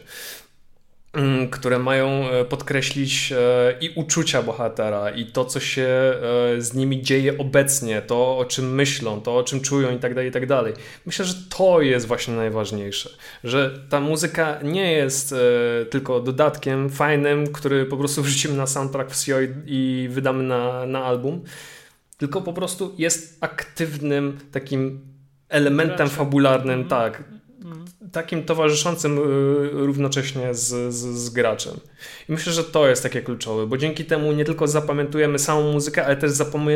[1.13, 3.37] Mm, Które mają e, podkreślić e,
[3.81, 8.75] i uczucia bohatera, i to, co się e, z nimi dzieje obecnie, to, o czym
[8.75, 10.73] myślą, to, o czym czują, i tak dalej, i tak dalej.
[11.05, 13.09] Myślę, że to jest właśnie najważniejsze.
[13.43, 15.35] Że ta muzyka nie jest
[15.89, 21.03] tylko dodatkiem fajnym, który po prostu wrzucimy na soundtrack w SIO i, wydamy na, na
[21.03, 21.43] album,
[22.17, 25.01] tylko po prostu jest aktywnym takim
[25.49, 26.89] elementem fabularnym, Mhm.
[26.89, 27.23] tak.
[28.11, 29.21] Takim towarzyszącym y,
[29.71, 31.79] równocześnie z, z, z, graczem.
[32.29, 36.05] I myślę, że to jest takie kluczowe, bo dzięki temu nie tylko zapamiętujemy samą muzykę,
[36.05, 36.31] ale też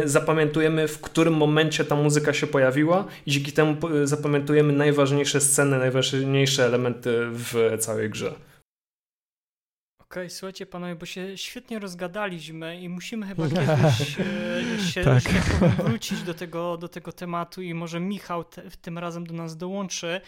[0.06, 6.66] zapamiętujemy, w którym momencie ta muzyka się pojawiła i dzięki temu zapamiętujemy najważniejsze sceny, najważniejsze
[6.66, 8.36] elementy w całej grze.
[10.16, 15.24] Okej, okay, słuchajcie panowie, bo się świetnie rozgadaliśmy i musimy chyba kiedyś e, się, tak.
[15.24, 15.30] się
[15.84, 20.22] wrócić do tego, do tego tematu i może Michał te, tym razem do nas dołączy.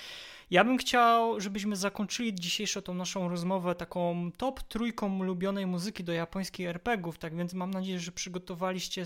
[0.51, 6.13] Ja bym chciał, żebyśmy zakończyli dzisiejszą tą naszą rozmowę taką top trójką ulubionej muzyki do
[6.13, 9.03] japońskich RPGów, tak więc mam nadzieję, że przygotowaliście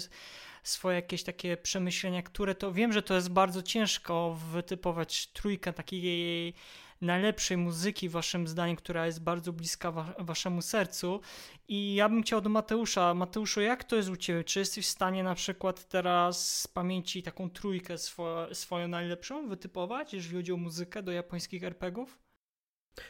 [0.64, 6.54] swoje jakieś takie przemyślenia, które to wiem, że to jest bardzo ciężko wytypować trójkę takiej
[7.02, 11.20] najlepszej muzyki, waszym zdaniem, która jest bardzo bliska wa waszemu sercu.
[11.68, 13.14] I ja bym chciał do Mateusza.
[13.14, 14.44] Mateuszu, jak to jest u ciebie?
[14.44, 20.14] Czy jesteś w stanie na przykład teraz z pamięci taką trójkę swo swoją najlepszą wytypować,
[20.14, 22.20] jeżeli chodzi o muzykę do japońskich RPGów?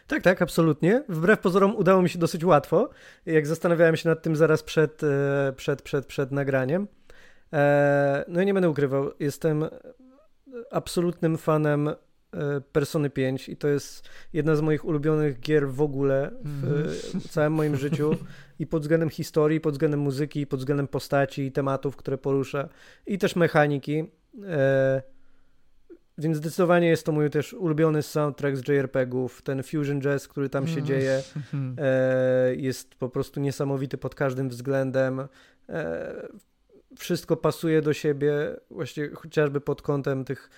[0.07, 1.03] Tak, tak, absolutnie.
[1.09, 2.89] Wbrew pozorom udało mi się dosyć łatwo,
[3.25, 6.87] jak zastanawiałem się nad tym zaraz przed, e, przed, przed, przed nagraniem.
[7.53, 9.65] E, no i nie będę ukrywał, jestem
[10.71, 11.89] absolutnym fanem
[12.71, 17.21] Persony 5 i to jest jedna z moich ulubionych gier w ogóle w mm.
[17.29, 18.15] całym moim życiu
[18.59, 22.69] i pod względem historii, pod względem muzyki, pod względem postaci i tematów, które porusza
[23.07, 24.03] i też mechaniki.
[24.43, 25.01] E,
[26.17, 29.41] więc zdecydowanie jest to mój też ulubiony soundtrack z JRPG-ów.
[29.41, 30.85] Ten fusion jazz, który tam się mm.
[30.85, 31.21] dzieje,
[31.77, 35.27] e, jest po prostu niesamowity pod każdym względem.
[35.69, 36.27] E,
[36.97, 40.49] wszystko pasuje do siebie, właśnie chociażby pod kątem tych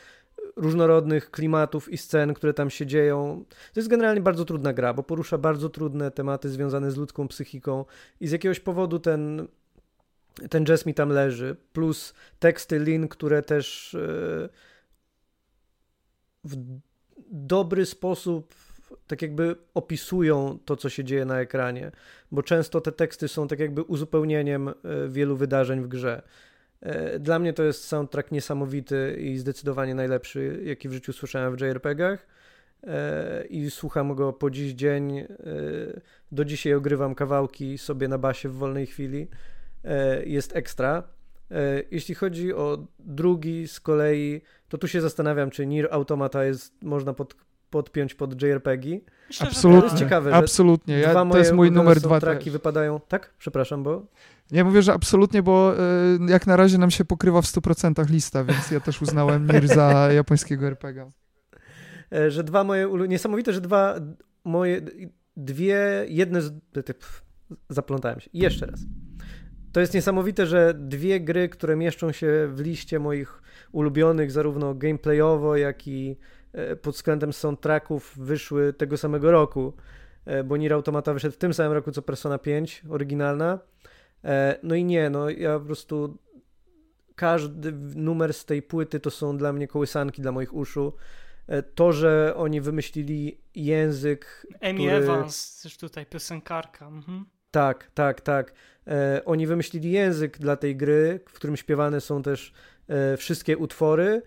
[0.55, 3.45] różnorodnych klimatów i scen, które tam się dzieją.
[3.73, 7.85] To jest generalnie bardzo trudna gra, bo porusza bardzo trudne tematy związane z ludzką psychiką
[8.19, 9.47] i z jakiegoś powodu ten,
[10.49, 11.55] ten jazz mi tam leży.
[11.73, 14.49] Plus teksty Lin, które też e,
[16.43, 16.55] w
[17.31, 18.53] dobry sposób
[19.07, 21.91] tak jakby opisują to, co się dzieje na ekranie,
[22.31, 24.73] bo często te teksty są tak jakby uzupełnieniem e,
[25.09, 26.21] wielu wydarzeń w grze.
[26.83, 31.61] E, dla mnie to jest soundtrack niesamowity i zdecydowanie najlepszy, jaki w życiu słyszałem w
[31.61, 32.27] JRPG-ach.
[32.83, 35.17] E, I słucham go po dziś dzień.
[35.17, 35.27] E,
[36.31, 39.27] do dzisiaj ogrywam kawałki sobie na basie w wolnej chwili.
[40.25, 41.03] Jest ekstra.
[41.91, 47.13] Jeśli chodzi o drugi z kolei, to tu się zastanawiam, czy Nier Automata jest, można
[47.13, 47.35] pod,
[47.73, 48.99] podpiąć pod JRPG.
[49.39, 49.81] Absolutnie.
[49.81, 50.99] To jest ciekawe, absolutnie.
[50.99, 52.19] Ja, to jest mój numer dwa.
[52.19, 52.99] Traki wypadają.
[53.07, 53.33] Tak?
[53.37, 54.05] Przepraszam, bo.
[54.51, 58.43] Nie mówię, że absolutnie, bo y, jak na razie nam się pokrywa w 100% lista,
[58.43, 59.87] więc ja też uznałem Mir za
[60.19, 61.09] japońskiego RPG.
[62.11, 62.89] E, że dwa moje.
[63.07, 63.95] Niesamowite, że dwa
[64.43, 64.81] moje.
[65.37, 66.05] Dwie.
[66.07, 66.53] Jedne z.
[67.69, 68.29] Zaplątałem się.
[68.33, 68.79] Jeszcze raz.
[69.71, 73.41] To jest niesamowite, że dwie gry, które mieszczą się w liście moich
[73.71, 76.15] ulubionych, zarówno gameplayowo, jak i e,
[76.81, 79.73] pod względem soundtracków, wyszły tego samego roku.
[80.25, 83.59] E, bo Nier Automata wyszedł w tym samym roku co Persona 5, oryginalna.
[84.23, 86.17] E, no i nie, no ja po prostu
[87.15, 90.93] każdy numer z tej płyty to są dla mnie kołysanki dla moich uszu.
[91.47, 94.47] E, to, że oni wymyślili język.
[94.61, 94.91] Amy który...
[94.91, 96.87] Evans, też tutaj piosenkarka.
[96.87, 97.25] Mhm.
[97.51, 98.53] Tak, tak, tak.
[98.87, 102.53] E, oni wymyślili język dla tej gry, w którym śpiewane są też
[102.87, 104.21] e, wszystkie utwory,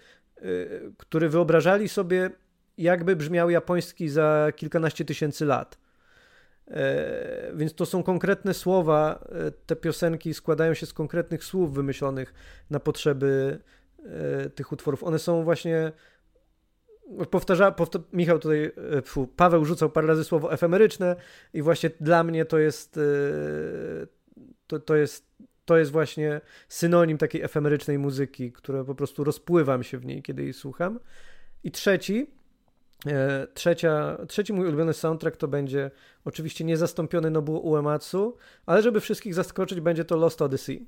[0.47, 0.49] e,
[0.99, 2.31] które wyobrażali sobie,
[2.79, 5.79] jakby brzmiał japoński za kilkanaście tysięcy lat.
[6.69, 9.25] E, więc to są konkretne słowa.
[9.29, 12.35] E, te piosenki składają się z konkretnych słów wymyślonych
[12.71, 13.59] na potrzeby
[14.55, 15.05] tych utworów.
[15.05, 15.93] One są właśnie.
[17.31, 18.73] Powtarza, powtar Michał tutaj,
[19.05, 21.17] fu, Paweł rzucał parę razy słowo efemeryczne
[21.55, 22.99] i właśnie dla mnie to jest
[24.67, 25.27] to, to jest
[25.67, 30.43] to jest właśnie synonim takiej efemerycznej muzyki, która po prostu rozpływam się w niej, kiedy
[30.43, 31.01] jej słucham.
[31.65, 32.27] I trzeci,
[33.07, 35.91] E, trzecia, trzeci mój ulubiony soundtrack to będzie
[36.25, 38.37] oczywiście niezastąpiony Nobuo Uematsu,
[38.67, 40.87] ale żeby wszystkich zaskoczyć, będzie to Lost Odyssey.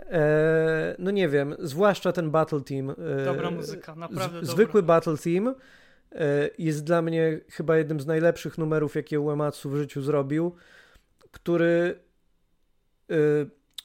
[0.00, 2.90] E, no nie wiem, zwłaszcza ten Battle Team.
[2.90, 5.54] E, dobra muzyka, naprawdę z, Zwykły Battle Team e,
[6.58, 10.54] jest dla mnie chyba jednym z najlepszych numerów, jakie Uematsu w życiu zrobił,
[11.30, 11.98] który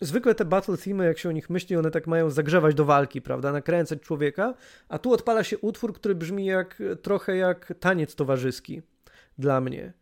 [0.01, 3.21] zwykle te battle themy, jak się o nich myśli, one tak mają zagrzewać do walki,
[3.21, 4.53] prawda, nakręcać człowieka,
[4.89, 8.81] a tu odpala się utwór, który brzmi jak, trochę jak taniec towarzyski
[9.37, 9.93] dla mnie.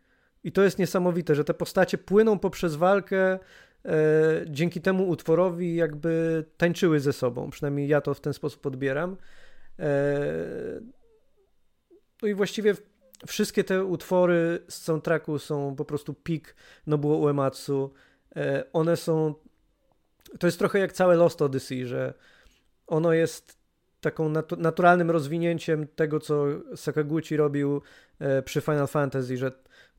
[0.43, 3.39] I to jest niesamowite, że te postacie płyną poprzez walkę,
[3.85, 9.17] e, dzięki temu utworowi jakby tańczyły ze sobą, przynajmniej ja to w ten sposób odbieram.
[9.79, 9.91] E,
[12.21, 12.75] no i właściwie
[13.27, 16.55] wszystkie te utwory z soundtracku są po prostu pik
[16.87, 17.93] Nobuo Uematsu.
[18.35, 19.33] E, one są
[20.39, 22.13] to jest trochę jak całe Lost Odyssey, że
[22.87, 23.57] ono jest
[24.01, 26.45] taką natu naturalnym rozwinięciem tego, co
[26.75, 27.81] Sakaguchi robił
[28.19, 29.51] e, przy Final Fantasy, że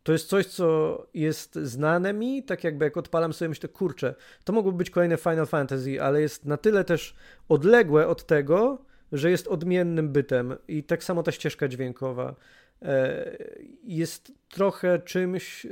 [0.03, 4.15] to jest coś, co jest znane mi, tak jakby jak odpalam sobie myślę, kurczę,
[4.45, 7.17] to mogłoby być kolejne Final Fantasy, ale jest na tyle też
[7.49, 12.35] odległe od tego, że jest odmiennym bytem i tak samo ta ścieżka dźwiękowa.
[12.83, 13.25] E,
[13.85, 15.67] jest trochę czymś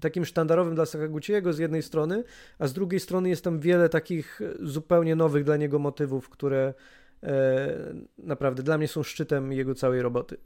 [0.00, 2.24] takim sztandarowym dla Sakaguchiego z jednej strony,
[2.58, 6.74] a z drugiej strony jest tam wiele takich zupełnie nowych dla niego motywów, które
[7.22, 10.36] e, naprawdę dla mnie są szczytem jego całej roboty.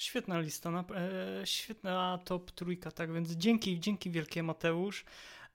[0.00, 5.04] Świetna lista, e, świetna top trójka, tak więc dzięki, dzięki wielkie Mateusz.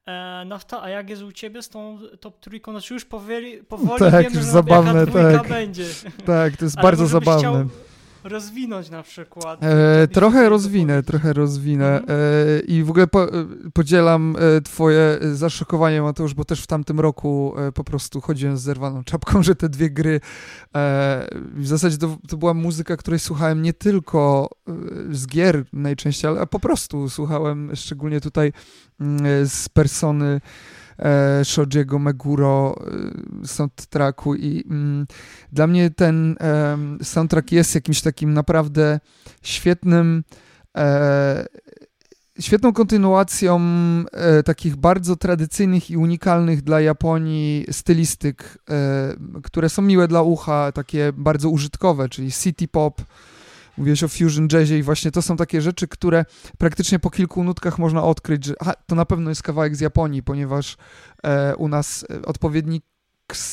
[0.06, 2.72] E, Nafta, a jak jest u ciebie z tą top trójką?
[2.72, 5.48] Znaczy już powoli, powoli tak, wiemy, już że zabawne, jaka tak.
[5.48, 5.86] będzie.
[6.26, 7.40] Tak, to jest Ale bardzo zabawne.
[7.40, 7.91] chciał
[8.24, 9.64] rozwinąć na przykład.
[9.64, 12.20] E, trochę rozwinę, trochę rozwinę Mhm.
[12.20, 13.30] e, i w ogóle po, e,
[13.74, 18.62] podzielam e, twoje zaszokowanie Mateusz, bo też w tamtym roku e, po prostu chodziłem z
[18.62, 20.22] zerwaną czapką, że te dwie gry
[20.76, 24.74] e, w zasadzie to, to była muzyka, której słuchałem nie tylko e,
[25.12, 28.54] z gier najczęściej, ale po prostu słuchałem szczególnie tutaj
[29.00, 30.42] mm, z persony
[31.02, 32.76] e, Shojiego Meguro
[33.44, 35.08] e, soundtracku i mm,
[35.52, 39.00] dla mnie ten em, soundtrack jest jakimś takim naprawdę
[39.42, 40.24] świetnym
[40.78, 41.46] e,
[42.40, 43.62] świetną kontynuacją
[44.12, 50.72] e, takich bardzo tradycyjnych i unikalnych dla Japonii stylistyk, e, które są miłe dla ucha,
[50.72, 53.02] takie bardzo użytkowe, czyli city pop,
[53.82, 56.26] Mówiłeś o fusion jazzie i właśnie to są takie rzeczy, które
[56.58, 58.54] praktycznie po kilku nutkach można odkryć, że
[58.88, 60.78] to na pewno jest kawałek z Japonii, ponieważ
[61.24, 62.84] e, u nas e, odpowiednik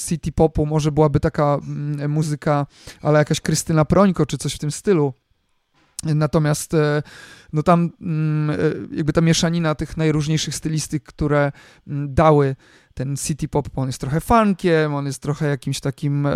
[0.09, 2.67] city popu może byłaby taka mm, muzyka,
[3.03, 5.15] ale jakaś Krystyna Prońko czy coś w tym stylu.
[6.05, 7.03] Natomiast e,
[7.53, 11.53] no tam mm, e, jakby ta mieszanina tych najróżniejszych stylistyk, które
[11.87, 12.57] mm, dały
[12.99, 16.33] ten city pop, on jest trochę funkiem, on jest trochę jakimś takim e,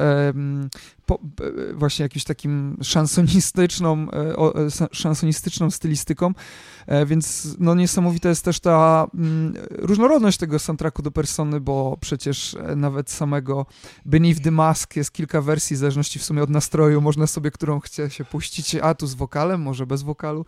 [1.07, 6.33] po, e, właśnie jakimś takim szansonistyczną, e, o, e, szansonistyczną stylistyką,
[6.87, 12.55] e, więc no niesamowita jest też ta mm, różnorodność tego soundtracku do Persony, bo przecież
[12.55, 13.67] e, nawet samego
[14.07, 17.81] Beneath the Mask jest kilka wersji, w zależności w sumie od nastroju, można sobie, którą
[17.81, 20.47] chce się puścić, a tu z wokalem, może bez wokalu,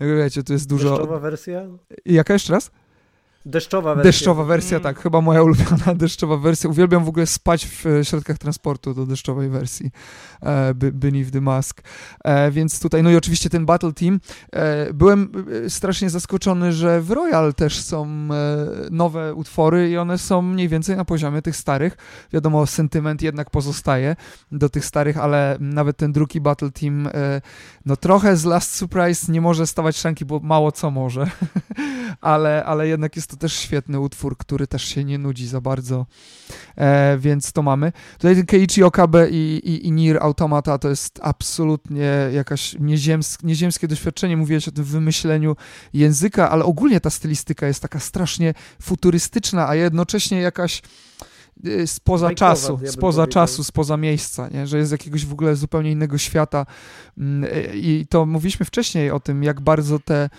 [0.00, 0.90] wiecie, to jest dużo...
[0.90, 1.62] Deszczowa wersja?
[2.04, 2.70] Jaka jeszcze raz?
[3.46, 4.08] Deszczowa wersja.
[4.08, 4.82] Deszczowa wersja, Mm.
[4.82, 6.70] tak, chyba moja ulubiona deszczowa wersja.
[6.70, 9.90] Uwielbiam w ogóle spać w e, środkach transportu do deszczowej wersji
[10.42, 11.82] e, Be- Beneath the Mask.
[12.24, 14.20] E, więc tutaj, no i oczywiście ten Battle Team.
[14.52, 15.32] E, byłem
[15.66, 18.26] e, strasznie zaskoczony, że w Royal też są e,
[18.90, 21.96] nowe utwory i one są mniej więcej na poziomie tych starych.
[22.32, 24.16] Wiadomo, sentyment jednak pozostaje
[24.52, 27.10] do tych starych, ale nawet ten drugi Battle Team, e,
[27.86, 31.30] no trochę z Last Surprise nie może stawać szranki, bo mało co może.
[32.20, 36.06] ale, ale jednak jest to też świetny utwór, który też się nie nudzi za bardzo,
[36.76, 37.92] e, więc to mamy.
[38.18, 43.88] Tutaj ten Keiichi Okabe i, i, i Nier Automata to jest absolutnie jakaś nieziemsk, nieziemskie
[43.88, 44.36] doświadczenie.
[44.36, 45.56] Mówiłeś o tym wymyśleniu
[45.92, 50.82] języka, ale ogólnie ta stylistyka jest taka strasznie futurystyczna, a jednocześnie jakaś
[51.66, 53.42] y, spoza Bajkowa, czasu, ja spoza powiedział.
[53.42, 54.66] czasu, spoza miejsca, nie?
[54.66, 56.66] że jest jakiegoś w ogóle zupełnie innego świata
[57.18, 60.30] Mm, y, i to mówiliśmy wcześniej o tym, jak bardzo te-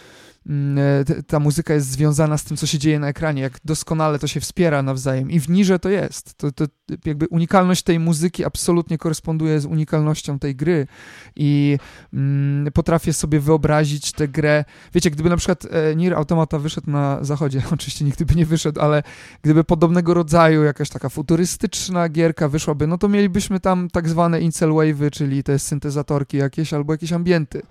[1.27, 4.39] ta muzyka jest związana z tym, co się dzieje na ekranie, jak doskonale to się
[4.39, 6.38] wspiera nawzajem i w Nirze to jest.
[6.38, 6.65] To, to
[7.05, 10.88] jakby unikalność tej muzyki absolutnie koresponduje z unikalnością tej gry
[11.35, 11.77] i
[12.13, 14.65] mm, potrafię sobie wyobrazić tę grę.
[14.93, 18.81] Wiecie, gdyby na przykład e, Nier Automata wyszedł na zachodzie, oczywiście nigdy by nie wyszedł,
[18.81, 19.03] ale
[19.41, 24.69] gdyby podobnego rodzaju jakaś taka futurystyczna gierka wyszłaby, no to mielibyśmy tam tak zwane incel
[24.69, 27.61] wave'y, czyli te syntezatorki jakieś albo jakieś ambienty.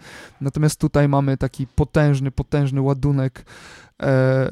[0.40, 3.44] Natomiast tutaj mamy taki potężny, potężny ładunek
[4.02, 4.50] e,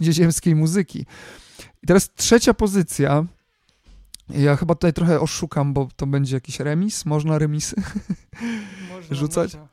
[0.00, 1.06] nieziemskiej muzyki.
[1.82, 3.24] I teraz trzecia pozycja.
[4.28, 7.04] Ja chyba tutaj trochę oszukam, bo to będzie jakiś remis.
[7.04, 7.76] Można remisy?
[8.92, 9.54] Można, rzucać?
[9.54, 9.68] Można.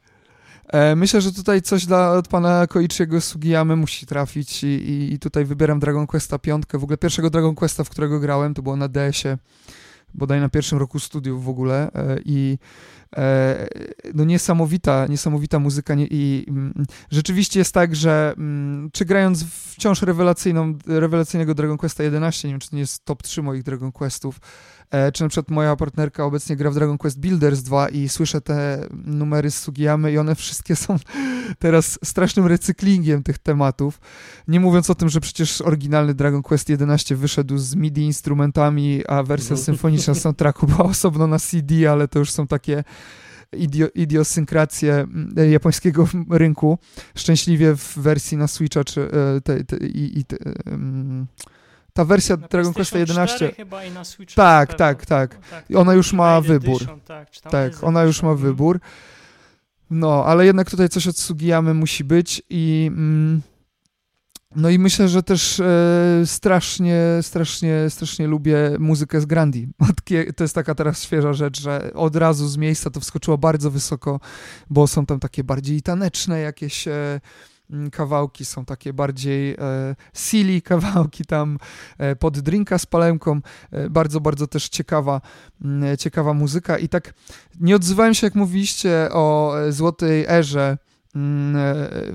[0.68, 5.20] E, myślę, że tutaj coś dla, od pana Koichiego Sugiyamy musi trafić i, i, i
[5.20, 6.64] tutaj wybieram Dragon Questa 5.
[6.74, 9.38] W ogóle pierwszego Dragon Questa, w którego grałem, to było na DS-ie,
[10.14, 12.58] bodaj na pierwszym roku studiów w ogóle e, i
[13.18, 13.68] e,
[14.14, 20.78] no niesamowita, niesamowita muzyka i mm, rzeczywiście jest tak, że mm, czy grając wciąż rewelacyjną,
[20.88, 24.40] rewelacyjnego Dragon Questa 11, nie wiem, czy to nie jest top 3 moich Dragon Questów,
[25.14, 28.88] czy na przykład moja partnerka obecnie gra w Dragon Quest Builders 2 i słyszę te
[29.06, 30.98] numery z Sugiyamy i one wszystkie są
[31.60, 34.00] teraz strasznym recyklingiem tych tematów.
[34.48, 39.24] Nie mówiąc o tym, że przecież oryginalny Dragon Quest 11 wyszedł z MIDI instrumentami, a
[39.24, 39.62] wersja No.
[39.62, 42.84] symfoniczna soundtracku była osobno na CD, ale to już są takie
[43.58, 46.78] idio, idiosynkracje mm, japońskiego rynku.
[47.16, 51.28] Szczęśliwie w wersji na Switcha czy e, te, te, i, te, mm,
[52.02, 53.36] ta wersja Na Dragon Quest PlayStation 11.
[53.36, 54.36] 4 chyba i na Switchu.
[54.36, 55.36] Tak, tak, tak.
[55.36, 55.66] No, tak.
[55.76, 56.82] Ona już ma wybór.
[56.82, 58.80] Edition, tak, Tak, ona już ma wybór.
[59.90, 63.42] No, ale jednak tutaj coś od Sugiyamy musi być i mm,
[64.56, 69.68] no i myślę, że też e, strasznie, strasznie, strasznie lubię muzykę z Grandi.
[70.36, 74.20] To jest taka teraz świeża rzecz, że od razu z miejsca to wskoczyło bardzo wysoko,
[74.70, 77.22] bo są tam takie bardziej taneczne jakieś e,
[77.92, 81.58] kawałki, są takie bardziej e, silly kawałki tam
[81.98, 83.42] e, pod drinka z palemką.
[83.72, 85.22] E, bardzo, bardzo też ciekawa,
[85.62, 87.14] mm, ciekawa muzyka i tak
[87.60, 90.78] nie odzywałem się, jak mówiliście o złotej erze
[91.16, 91.56] mm,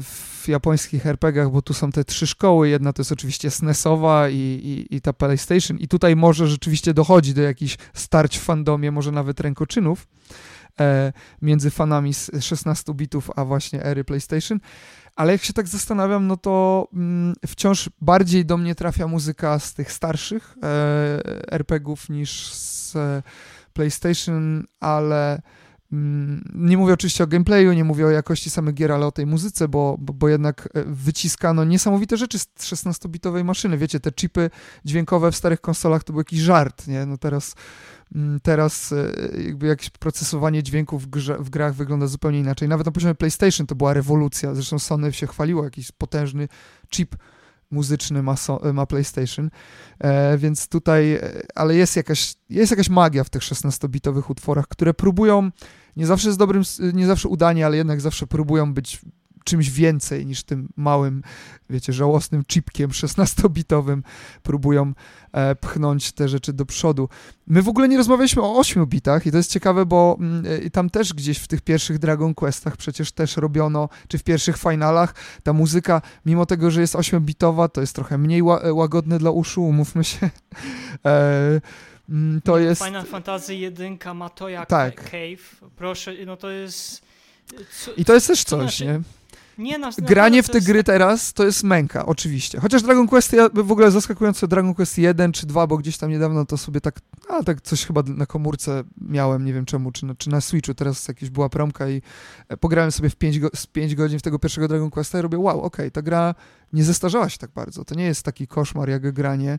[0.02, 2.68] w japońskich RPGach, bo tu są te trzy szkoły.
[2.68, 5.78] Jedna to jest oczywiście SNESowa i, i, i ta PlayStation.
[5.78, 10.06] I tutaj może rzeczywiście dochodzi do jakichś starć w fandomie, może nawet rękoczynów
[11.42, 14.60] między fanami z 16 bitów, a właśnie ery PlayStation.
[15.16, 19.74] Ale jak się tak zastanawiam, no to mm, wciąż bardziej do mnie trafia muzyka z
[19.74, 23.22] tych starszych e, RPGów niż z e,
[23.72, 25.42] PlayStation, ale
[25.92, 29.26] mm, nie mówię oczywiście o gameplayu, nie mówię o jakości samych gier, ale o tej
[29.26, 33.78] muzyce, bo, bo, bo jednak e, wyciskano niesamowite rzeczy z 16-bitowej maszyny.
[33.78, 34.50] Wiecie, te chipy
[34.84, 37.06] dźwiękowe w starych konsolach to był jakiś żart, nie?
[37.06, 37.54] No teraz,
[38.42, 39.12] teraz e,
[39.42, 42.68] jakby jakieś procesowanie dźwięków w, grze, w grach wygląda zupełnie inaczej.
[42.68, 44.54] Nawet na poziomie PlayStation to była rewolucja.
[44.54, 46.48] Zresztą Sony się chwaliło, jakiś potężny
[46.90, 47.16] chip
[47.70, 49.50] muzyczny ma, so, ma PlayStation,
[49.98, 51.20] e, więc tutaj, e,
[51.54, 55.50] ale jest jakaś, jest jakaś magia w tych 16-bitowych utworach, które próbują,
[55.96, 56.62] nie zawsze z dobrym,
[56.94, 59.00] nie zawsze udanie, ale jednak zawsze próbują być
[59.46, 61.22] czymś więcej niż tym małym,
[61.70, 64.02] wiecie, żałosnym chipkiem 16-bitowym
[64.42, 64.92] próbują
[65.32, 67.08] e, pchnąć te rzeczy do przodu.
[67.46, 70.18] My w ogóle nie rozmawialiśmy o 8 bitach i to jest ciekawe, bo
[70.66, 74.56] e, tam też gdzieś w tych pierwszych Dragon Questach przecież też robiono, czy w pierwszych
[74.56, 79.30] finalach, ta muzyka, mimo tego, że jest 8-bitowa, to jest trochę mniej ła, łagodne dla
[79.30, 80.30] uszu, umówmy się.
[81.06, 81.60] E,
[82.08, 82.84] mm, to jest...
[82.84, 85.04] Final Fantasy 1 ma to jak Tak.
[85.04, 85.70] Cave.
[85.76, 87.02] Proszę, no to jest...
[87.84, 89.00] Co, I to jest też coś, znaczy- nie?
[89.58, 92.60] Nie, na Granie w te gry tak- teraz to jest męka, oczywiście.
[92.60, 96.10] Chociaż Dragon Quest, ja w ogóle zaskakująco Dragon Quest 1 czy 2, bo gdzieś tam
[96.10, 100.06] niedawno to sobie tak, a tak coś chyba na komórce miałem, nie wiem czemu, czy
[100.06, 102.02] na, czy na Switchu teraz jakaś była promka i
[102.48, 105.22] e, pograłem sobie w 5, go, z 5 godzin w tego pierwszego Dragon Questa i
[105.22, 106.34] robię, wow, okej, ta gra
[106.72, 107.84] nie zestarzała się tak bardzo.
[107.84, 109.58] To nie jest taki koszmar jak granie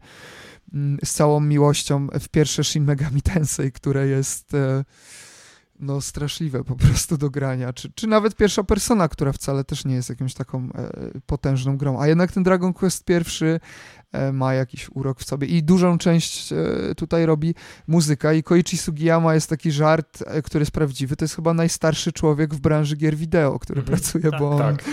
[0.73, 4.53] mm, z całą miłością w pierwsze Shin Megami Tensei, które jest...
[4.53, 4.83] E,
[5.79, 9.95] no straszliwe po prostu do grania, czy, czy nawet pierwsza persona, która wcale też nie
[9.95, 10.91] jest jakąś taką e,
[11.25, 13.59] potężną grą, a jednak ten Dragon Quest pierwszy
[14.33, 17.55] ma jakiś urok w sobie i dużą część e, tutaj robi
[17.87, 22.11] muzyka i Koichi Sugiyama jest taki żart, e, który jest prawdziwy, to jest chyba najstarszy
[22.11, 23.97] człowiek w branży gier wideo, który Mhm.
[23.99, 24.83] pracuje, Tak, bo on, Tak.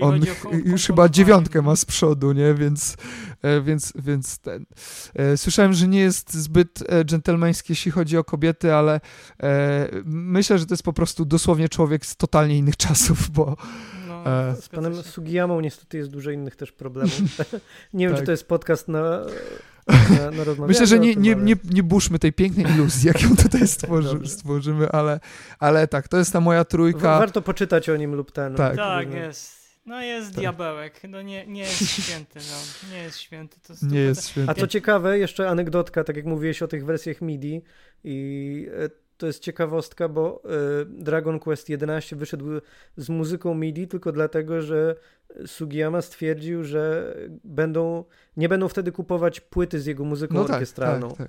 [0.00, 0.20] on
[0.64, 2.96] już chyba dziewiątkę ma z przodu, nie, więc,
[3.42, 4.66] e, więc, więc ten.
[5.14, 9.00] E, Słyszałem, że nie jest zbyt e, dżentelmeński, jeśli chodzi o kobiety, ale
[9.42, 13.56] e, myślę, że to jest po prostu dosłownie człowiek z totalnie innych czasów, bo
[14.28, 15.02] E, Z panem.
[15.02, 17.20] Sugiyamą niestety jest dużo innych też problemów.
[17.94, 18.20] nie wiem, Tak.
[18.22, 22.18] czy to jest podcast na, na, na rozmawianie myślę, że nie, nie, nie, nie burzmy
[22.18, 25.20] tej pięknej iluzji, jaką tutaj stworzy, stworzymy, ale,
[25.58, 27.18] ale tak, to jest ta moja trójka.
[27.18, 28.54] Warto poczytać o nim lub ten.
[28.54, 28.76] Tak.
[28.76, 29.58] Tak, jest.
[29.86, 30.40] No jest Tak.
[30.40, 32.90] diabełek, no nie, nie jest święty, no.
[32.92, 33.56] Nie jest święty.
[33.60, 34.52] To Nie jest świetne.
[34.52, 37.62] A co ciekawe, jeszcze anegdotka, tak jak mówiłeś o tych wersjach MIDI
[38.04, 40.48] i e, to jest ciekawostka, bo e,
[40.84, 42.44] Dragon Quest 11 wyszedł
[42.96, 44.96] z muzyką MIDI tylko dlatego, że
[45.46, 47.14] Sugiyama stwierdził, że
[47.44, 48.04] będą,
[48.36, 51.08] nie będą wtedy kupować płyty z jego muzyką No tak, orkiestralną.
[51.08, 51.28] tak, tak.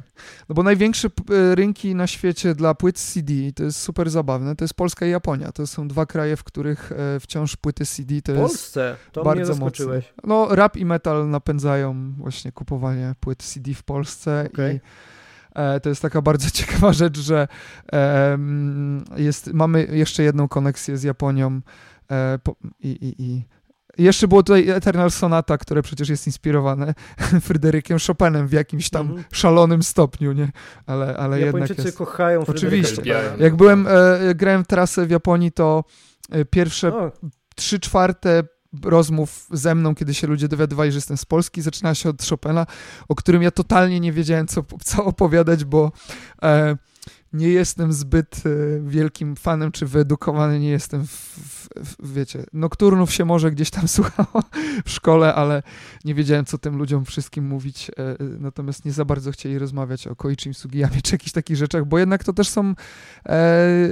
[0.50, 4.64] No bo największe e, rynki na świecie dla płyt CD, to jest super zabawne, to
[4.64, 5.52] jest Polska i Japonia.
[5.52, 9.22] To są dwa kraje, w których e, wciąż płyty CD to W jest Polsce, to
[9.22, 10.06] mnie bardzo zaskoczyłeś.
[10.18, 10.24] mocno.
[10.50, 14.76] No rap i metal napędzają właśnie kupowanie płyt CD w Polsce Okej.
[14.76, 14.80] i
[15.82, 17.48] to jest taka bardzo ciekawa rzecz, że
[17.94, 21.62] e, mm, jest, mamy jeszcze jedną koneksję z Japonią
[22.12, 22.40] e,
[22.80, 23.46] i, i, i
[23.98, 26.94] jeszcze było tutaj Eternal Sonata, które przecież jest inspirowane
[27.42, 29.24] Fryderykiem Chopinem w jakimś tam Mhm.
[29.34, 30.52] szalonym stopniu, nie?
[30.86, 31.98] Ale, ale jednak jest.
[31.98, 32.96] kochają Fryderyka Oczywiście.
[32.96, 33.44] Chopina.
[33.44, 35.84] Jak byłem, e, grałem trasę w Japonii, to
[36.32, 37.12] e, pierwsze O,
[37.56, 38.44] trzy czwarte
[38.84, 42.66] rozmów ze mną, kiedy się ludzie dowiadywali, że jestem z Polski, zaczynała się od Chopina,
[43.08, 45.92] o którym ja totalnie nie wiedziałem, co, co opowiadać, bo
[46.44, 46.78] e,
[47.34, 48.50] nie jestem zbyt e,
[48.90, 53.88] wielkim fanem, czy wyedukowany nie jestem, w, w, w, wiecie, nokturnów się może gdzieś tam
[53.98, 54.44] słuchało
[54.86, 55.64] w szkole, ale
[56.06, 60.08] nie wiedziałem, co tym ludziom wszystkim mówić, e, e, natomiast nie za bardzo chcieli rozmawiać
[60.08, 62.74] o Koichim Sugiyamie, czy jakichś takich rzeczach, bo jednak to też są
[63.26, 63.90] e,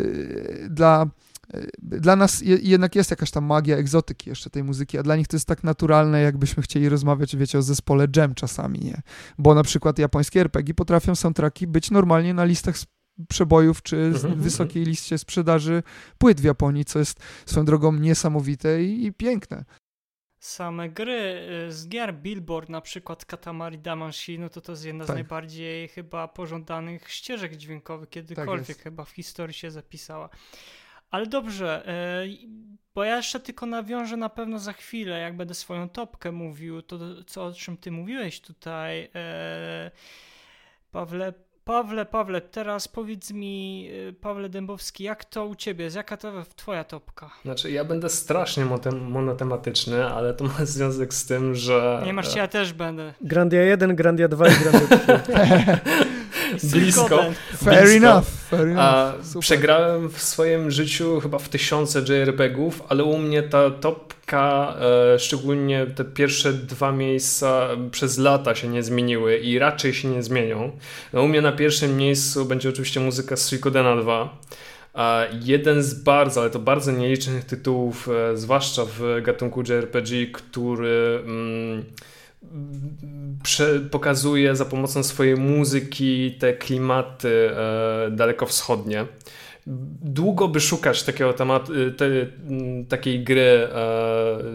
[0.70, 1.08] dla
[1.82, 5.28] dla nas je, jednak jest jakaś tam magia egzotyki jeszcze tej muzyki, a dla nich
[5.28, 9.02] to jest tak naturalne, jakbyśmy chcieli rozmawiać, wiecie, o zespole Jam czasami, nie?
[9.38, 12.76] Bo na przykład japońskie RPG potrafią soundtracki być normalnie na listach
[13.30, 14.42] przebojów, czy mhm, mhm.
[14.42, 15.84] wysokiej liście sprzedaży
[16.18, 19.66] płyt w Japonii, co jest swoją drogą niesamowite i, i piękne
[20.40, 25.06] same gry y, z gier Billboard, na przykład Katamari Damacy, no to to jest jedna
[25.06, 25.14] tak.
[25.14, 30.30] z najbardziej chyba pożądanych ścieżek dźwiękowych kiedykolwiek tak chyba w historii się zapisała.
[31.12, 31.84] Ale dobrze,
[32.26, 32.48] y,
[32.96, 37.00] bo ja jeszcze tylko nawiążę na pewno za chwilę, jak będę swoją topkę mówił, to
[37.28, 39.10] co o czym ty mówiłeś tutaj, y,
[40.92, 45.96] Pawle, Pawle, Pawle, teraz powiedz mi, y, Pawle Dębowski, jak to u ciebie jest?
[45.96, 47.30] Jaka to twoja topka?
[47.44, 48.66] Znaczy, ja będę strasznie
[49.02, 52.02] monotematyczny, ale to ma związek z tym, że...
[52.06, 53.14] Nie masz, ja też będę.
[53.22, 55.34] Grandia 1, Grandia 2 i Grandia 3.
[56.64, 57.20] blisko.
[57.64, 58.08] Fair blisko.
[58.08, 58.26] enough.
[58.50, 58.80] Fair enough.
[58.80, 65.20] A przegrałem w swoim życiu chyba w tysiące JRPG-ów, ale u mnie ta top e,
[65.20, 70.72] szczególnie te pierwsze dwa miejsca przez lata się nie zmieniły i raczej się nie zmienią.
[71.14, 74.38] No, u mnie na pierwszym miejscu będzie oczywiście muzyka z Suikodena 2.
[75.42, 81.86] jeden z bardzo, ale to bardzo nielicznych tytułów, e, zwłaszcza w gatunku JRPG, który mm,
[83.92, 89.06] pokazuje za pomocą swojej muzyki te klimaty e, dalekowschodnie.
[90.02, 92.06] Długo by szukać takiego tematu, y, te,
[92.90, 93.68] takiej gry, e,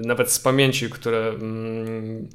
[0.06, 2.28] nawet z pamięci, które mm,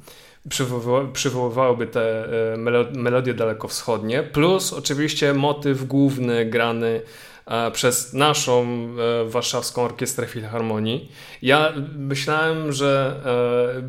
[1.12, 2.56] przywoływałyby te e,
[2.94, 7.27] melodie dalekowschodnie, plus oczywiście motyw główny grany e,
[7.72, 8.88] przez naszą
[9.26, 11.12] warszawską orkiestrę filharmonii.
[11.42, 13.20] Ja myślałem, że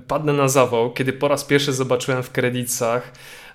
[0.07, 3.11] padnę na zawał, kiedy po raz pierwszy zobaczyłem w kredytach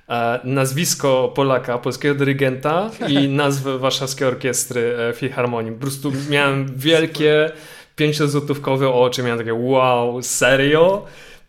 [0.08, 5.72] E, nazwisko Polaka, polskiego dyrygenta i nazwę warszawskiej orkiestry e, filharmonii.
[5.72, 7.50] Po prostu miałem wielkie
[7.96, 11.06] pięciozłotówkowe oczy, miałem takie wow, serio?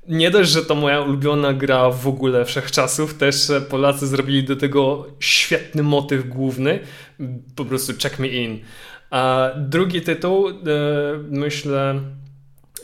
[0.08, 5.08] Nie dość, że to moja ulubiona gra w ogóle wszechczasów, też Polacy zrobili do tego
[5.20, 6.80] świetny motyw główny,
[7.56, 8.60] po prostu check me in.
[9.10, 10.54] A drugi tytuł, e,
[11.30, 12.02] myślę,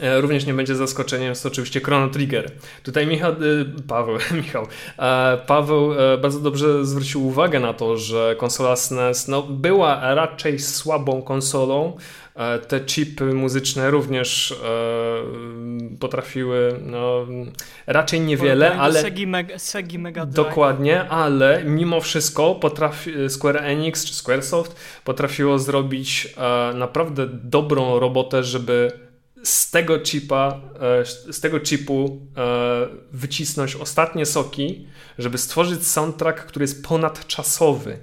[0.01, 2.51] E, również nie będzie zaskoczeniem, jest oczywiście Chrono Trigger.
[2.83, 3.35] Tutaj Michał, e,
[3.87, 4.67] Paweł, Michał,
[4.99, 5.89] e, Paweł
[6.21, 11.97] bardzo dobrze zwrócił uwagę na to, że konsola SNES no, była raczej słabą konsolą.
[12.67, 14.55] Te chipy muzyczne również
[15.99, 17.25] potrafiły no,
[17.87, 24.13] raczej niewiele, ale Segi Mega, Segi Mega dokładnie, ale mimo wszystko potrafi, Square Enix czy
[24.13, 26.35] Squaresoft potrafiło zrobić
[26.73, 28.91] naprawdę dobrą robotę, żeby
[29.43, 34.87] z tego chipa, e, z tego chipu e, wycisnąć ostatnie soki,
[35.17, 37.99] żeby stworzyć soundtrack, który jest ponadczasowy.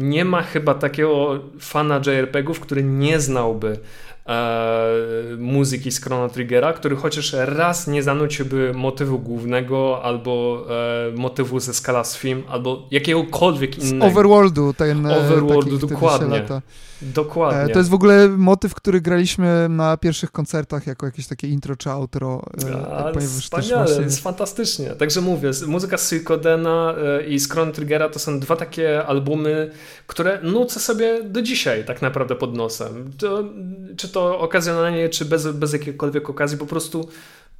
[0.00, 3.78] Nie ma chyba takiego fana JRPG-ów, który nie znałby
[4.26, 4.96] e,
[5.38, 11.74] muzyki z Chrono Triggera, który chociaż raz nie zanuciłby motywu głównego albo e, motywu ze
[11.74, 14.06] Scala Film, albo jakiegokolwiek innego.
[14.06, 16.46] Z Overworldu, ten Overworldu, dokładnie.
[17.02, 17.62] Dokładnie.
[17.62, 21.76] E, to jest w ogóle motyw, który graliśmy na pierwszych koncertach jako jakieś takie intro
[21.76, 22.42] czy outro.
[22.70, 24.04] E, A, wspaniale, właśnie...
[24.04, 24.90] jest fantastycznie.
[24.90, 29.70] Także mówię, muzyka z Suikodena e, i Chrono Triggera to są dwa takie albumy,
[30.06, 33.12] które nucę sobie do dzisiaj tak naprawdę pod nosem.
[33.18, 33.44] To,
[33.96, 37.08] czy to okazjonalnie, czy bez, bez jakiejkolwiek okazji, po prostu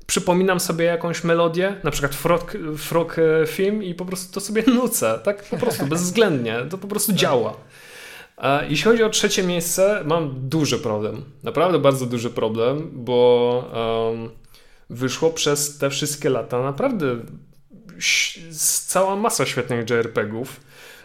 [0.06, 5.20] przypominam sobie jakąś melodię, na przykład frog, frog film i po prostu to sobie nucę,
[5.24, 7.54] tak po prostu, bezwzględnie, to po prostu działa.
[8.68, 11.24] Jeśli chodzi o trzecie miejsce, mam duży problem.
[11.42, 14.30] Naprawdę bardzo duży problem, bo um,
[14.90, 17.16] wyszło przez te wszystkie lata naprawdę
[18.86, 20.60] cała masa świetnych JRPG-ów.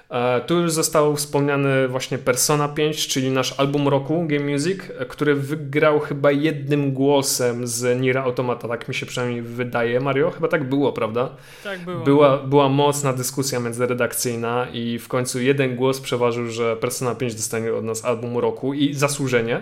[0.09, 5.35] E, tu już został wspomniany właśnie Persona 5, czyli nasz album roku Game Music, który
[5.35, 9.99] wygrał chyba jednym głosem z Nira Automata, tak mi się przynajmniej wydaje.
[9.99, 11.29] Mario, chyba tak było, prawda?
[11.63, 12.03] Tak było.
[12.03, 17.73] Była, była mocna dyskusja międzyredakcyjna i w końcu jeden głos przeważył, że Persona 5 dostanie
[17.73, 19.61] od nas album roku i zasłużenie.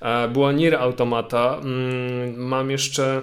[0.00, 1.58] E, była Nier Automata.
[1.62, 3.22] Mm, mam jeszcze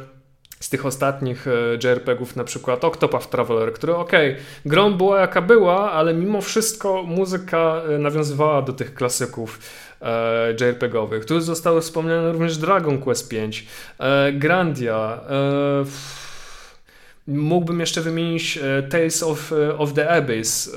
[0.63, 1.51] z tych ostatnich e,
[1.83, 7.03] JRPG-ów, na przykład Octopath Traveler, który okej, okay, grą była jaka była, ale mimo wszystko
[7.03, 9.59] muzyka e, nawiązywała do tych klasyków
[10.01, 11.25] e, JRPG-owych.
[11.25, 13.39] Tu zostały wspomniane również Dragon Quest V,
[13.99, 16.22] e, Grandia, e,
[17.27, 20.71] Mógłbym jeszcze wymienić e, Tales of, e, of the Abyss, e,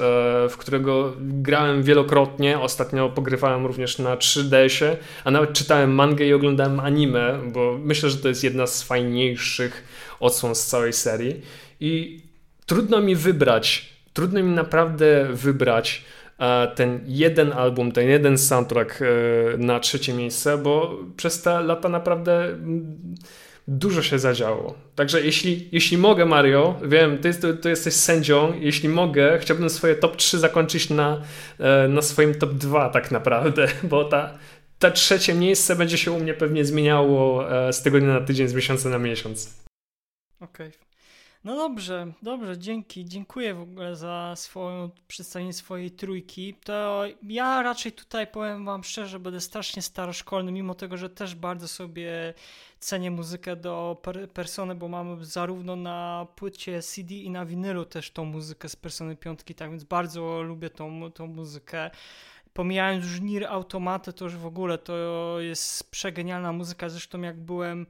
[0.48, 2.58] w którego grałem wielokrotnie.
[2.58, 8.16] Ostatnio pogrywałem również na 3DS-ie, a nawet czytałem mangę i oglądałem anime, bo myślę, że
[8.16, 9.84] to jest jedna z fajniejszych
[10.20, 11.42] odsłon z całej serii.
[11.80, 12.20] I
[12.66, 16.04] trudno mi wybrać, trudno mi naprawdę wybrać
[16.74, 19.00] ten jeden album, ten jeden soundtrack
[19.58, 22.58] na trzecie miejsce, bo przez te lata naprawdę
[23.68, 24.74] dużo się zadziało.
[24.94, 29.94] Także jeśli, jeśli mogę, Mario, wiem, ty, ty, ty, jesteś sędzią, jeśli mogę, chciałbym swoje
[29.94, 31.22] top 3 zakończyć na,
[31.58, 34.38] e, na swoim top 2 tak naprawdę, bo ta,
[34.78, 38.54] ta trzecie miejsce będzie się u mnie pewnie zmieniało e, z tygodnia na tydzień, z
[38.54, 39.64] miesiąca na miesiąc.
[40.40, 40.68] Okej.
[40.68, 40.86] Okay.
[41.46, 43.04] No dobrze, dobrze, dzięki.
[43.04, 46.54] Dziękuję w ogóle za swoją, przedstawienie swojej trójki.
[46.64, 51.68] To ja raczej tutaj powiem wam szczerze, będę strasznie staroszkolny, mimo tego, że też bardzo
[51.68, 52.34] sobie
[52.78, 58.10] cenię muzykę do per Persony, bo mamy zarówno na płycie CD i na winylu też
[58.10, 61.90] tą muzykę z Persony piątki, tak więc bardzo lubię tą, tą muzykę.
[62.52, 67.86] Pomijając już Nir Automatę, to już w ogóle to jest przegenialna muzyka, zresztą jak byłem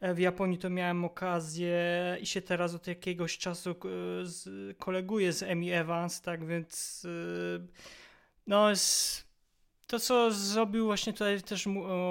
[0.00, 1.78] e, w Japonii to miałem okazję
[2.20, 3.74] i się teraz od jakiegoś czasu
[4.78, 7.66] koleguję z Emi Evans, tak więc e,
[8.46, 9.26] no jest
[9.86, 11.66] to co zrobił właśnie tutaj też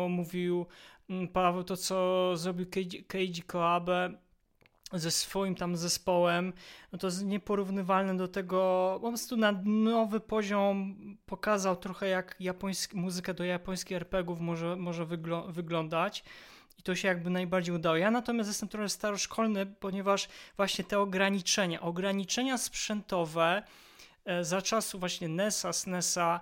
[0.10, 0.66] mówił
[1.34, 2.66] Paweł, to co zrobił
[3.08, 4.14] Keiji Koabe
[4.94, 6.54] ze swoim tam zespołem,
[6.92, 10.96] no to jest nieporównywalne do tego, po prostu na nowy poziom
[11.26, 16.24] pokazał trochę jak japoński, muzykę do japońskich RPGów może, może wygl wyglądać
[16.80, 17.96] i to się jakby najbardziej udało.
[17.96, 20.28] Ja natomiast jestem trochę staroszkolny, ponieważ
[20.58, 23.64] właśnie te ograniczenia, ograniczenia sprzętowe
[24.26, 26.40] e, za czasu właśnie NESa, SNESa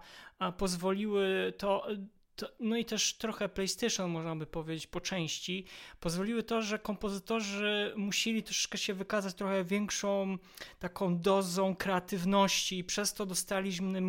[0.58, 1.88] pozwoliły to
[2.36, 5.66] to, no i też trochę PlayStation, można by powiedzieć, po części,
[6.00, 10.38] pozwoliły to, że kompozytorzy musieli troszeczkę się wykazać trochę większą
[10.80, 14.02] taką dozą kreatywności i przez to dostaliśmy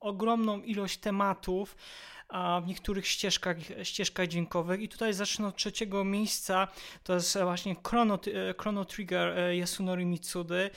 [0.00, 1.76] ogromną ilość tematów,
[2.28, 4.80] a w niektórych ścieżkach, ścieżkach dźwiękowych.
[4.80, 6.68] I tutaj zacznę od trzeciego miejsca,
[7.02, 8.18] to jest właśnie Chrono,
[8.60, 10.70] Chrono Trigger e, Yasunori Mitsudy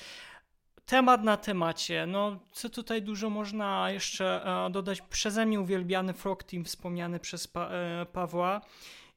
[0.87, 2.05] temat na temacie.
[2.05, 5.01] No, co tutaj dużo można jeszcze e, dodać?
[5.01, 8.61] Przeze mnie uwielbiany Frog Team, wspomniany przez pa e, Pawła.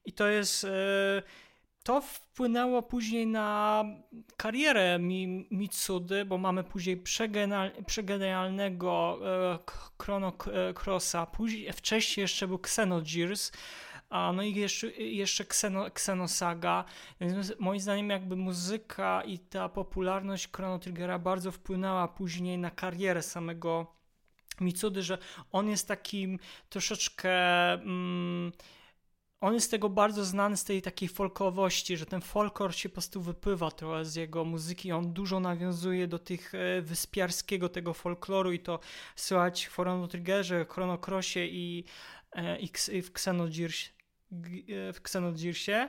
[0.04, 0.64] I to jest.
[0.64, 1.22] E,
[1.82, 3.84] to wpłynęło później na
[4.36, 7.02] karierę Mi Mitsudy, bo mamy później
[7.86, 9.18] przegenialnego
[10.02, 10.32] Chrono
[10.84, 13.52] Crossa, później, wcześniej jeszcze był Xenogears,
[14.10, 16.84] a no i jeszcze, jeszcze Xeno, Xenosaga.
[17.58, 23.86] Moim zdaniem jakby muzyka i ta popularność Chrono Triggera bardzo wpłynęła później na karierę samego
[24.60, 25.18] Mitsudy, że
[25.52, 26.38] on jest takim
[26.68, 27.32] troszeczkę...
[27.72, 28.52] Mm,
[29.40, 33.20] on jest tego bardzo znany, z tej takiej folkowości, że ten folklor się po prostu
[33.20, 34.92] wypływa trochę z jego muzyki.
[34.92, 38.80] On dużo nawiązuje do tych e, wyspiarskiego tego folkloru i to
[39.16, 41.84] słychać w Chrono Triggerze, Chrono Crossie i,
[42.32, 43.99] e, i w Xenogears
[44.92, 45.88] w Xenogearsie.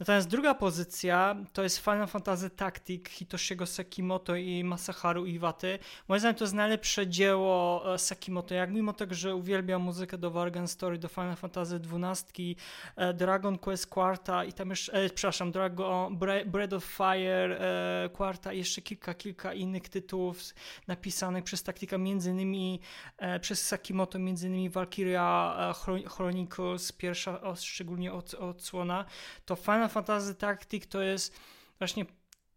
[0.00, 5.78] Natomiast druga pozycja to jest Final Fantasy Tactic Hitoshiego Sekimoto i Masaharu Iwaty.
[6.08, 8.54] Moim zdaniem to jest najlepsze dzieło e, Sekimoto.
[8.54, 12.56] Jak mimo tego, że uwielbiam muzykę do Wargan Story, do Final Fantasy XII,
[12.96, 18.52] e, Dragon Quest Quarta i tam jeszcze, e, przepraszam, Dragon, Breath of Fire e, Quarta
[18.52, 20.40] i jeszcze kilka, kilka innych tytułów
[20.86, 22.80] napisanych przez Tactica, między innymi
[23.18, 25.56] e, przez Sekimoto, między innymi Valkyria
[25.88, 27.40] e, Chronicles, pierwsza
[27.78, 29.04] szczególnie od, odsłona,
[29.44, 31.38] to Final Fantasy Tactic to jest
[31.78, 32.06] właśnie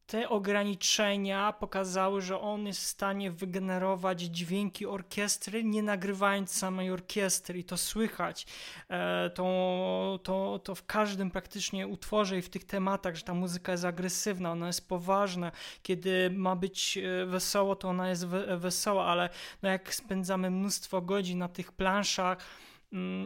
[0.08, 7.60] te ograniczenia pokazały, że on jest w stanie wygenerować dźwięki orkiestry, nie nagrywając samej orkiestry
[7.60, 8.46] i to słychać.
[8.90, 13.72] E, to, to, to w każdym praktycznie utworze i w tych tematach, że ta muzyka
[13.72, 15.52] jest agresywna, ona jest poważna.
[15.84, 18.26] Kiedy ma być e, wesoło, to ona jest
[18.58, 19.30] wesoła, ale
[19.64, 22.38] no jak spędzamy mnóstwo godzin na tych planszach,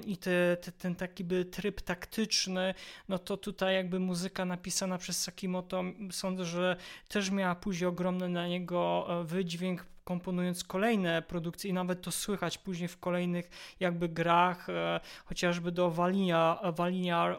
[0.06, 2.74] i te, te, ten taki by tryb taktyczny,
[3.10, 6.78] no to tutaj jakby muzyka napisana przez Sakimoto sądzę, że
[7.08, 12.58] też miała później ogromny na niego e, wydźwięk komponując kolejne produkcje i nawet to słychać
[12.58, 17.38] później w kolejnych jakby grach, e, chociażby do Valinia, Valinia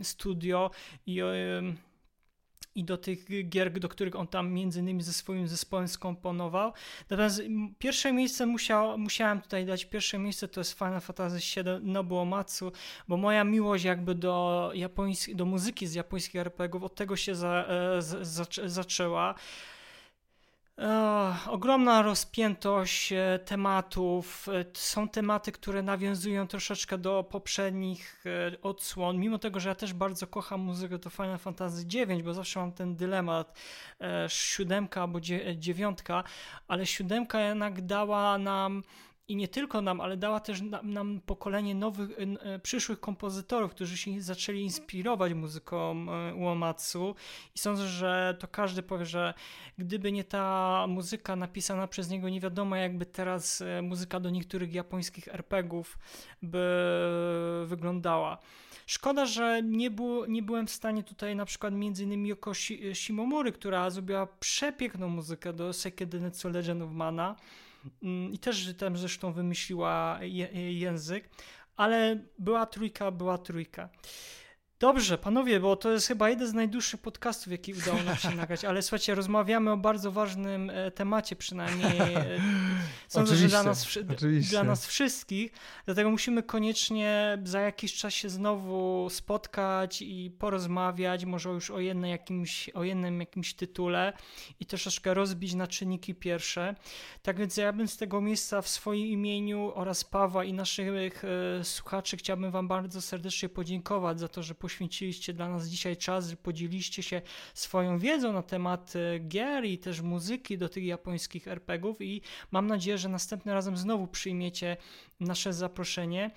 [0.00, 0.70] e, Studio
[1.06, 1.20] i
[2.74, 6.72] i do tych gier, do których on tam między innymi ze swoim zespołem skomponował.
[7.10, 7.42] Natomiast
[7.78, 12.72] pierwsze miejsce musiał, musiałem tutaj dać, pierwsze miejsce to jest Final Fantasy VII Nobuo Matsu,
[13.08, 17.64] bo moja miłość jakby do, japoński, do muzyki z japońskich RPGów od tego się za,
[17.68, 19.34] e, za, zaczęła
[21.46, 24.48] ogromna rozpiętość e, tematów.
[24.48, 29.18] E, są tematy, które nawiązują troszeczkę do poprzednich e, odsłon.
[29.18, 32.72] Mimo tego, że ja też bardzo kocham muzykę do Final Fantasy IX, bo zawsze mam
[32.72, 33.58] ten dylemat
[34.28, 35.20] siódemka albo
[35.56, 36.24] dziewiątka,
[36.68, 38.82] ale siódemka jednak dała nam
[39.28, 43.96] i nie tylko nam, ale dała też nam, nam pokolenie nowych, e, przyszłych kompozytorów, którzy
[43.96, 47.14] się zaczęli inspirować muzyką e, Uomatsu
[47.54, 49.34] i sądzę, że to każdy powie, że
[49.78, 54.74] gdyby nie ta muzyka napisana przez niego, nie wiadomo jakby teraz e, muzyka do niektórych
[54.74, 55.98] japońskich RPGów
[56.42, 56.62] by
[57.66, 58.38] wyglądała.
[58.86, 62.52] Szkoda, że nie, było, nie byłem w stanie tutaj na przykład między innymi Yoko
[62.94, 65.72] Shimomori, która zrobiła przepiękną muzykę do
[66.20, 67.36] Netsu Legend of Mana,
[68.32, 70.18] i też tam zresztą wymyśliła
[70.70, 71.30] język,
[71.76, 73.88] ale była trójka, była trójka.
[74.82, 78.64] Dobrze, panowie, bo to jest chyba jeden z najdłuższych podcastów, jaki udało nam się nagrać,
[78.64, 82.40] ale słuchajcie, rozmawiamy o bardzo ważnym e, temacie, przynajmniej e,
[83.08, 83.98] sądzę, że dla nas,
[84.50, 85.52] dla nas wszystkich,
[85.84, 92.10] dlatego musimy koniecznie za jakiś czas się znowu spotkać i porozmawiać, może już o, jednej
[92.10, 94.12] jakimś, o jednym jakimś tytule
[94.60, 96.74] i troszeczkę rozbić na czynniki pierwsze.
[97.22, 101.64] Tak więc ja bym z tego miejsca w swoim imieniu oraz Pawła i naszych e,
[101.64, 104.71] słuchaczy chciałbym wam bardzo serdecznie podziękować za to, że poświęciliście
[105.32, 107.22] dla nas dzisiaj czas, że podzieliście się
[107.54, 112.66] swoją wiedzą na temat e, gier i też muzyki do tych japońskich RPGów i mam
[112.66, 114.76] nadzieję, że następnym razem znowu przyjmiecie
[115.20, 116.30] nasze zaproszenie.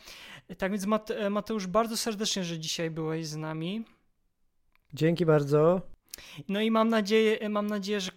[0.57, 3.83] Tak więc e, Mateusz, bardzo serdecznie, że dzisiaj byłeś z nami.
[4.93, 5.81] Dzięki bardzo.
[6.49, 8.11] No i mam nadzieję, e, mam nadzieję że,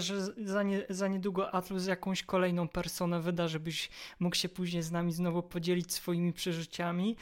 [0.00, 3.90] że za, nie, za niedługo Atlus jakąś kolejną personę wyda, żebyś
[4.20, 7.16] mógł się później z nami znowu podzielić swoimi przeżyciami.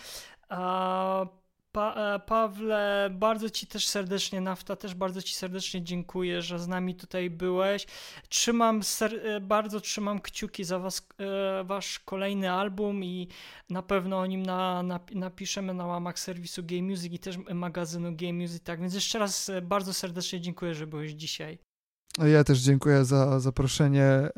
[0.49, 1.27] A
[1.73, 6.69] Pa, e, Pawle, bardzo Ci też serdecznie, Nafta, też bardzo Ci serdecznie dziękuję, że z
[6.69, 7.87] nami tutaj byłeś.
[8.29, 13.29] Trzymam, e, bardzo trzymam kciuki za was, e, Wasz kolejny album i
[13.71, 18.17] na pewno o nim na, na, napiszemy na łamach serwisu Game Music i też magazynu
[18.17, 18.63] Game Music.
[18.63, 21.72] Tak więc jeszcze raz bardzo serdecznie dziękuję, że byłeś dzisiaj.
[22.19, 24.05] Ja też dziękuję za zaproszenie.
[24.05, 24.31] E,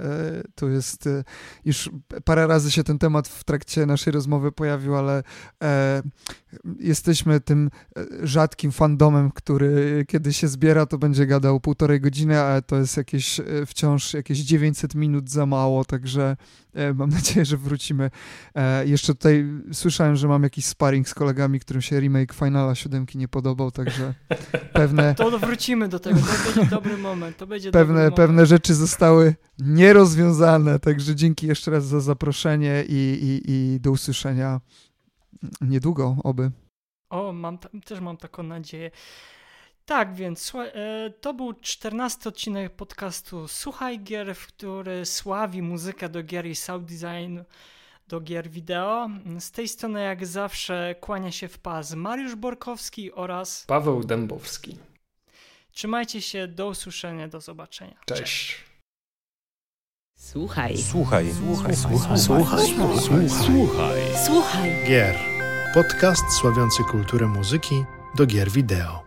[0.54, 1.24] tu jest e,
[1.64, 1.90] już
[2.24, 5.22] parę razy się ten temat w trakcie naszej rozmowy pojawił, ale
[5.62, 6.02] e,
[6.78, 7.70] jesteśmy tym
[8.22, 13.40] rzadkim fandomem, który kiedy się zbiera, to będzie gadał półtorej godziny, ale to jest jakieś
[13.66, 16.36] wciąż jakieś 900 minut za mało, także
[16.94, 18.10] mam nadzieję, że wrócimy.
[18.84, 23.28] Jeszcze tutaj słyszałem, że mam jakiś sparring z kolegami, którym się remake Finala 7 nie
[23.28, 24.14] podobał, także
[24.72, 25.14] pewne...
[25.14, 30.78] To wrócimy do tego, to będzie dobry moment, to będzie pewne, pewne rzeczy zostały nierozwiązane,
[30.78, 34.60] także dzięki jeszcze raz za zaproszenie i, i, i do usłyszenia
[35.60, 36.50] niedługo, oby.
[37.10, 38.90] O, mam też mam taką nadzieję.
[39.86, 46.22] Tak, więc e, to był czternasty odcinek podcastu Słuchaj Gier, w który sławi muzykę do
[46.22, 47.38] gier i sound design
[48.08, 49.08] do gier wideo.
[49.38, 54.78] Z tej strony jak zawsze kłania się w pas Mariusz Borkowski oraz Paweł Dębowski.
[55.72, 57.98] Trzymajcie się, do usłyszenia, do zobaczenia.
[58.06, 58.64] Cześć.
[60.16, 60.78] Słuchaj.
[60.78, 61.32] Słuchaj.
[61.32, 61.76] Słuchaj.
[61.76, 62.18] Słuchaj.
[62.18, 62.58] Słuchaj.
[63.00, 63.28] Słuchaj.
[63.30, 64.00] Słuchaj.
[64.26, 64.70] Słuchaj.
[64.88, 65.16] Gier.
[65.74, 67.84] Podcast sławiący kulturę muzyki
[68.14, 69.03] do gier wideo.